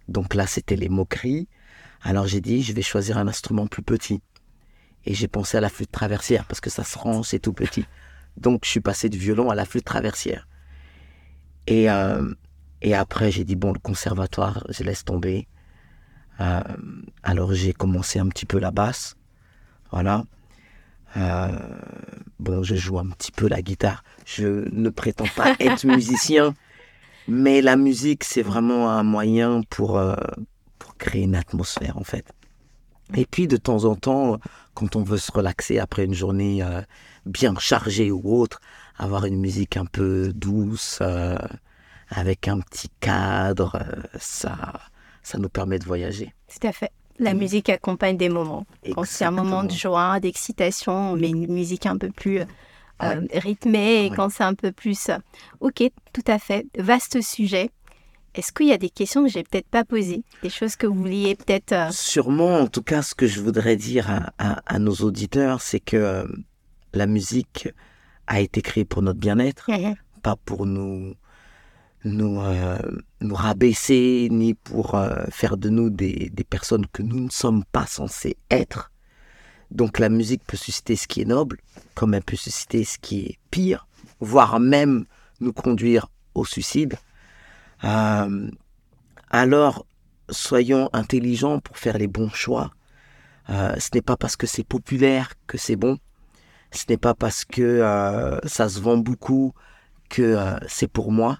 Donc 0.07 0.35
là, 0.35 0.45
c'était 0.45 0.75
les 0.75 0.89
moqueries. 0.89 1.47
Alors 2.03 2.27
j'ai 2.27 2.41
dit, 2.41 2.61
je 2.61 2.73
vais 2.73 2.81
choisir 2.81 3.17
un 3.17 3.27
instrument 3.27 3.67
plus 3.67 3.83
petit. 3.83 4.21
Et 5.05 5.13
j'ai 5.13 5.27
pensé 5.27 5.57
à 5.57 5.61
la 5.61 5.69
flûte 5.69 5.91
traversière 5.91 6.45
parce 6.45 6.61
que 6.61 6.69
ça 6.69 6.83
se 6.83 6.97
range, 6.97 7.27
c'est 7.27 7.39
tout 7.39 7.53
petit. 7.53 7.85
Donc 8.37 8.61
je 8.65 8.69
suis 8.69 8.79
passé 8.79 9.09
du 9.09 9.17
violon 9.17 9.49
à 9.49 9.55
la 9.55 9.65
flûte 9.65 9.85
traversière. 9.85 10.47
Et, 11.67 11.89
euh, 11.89 12.31
et 12.81 12.93
après, 12.93 13.31
j'ai 13.31 13.43
dit, 13.43 13.55
bon, 13.55 13.73
le 13.73 13.79
conservatoire, 13.79 14.63
je 14.69 14.83
laisse 14.83 15.03
tomber. 15.03 15.47
Euh, 16.39 16.61
alors 17.23 17.53
j'ai 17.53 17.73
commencé 17.73 18.19
un 18.19 18.27
petit 18.27 18.45
peu 18.45 18.59
la 18.59 18.71
basse. 18.71 19.15
Voilà. 19.91 20.23
Euh, 21.17 21.49
bon, 22.39 22.63
je 22.63 22.75
joue 22.75 22.97
un 22.99 23.09
petit 23.09 23.31
peu 23.31 23.47
la 23.47 23.61
guitare. 23.61 24.03
Je 24.25 24.69
ne 24.71 24.89
prétends 24.89 25.27
pas 25.35 25.55
être 25.59 25.85
musicien, 25.85 26.55
mais 27.27 27.61
la 27.61 27.75
musique, 27.75 28.23
c'est 28.23 28.41
vraiment 28.41 28.89
un 28.89 29.03
moyen 29.03 29.61
pour, 29.69 29.97
euh, 29.97 30.15
pour 30.79 30.95
créer 30.97 31.23
une 31.23 31.35
atmosphère, 31.35 31.97
en 31.97 32.03
fait. 32.03 32.25
Et 33.13 33.25
puis, 33.25 33.47
de 33.47 33.57
temps 33.57 33.83
en 33.83 33.95
temps, 33.95 34.39
quand 34.73 34.95
on 34.95 35.03
veut 35.03 35.17
se 35.17 35.31
relaxer 35.31 35.79
après 35.79 36.05
une 36.05 36.13
journée 36.13 36.63
euh, 36.63 36.81
bien 37.25 37.53
chargée 37.59 38.09
ou 38.09 38.21
autre, 38.39 38.61
avoir 38.97 39.25
une 39.25 39.39
musique 39.39 39.75
un 39.75 39.85
peu 39.85 40.31
douce, 40.33 41.01
avec 42.09 42.47
un 42.47 42.59
petit 42.59 42.89
cadre, 43.01 43.83
ça, 44.17 44.73
ça 45.23 45.37
nous 45.39 45.49
permet 45.49 45.79
de 45.79 45.85
voyager. 45.85 46.33
Tout 46.47 46.67
à 46.67 46.71
fait. 46.71 46.91
La 47.21 47.33
musique 47.33 47.69
accompagne 47.69 48.17
des 48.17 48.29
moments. 48.29 48.65
Quand 48.95 49.05
c'est 49.05 49.25
un 49.25 49.31
moment 49.31 49.63
de 49.63 49.71
joie, 49.71 50.19
d'excitation, 50.19 51.11
on 51.13 51.15
met 51.15 51.29
une 51.29 51.47
musique 51.53 51.85
un 51.85 51.97
peu 51.97 52.09
plus 52.09 52.39
euh, 53.03 53.21
rythmée. 53.33 54.05
Et 54.05 54.09
Ouais. 54.09 54.15
quand 54.15 54.29
c'est 54.29 54.43
un 54.43 54.55
peu 54.55 54.71
plus... 54.71 55.09
euh, 55.09 55.17
Ok, 55.59 55.83
tout 56.13 56.23
à 56.27 56.39
fait. 56.39 56.65
Vaste 56.77 57.21
sujet. 57.21 57.69
Est-ce 58.33 58.51
qu'il 58.51 58.67
y 58.67 58.71
a 58.73 58.77
des 58.77 58.89
questions 58.89 59.23
que 59.23 59.29
j'ai 59.29 59.43
peut-être 59.43 59.67
pas 59.67 59.83
posées, 59.83 60.23
des 60.41 60.49
choses 60.49 60.75
que 60.77 60.87
vous 60.87 60.95
vouliez 60.95 61.35
peut-être 61.35 61.73
euh, 61.73 61.91
Sûrement, 61.91 62.59
en 62.59 62.67
tout 62.67 62.81
cas, 62.81 63.01
ce 63.01 63.13
que 63.13 63.27
je 63.27 63.41
voudrais 63.41 63.75
dire 63.75 64.09
à, 64.37 64.79
nos 64.79 64.93
auditeurs, 64.95 65.61
c'est 65.61 65.81
que 65.81 65.97
euh, 65.97 66.25
la 66.93 67.07
musique 67.07 67.69
a 68.27 68.39
été 68.39 68.61
créée 68.61 68.85
pour 68.85 69.01
notre 69.01 69.19
bien-être, 69.19 69.69
pas 70.23 70.37
pour 70.37 70.65
nous 70.65 71.13
nous, 72.03 72.41
euh, 72.41 72.77
nous 73.21 73.35
rabaisser, 73.35 74.27
ni 74.31 74.53
pour 74.53 74.99
faire 75.29 75.57
de 75.57 75.69
nous 75.69 75.89
des, 75.89 76.29
des 76.33 76.43
personnes 76.43 76.87
que 76.87 77.03
nous 77.03 77.19
ne 77.19 77.29
sommes 77.29 77.63
pas 77.71 77.85
censés 77.85 78.37
être. 78.49 78.91
Donc 79.71 79.99
la 79.99 80.09
musique 80.09 80.43
peut 80.45 80.57
susciter 80.57 80.95
ce 80.95 81.07
qui 81.07 81.21
est 81.21 81.25
noble, 81.25 81.59
comme 81.95 82.13
elle 82.13 82.23
peut 82.23 82.35
susciter 82.35 82.83
ce 82.83 82.99
qui 82.99 83.21
est 83.21 83.39
pire, 83.51 83.87
voire 84.19 84.59
même 84.59 85.05
nous 85.39 85.53
conduire 85.53 86.07
au 86.35 86.45
suicide. 86.45 86.97
Euh, 87.85 88.51
alors, 89.29 89.85
soyons 90.29 90.89
intelligents 90.91 91.59
pour 91.59 91.77
faire 91.77 91.97
les 91.97 92.07
bons 92.07 92.29
choix. 92.29 92.71
Euh, 93.49 93.73
ce 93.79 93.89
n'est 93.93 94.01
pas 94.01 94.17
parce 94.17 94.35
que 94.35 94.45
c'est 94.45 94.63
populaire 94.63 95.33
que 95.47 95.57
c'est 95.57 95.77
bon. 95.77 95.97
Ce 96.71 96.85
n'est 96.89 96.97
pas 96.97 97.13
parce 97.13 97.45
que 97.45 97.61
euh, 97.61 98.39
ça 98.45 98.69
se 98.69 98.79
vend 98.79 98.97
beaucoup 98.97 99.53
que 100.09 100.37
c'est 100.67 100.87
pour 100.89 101.11
moi. 101.11 101.39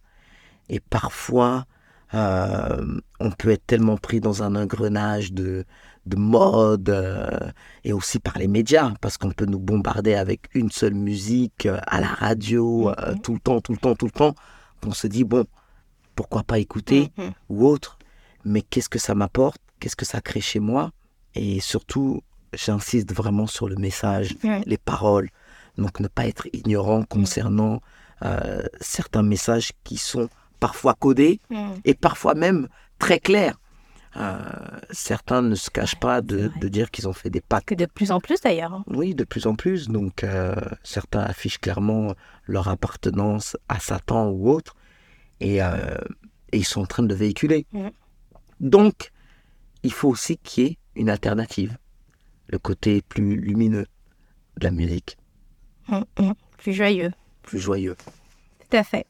Et 0.72 0.80
parfois, 0.80 1.66
on 2.14 3.32
peut 3.38 3.52
être 3.52 3.68
tellement 3.68 3.98
pris 3.98 4.20
dans 4.20 4.42
un 4.42 4.56
engrenage 4.56 5.32
de, 5.32 5.66
de 6.08 6.16
mode 6.16 6.90
et 7.84 7.94
aussi 7.94 8.18
par 8.18 8.40
les 8.40 8.48
médias, 8.48 8.94
parce 9.00 9.18
qu'on 9.18 9.32
peut 9.32 9.46
nous 9.46 9.60
bombarder 9.60 10.16
avec 10.16 10.50
une 10.56 10.72
seule 10.72 10.96
musique 10.96 11.68
à 11.88 12.02
la 12.02 12.08
radio, 12.08 12.90
mm-hmm. 12.90 13.22
tout 13.22 13.34
le 13.34 13.40
temps, 13.40 13.62
tout 13.62 13.74
le 13.74 13.78
temps, 13.78 13.96
tout 13.96 14.08
le 14.08 14.12
temps, 14.12 14.36
qu'on 14.82 14.94
se 14.94 15.08
dit, 15.08 15.24
bon, 15.24 15.46
pourquoi 16.16 16.44
pas 16.44 16.60
écouter 16.60 17.12
mhm. 17.18 17.32
ou 17.50 17.68
autre, 17.68 17.98
mais 18.46 18.62
qu'est-ce 18.62 18.90
que 18.90 19.00
ça 19.00 19.16
m'apporte, 19.16 19.62
qu'est-ce 19.80 19.96
que 19.96 20.06
ça 20.06 20.22
crée 20.22 20.42
chez 20.42 20.60
moi, 20.60 20.92
et 21.36 21.60
surtout, 21.60 22.22
j'insiste 22.54 23.14
vraiment 23.14 23.48
sur 23.48 23.70
le 23.70 23.76
message, 23.76 24.36
les 24.66 24.78
paroles, 24.78 25.30
donc 25.78 26.00
ne 26.00 26.08
pas 26.08 26.28
être 26.28 26.48
ignorant 26.54 27.04
concernant 27.04 27.82
euh, 28.24 28.64
certains 28.82 29.24
messages 29.24 29.72
qui 29.84 29.98
sont 29.98 30.30
parfois 30.62 30.94
codés 30.94 31.42
et 31.84 31.94
parfois 31.94 32.36
même 32.36 32.70
très 33.00 33.20
clairs. 33.20 33.58
Euh, 34.18 34.38
certains 34.92 35.42
ne 35.42 35.56
se 35.56 35.70
cachent 35.70 36.00
pas 36.00 36.22
de, 36.22 36.50
dire 36.68 36.92
qu'ils 36.92 37.08
ont 37.08 37.14
fait 37.14 37.30
des. 37.30 37.42
Que 37.66 37.76
de 37.76 37.86
plus 37.86 38.12
en 38.12 38.20
plus 38.20 38.40
d'ailleurs. 38.42 38.74
Hein. 38.74 38.84
Oui, 38.88 39.16
de 39.16 39.24
plus 39.24 39.48
en 39.48 39.56
plus. 39.56 39.88
Donc 39.88 40.24
euh, 40.24 40.56
certains 40.84 41.22
affichent 41.22 41.60
clairement 41.60 42.14
leur 42.46 42.68
appartenance 42.68 43.58
à 43.70 43.80
Satan 43.80 44.30
ou 44.30 44.50
autre 44.50 44.76
et, 45.42 45.60
ils 46.54 46.66
sont 46.66 46.82
en 46.82 46.86
train 46.86 47.04
de 47.04 47.08
le 47.08 47.16
véhiculer. 47.16 47.66
Mm. 47.72 47.88
Donc, 48.60 49.12
il 49.84 49.92
faut 49.92 50.10
aussi 50.10 50.38
qu'il 50.38 50.64
y 50.64 50.68
ait 50.68 50.78
une 50.96 51.10
alternative, 51.10 51.78
le 52.48 52.60
côté 52.60 53.02
plus 53.02 53.38
lumineux 53.38 53.88
de 54.58 54.66
la 54.66 54.72
musique. 54.72 55.18
Mm, 55.88 56.02
mm. 56.20 56.34
Plus 56.58 56.74
joyeux. 56.74 57.12
Plus 57.42 57.60
joyeux. 57.60 57.96
Tout 58.70 58.78
à 58.78 58.84
fait. 58.84 59.08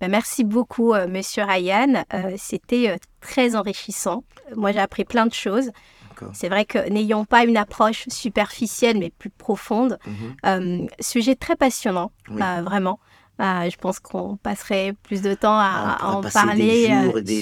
Ben, 0.00 0.10
merci 0.10 0.44
beaucoup, 0.44 0.92
euh, 0.92 1.08
Monsieur 1.08 1.44
Ryan. 1.44 2.04
Euh, 2.12 2.34
c'était 2.36 2.90
euh, 2.90 2.96
très 3.20 3.56
enrichissant. 3.56 4.24
Moi, 4.54 4.72
j'ai 4.72 4.78
appris 4.78 5.04
plein 5.04 5.26
de 5.26 5.32
choses. 5.32 5.70
C'est 6.32 6.48
vrai 6.48 6.64
que 6.64 6.88
n'ayant 6.88 7.26
pas 7.26 7.44
une 7.44 7.58
approche 7.58 8.06
superficielle, 8.08 8.98
mais 8.98 9.10
plus 9.10 9.28
profonde, 9.28 9.98
mm-hmm. 10.44 10.88
sujet 10.98 11.34
très 11.34 11.56
passionnant, 11.56 12.10
vraiment. 12.30 12.98
Bah, 13.38 13.68
je 13.68 13.76
pense 13.76 14.00
qu'on 14.00 14.38
passerait 14.38 14.94
plus 15.02 15.20
de 15.20 15.34
temps 15.34 15.58
à, 15.58 15.98
en 16.02 16.22
parler 16.22 16.90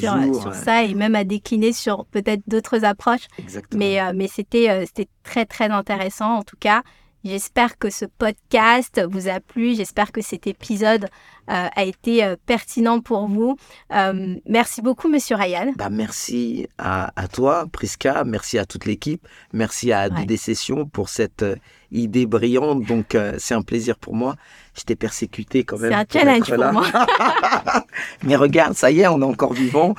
sur, 0.00 0.52
ça 0.54 0.82
et 0.82 0.94
même 0.94 1.14
à 1.14 1.22
décliner 1.22 1.72
sur 1.72 2.04
peut-être 2.06 2.42
d'autres 2.48 2.84
approches. 2.84 3.28
Mais, 3.72 4.00
euh, 4.00 4.12
mais 4.12 4.26
c'était, 4.26 4.84
c'était 4.86 5.08
très, 5.22 5.46
très 5.46 5.70
intéressant 5.70 6.38
en 6.38 6.42
tout 6.42 6.56
cas. 6.58 6.82
J'espère 7.24 7.78
que 7.78 7.88
ce 7.88 8.04
podcast 8.04 9.00
vous 9.10 9.28
a 9.28 9.40
plu. 9.40 9.74
J'espère 9.74 10.12
que 10.12 10.20
cet 10.20 10.46
épisode 10.46 11.06
euh, 11.50 11.68
a 11.74 11.84
été 11.84 12.22
euh, 12.22 12.36
pertinent 12.44 13.00
pour 13.00 13.28
vous. 13.28 13.56
Euh, 13.94 14.36
merci 14.46 14.82
beaucoup, 14.82 15.08
Monsieur 15.08 15.36
Ryan. 15.36 15.72
Bah, 15.76 15.88
merci 15.88 16.68
à, 16.76 17.10
toi, 17.32 17.64
Priska. 17.72 18.24
Merci 18.24 18.58
à 18.58 18.66
toute 18.66 18.84
l'équipe. 18.84 19.26
Merci 19.54 19.90
à 19.90 20.08
ouais. 20.08 20.36
Sessions 20.36 20.84
pour 20.84 21.08
cette 21.08 21.44
idée 21.90 22.26
brillante. 22.26 22.84
Donc, 22.84 23.16
c'est 23.38 23.54
un 23.54 23.62
plaisir 23.62 23.96
pour 23.96 24.14
moi. 24.14 24.36
J'étais 24.74 24.96
persécuté 24.96 25.64
quand 25.64 25.78
même. 25.78 25.92
C'est 25.92 26.18
un 26.18 26.20
challenge 26.20 26.54
pour 26.54 26.72
moi. 26.72 26.86
Mais 28.22 28.36
regarde, 28.36 28.74
ça 28.74 28.90
y 28.90 29.00
est, 29.00 29.08
on 29.08 29.22
est 29.22 29.24
encore 29.24 29.54
vivant. 29.54 29.94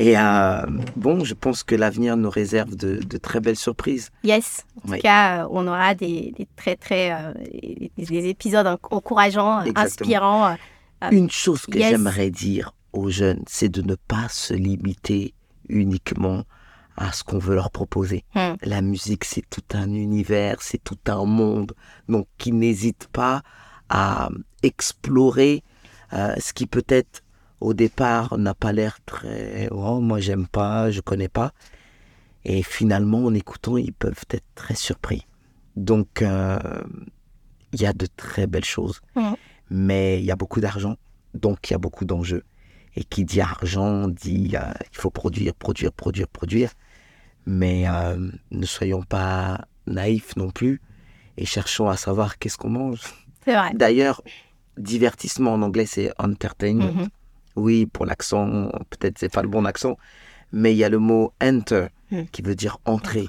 Et 0.00 0.16
euh, 0.16 0.62
bon, 0.96 1.24
je 1.24 1.34
pense 1.34 1.62
que 1.62 1.74
l'avenir 1.74 2.16
nous 2.16 2.30
réserve 2.30 2.74
de, 2.74 3.18
très 3.18 3.38
belles 3.38 3.58
surprises. 3.58 4.10
Yes. 4.24 4.64
En 4.82 4.92
tout 4.92 5.00
cas, 5.02 5.42
euh, 5.42 5.48
on 5.50 5.66
aura 5.66 5.94
des, 5.94 6.34
très, 6.56 6.74
très. 6.76 7.12
Euh, 7.12 7.34
des 7.98 8.28
épisodes 8.28 8.66
encourageants, 8.66 9.62
inspirants. 9.76 10.56
Une 11.12 11.30
chose 11.30 11.66
que 11.66 11.78
j'aimerais 11.78 12.30
dire 12.30 12.72
aux 12.94 13.10
jeunes, 13.10 13.42
c'est 13.46 13.68
de 13.68 13.82
ne 13.82 13.94
pas 13.94 14.28
se 14.30 14.54
limiter 14.54 15.34
uniquement 15.68 16.44
à 16.96 17.12
ce 17.12 17.22
qu'on 17.22 17.38
veut 17.38 17.54
leur 17.54 17.70
proposer. 17.70 18.24
Hmm. 18.34 18.54
La 18.62 18.80
musique, 18.80 19.24
c'est 19.24 19.44
tout 19.50 19.76
un 19.76 19.92
univers, 19.92 20.62
c'est 20.62 20.82
tout 20.82 20.98
un 21.08 21.26
monde. 21.26 21.74
Donc, 22.08 22.26
qu'ils 22.38 22.56
n'hésitent 22.56 23.08
pas 23.12 23.42
à 23.90 24.30
explorer 24.62 25.62
ce 26.10 26.52
qui 26.54 26.66
peut 26.66 26.86
être 26.88 27.22
au 27.60 27.74
départ 27.74 28.38
n'a 28.38 28.54
pas 28.54 28.72
l'air 28.72 28.98
très 29.04 29.68
oh 29.70 30.00
moi 30.00 30.20
j'aime 30.20 30.46
pas, 30.46 30.90
je 30.90 31.00
connais 31.00 31.28
pas. 31.28 31.52
Et 32.44 32.62
finalement 32.62 33.24
en 33.24 33.34
écoutant 33.34 33.76
ils 33.76 33.92
peuvent 33.92 34.24
être 34.30 34.46
très 34.54 34.74
surpris. 34.74 35.26
Donc 35.76 36.22
euh, 36.22 36.58
il 37.72 37.80
y 37.80 37.86
a 37.86 37.92
de 37.92 38.06
très 38.16 38.46
belles 38.46 38.64
choses, 38.64 39.00
mais 39.70 40.18
il 40.18 40.24
y 40.24 40.30
a 40.30 40.36
beaucoup 40.36 40.60
d'argent, 40.60 40.96
donc 41.34 41.70
il 41.70 41.72
y 41.72 41.76
a 41.76 41.78
beaucoup 41.78 42.04
d'enjeux. 42.04 42.44
Et 42.96 43.04
qui 43.04 43.24
dit 43.24 43.40
argent 43.40 44.08
dit 44.08 44.52
euh, 44.54 44.72
il 44.92 44.98
faut 44.98 45.10
produire, 45.10 45.54
produire, 45.54 45.92
produire, 45.92 46.26
produire. 46.26 46.70
Mais 47.46 47.88
euh, 47.88 48.30
ne 48.50 48.66
soyons 48.66 49.02
pas 49.02 49.64
naïfs 49.86 50.36
non 50.36 50.50
plus 50.50 50.80
et 51.36 51.46
cherchons 51.46 51.88
à 51.88 51.96
savoir 51.96 52.38
qu'est-ce 52.38 52.58
qu'on 52.58 52.70
mange. 52.70 53.00
D'ailleurs, 53.74 54.22
divertissement 54.76 55.54
en 55.54 55.62
anglais 55.62 55.86
c'est 55.86 56.12
entertainment. 56.18 56.92
Mm-hmm. 56.92 57.08
Oui, 57.60 57.86
pour 57.86 58.06
l'accent, 58.06 58.70
peut-être 58.90 59.18
c'est 59.18 59.32
pas 59.32 59.42
le 59.42 59.48
bon 59.48 59.64
accent, 59.64 59.96
mais 60.52 60.72
il 60.72 60.78
y 60.78 60.84
a 60.84 60.88
le 60.88 60.98
mot 60.98 61.32
enter 61.42 61.86
hmm. 62.10 62.24
qui 62.32 62.42
veut 62.42 62.54
dire 62.54 62.78
entrer. 62.84 63.28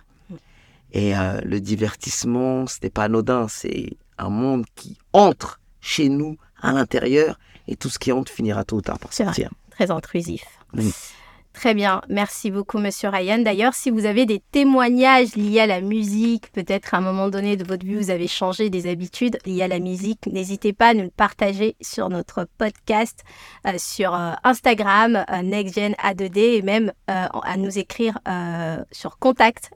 Et 0.93 1.15
euh, 1.15 1.39
le 1.43 1.61
divertissement, 1.61 2.67
ce 2.67 2.77
n'est 2.83 2.89
pas 2.89 3.03
anodin, 3.03 3.47
c'est 3.47 3.97
un 4.17 4.29
monde 4.29 4.65
qui 4.75 4.97
entre 5.13 5.59
chez 5.79 6.09
nous 6.09 6.37
à 6.61 6.73
l'intérieur 6.73 7.39
et 7.67 7.75
tout 7.75 7.89
ce 7.89 7.99
qui 7.99 8.11
entre 8.11 8.31
finira 8.31 8.63
tôt 8.63 8.77
ou 8.77 8.81
tard 8.81 8.99
par 8.99 9.13
sortir. 9.13 9.49
Très 9.71 9.89
intrusif. 9.89 10.43
Très 11.53 11.73
bien, 11.73 12.01
merci 12.07 12.49
beaucoup 12.49 12.79
Monsieur 12.79 13.09
Ryan. 13.09 13.39
D'ailleurs, 13.39 13.73
si 13.73 13.91
vous 13.91 14.05
avez 14.05 14.25
des 14.25 14.39
témoignages 14.51 15.35
liés 15.35 15.59
à 15.59 15.67
la 15.67 15.81
musique, 15.81 16.51
peut-être 16.53 16.93
à 16.93 16.97
un 16.97 17.01
moment 17.01 17.27
donné 17.29 17.57
de 17.57 17.65
votre 17.65 17.85
vie, 17.85 17.95
vous 17.95 18.09
avez 18.09 18.27
changé 18.27 18.69
des 18.69 18.89
habitudes 18.89 19.37
liées 19.45 19.63
à 19.63 19.67
la 19.67 19.79
musique, 19.79 20.25
n'hésitez 20.27 20.71
pas 20.71 20.89
à 20.89 20.93
nous 20.93 21.03
le 21.03 21.09
partager 21.09 21.75
sur 21.81 22.09
notre 22.09 22.47
podcast, 22.57 23.23
euh, 23.67 23.73
sur 23.77 24.15
euh, 24.15 24.31
Instagram, 24.43 25.25
euh, 25.29 25.41
NextGen 25.41 25.93
A2D, 26.01 26.37
et 26.39 26.61
même 26.61 26.93
à 27.07 27.57
nous 27.57 27.77
écrire 27.77 28.17
sur 28.91 29.19
contact 29.19 29.71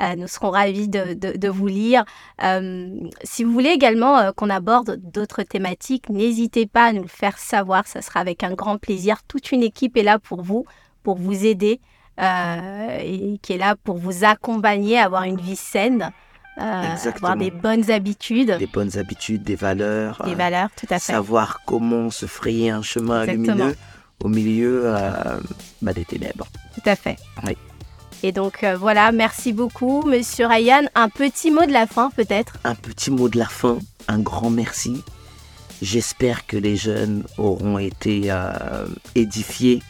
euh, 0.00 0.16
nous 0.16 0.26
serons 0.26 0.50
ravis 0.50 0.88
de, 0.88 1.48
vous 1.48 1.66
lire. 1.66 2.04
Euh, 2.42 2.90
si 3.22 3.44
vous 3.44 3.52
voulez 3.52 3.70
également 3.70 4.18
euh, 4.18 4.32
qu'on 4.32 4.50
aborde 4.50 4.96
d'autres 4.96 5.42
thématiques, 5.42 6.08
n'hésitez 6.08 6.66
pas 6.66 6.86
à 6.86 6.92
nous 6.92 7.02
le 7.02 7.08
faire 7.08 7.38
savoir. 7.38 7.86
Ça 7.86 8.02
sera 8.02 8.20
avec 8.20 8.42
un 8.42 8.54
grand 8.54 8.78
plaisir. 8.78 9.18
Toute 9.28 9.52
une 9.52 9.62
équipe 9.62 9.96
est 9.96 10.02
là 10.02 10.18
pour 10.18 10.42
vous, 10.42 10.64
pour 11.02 11.16
vous 11.16 11.44
aider 11.44 11.80
et 12.18 13.38
qui 13.42 13.52
est 13.52 13.58
là 13.58 13.76
pour 13.76 13.98
vous 13.98 14.24
accompagner 14.24 14.98
à 14.98 15.04
avoir 15.04 15.24
une 15.24 15.38
vie 15.38 15.54
saine. 15.54 16.12
avoir 16.56 17.36
des 17.36 17.50
bonnes 17.50 17.90
habitudes. 17.90 18.56
Des 18.58 18.66
bonnes 18.66 18.96
habitudes, 18.96 19.42
des 19.42 19.54
valeurs. 19.54 20.22
Des 20.24 20.34
valeurs, 20.34 20.70
tout 20.76 20.86
à 20.88 20.98
fait. 20.98 21.12
Savoir 21.12 21.60
comment 21.66 22.08
se 22.08 22.24
frayer 22.24 22.70
un 22.70 22.80
chemin 22.80 23.26
lumineux 23.26 23.76
au 24.22 24.28
milieu 24.28 24.92
bah, 25.82 25.92
des 25.92 26.04
ténèbres. 26.04 26.46
Tout 26.74 26.88
à 26.88 26.96
fait. 26.96 27.16
Et 28.22 28.32
donc 28.32 28.64
euh, 28.64 28.76
voilà, 28.76 29.12
merci 29.12 29.52
beaucoup, 29.52 30.02
Monsieur 30.02 30.46
Ryan. 30.46 30.82
Un 30.94 31.08
petit 31.08 31.50
mot 31.50 31.64
de 31.66 31.72
la 31.72 31.86
fin 31.86 32.10
peut-être? 32.10 32.56
Un 32.64 32.74
petit 32.74 33.10
mot 33.10 33.28
de 33.28 33.38
la 33.38 33.46
fin, 33.46 33.78
un 34.08 34.18
grand 34.18 34.50
merci. 34.50 35.02
J'espère 35.82 36.46
que 36.46 36.56
les 36.56 36.76
jeunes 36.76 37.24
auront 37.36 37.78
été 37.78 38.30
euh, 38.30 38.86
édifiés 39.14 39.82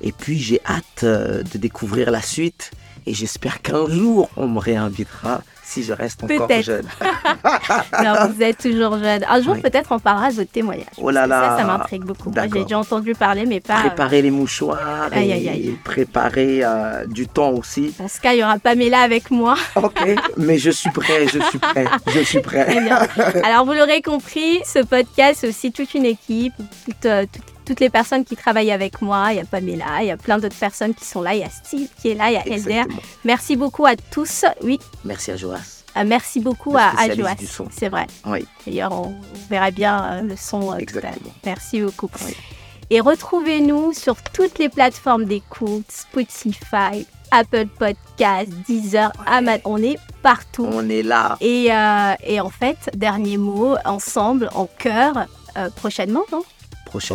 Et 0.00 0.12
puis 0.12 0.38
j'ai 0.38 0.60
hâte 0.64 1.04
euh, 1.04 1.42
de 1.42 1.58
découvrir 1.58 2.10
la 2.10 2.22
suite 2.22 2.70
et 3.06 3.12
j'espère 3.12 3.60
qu'un 3.60 3.86
jour 3.86 4.30
on 4.36 4.48
me 4.48 4.58
réinvitera 4.58 5.42
si 5.70 5.84
je 5.84 5.92
reste 5.92 6.24
encore 6.24 6.48
jeune. 6.62 6.86
non, 8.04 8.14
vous 8.34 8.42
êtes 8.42 8.58
toujours 8.58 8.98
jeune. 8.98 9.24
Un 9.28 9.40
jour, 9.40 9.54
Oui. 9.54 9.60
peut-être, 9.62 9.92
on 9.92 9.98
parlera 9.98 10.30
de 10.30 10.36
votre 10.36 10.50
témoignage. 10.50 10.86
Oh 10.98 11.10
là 11.10 11.26
là. 11.26 11.50
Ça, 11.50 11.58
ça 11.58 11.64
m'intrigue 11.64 12.02
beaucoup. 12.02 12.32
J'ai 12.34 12.62
déjà 12.64 12.78
entendu 12.78 13.14
parler, 13.14 13.46
mais 13.46 13.60
pas. 13.60 13.80
Préparer 13.80 14.22
les 14.22 14.30
mouchoirs 14.30 15.08
Aïe, 15.12 15.30
et 15.30 15.48
aïe, 15.48 15.78
préparer 15.84 16.60
euh, 16.64 17.06
du 17.06 17.28
temps 17.28 17.50
aussi. 17.50 17.94
Dans 17.98 18.08
ce 18.08 18.20
cas, 18.20 18.32
il 18.34 18.40
y 18.40 18.42
aura 18.44 18.58
Pamela 18.58 19.00
avec 19.00 19.30
moi. 19.30 19.54
Ok, 19.76 19.98
mais 20.36 20.58
je 20.58 20.70
suis 20.70 20.90
prêt, 20.90 21.26
je 21.28 21.38
suis 21.40 21.58
prêt, 21.58 21.86
je 22.08 22.20
suis 22.20 22.40
prêt. 22.40 22.66
Alors, 23.44 23.64
vous 23.64 23.72
l'aurez 23.72 24.02
compris, 24.02 24.60
ce 24.64 24.80
podcast, 24.80 25.38
c'est 25.40 25.48
aussi 25.48 25.72
toute 25.72 25.94
une 25.94 26.04
équipe, 26.04 26.52
toute, 26.84 27.06
euh, 27.06 27.24
toute- 27.32 27.42
toutes 27.70 27.78
les 27.78 27.88
personnes 27.88 28.24
qui 28.24 28.34
travaillent 28.34 28.72
avec 28.72 29.00
moi. 29.00 29.28
Il 29.32 29.36
y 29.36 29.38
a 29.38 29.44
Pamela, 29.44 30.00
il 30.02 30.06
y 30.06 30.10
a 30.10 30.16
plein 30.16 30.38
d'autres 30.38 30.58
personnes 30.58 30.92
qui 30.92 31.04
sont 31.04 31.22
là. 31.22 31.34
Il 31.34 31.40
y 31.40 31.44
a 31.44 31.48
Steve 31.48 31.86
qui 32.02 32.08
est 32.08 32.14
là, 32.14 32.28
il 32.28 32.34
y 32.34 32.36
a 32.36 32.44
Elder. 32.44 32.82
Merci 33.24 33.54
beaucoup 33.54 33.86
à 33.86 33.94
tous. 33.94 34.44
Oui, 34.64 34.80
Merci 35.04 35.30
à 35.30 35.36
Joas. 35.36 35.84
euh, 35.96 36.02
merci 36.04 36.40
beaucoup 36.40 36.76
à, 36.76 36.90
à 36.98 37.14
Joas. 37.14 37.36
C'est 37.70 37.88
vrai. 37.88 38.08
Oui, 38.26 38.44
D'ailleurs, 38.66 38.90
on, 38.90 39.14
verra 39.48 39.70
bien 39.70 40.02
euh, 40.02 40.22
le 40.22 40.34
son 40.36 40.72
euh, 40.72 40.78
exactement. 40.78 41.32
Merci 41.44 41.80
beaucoup. 41.80 42.08
Oui. 42.26 42.34
Et 42.90 42.98
retrouvez-nous 42.98 43.92
sur 43.92 44.16
toutes 44.20 44.58
les 44.58 44.68
plateformes 44.68 45.26
d'écoute, 45.26 45.84
Spotify, 45.88 47.06
Apple 47.30 47.66
Podcasts, 47.78 48.50
Deezer, 48.66 49.12
Amazon. 49.26 49.60
On 49.64 49.80
est 49.80 49.98
partout. 50.24 50.66
On 50.68 50.88
est 50.88 51.04
là. 51.04 51.36
Et, 51.40 51.72
euh, 51.72 52.14
et 52.24 52.40
en 52.40 52.50
fait, 52.50 52.90
dernier 52.96 53.36
mot, 53.36 53.76
ensemble, 53.84 54.50
en 54.56 54.66
chœur, 54.66 55.28
euh, 55.56 55.70
prochainement, 55.70 56.24
non? 56.32 56.42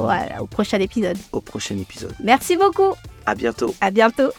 Voilà, 0.03 0.41
au 0.41 0.47
prochain 0.47 0.79
épisode. 0.79 1.17
Au 1.31 1.41
prochain 1.41 1.77
épisode. 1.77 2.13
Merci 2.23 2.57
beaucoup. 2.57 2.93
À 3.25 3.35
bientôt. 3.35 3.73
À 3.81 3.91
bientôt. 3.91 4.31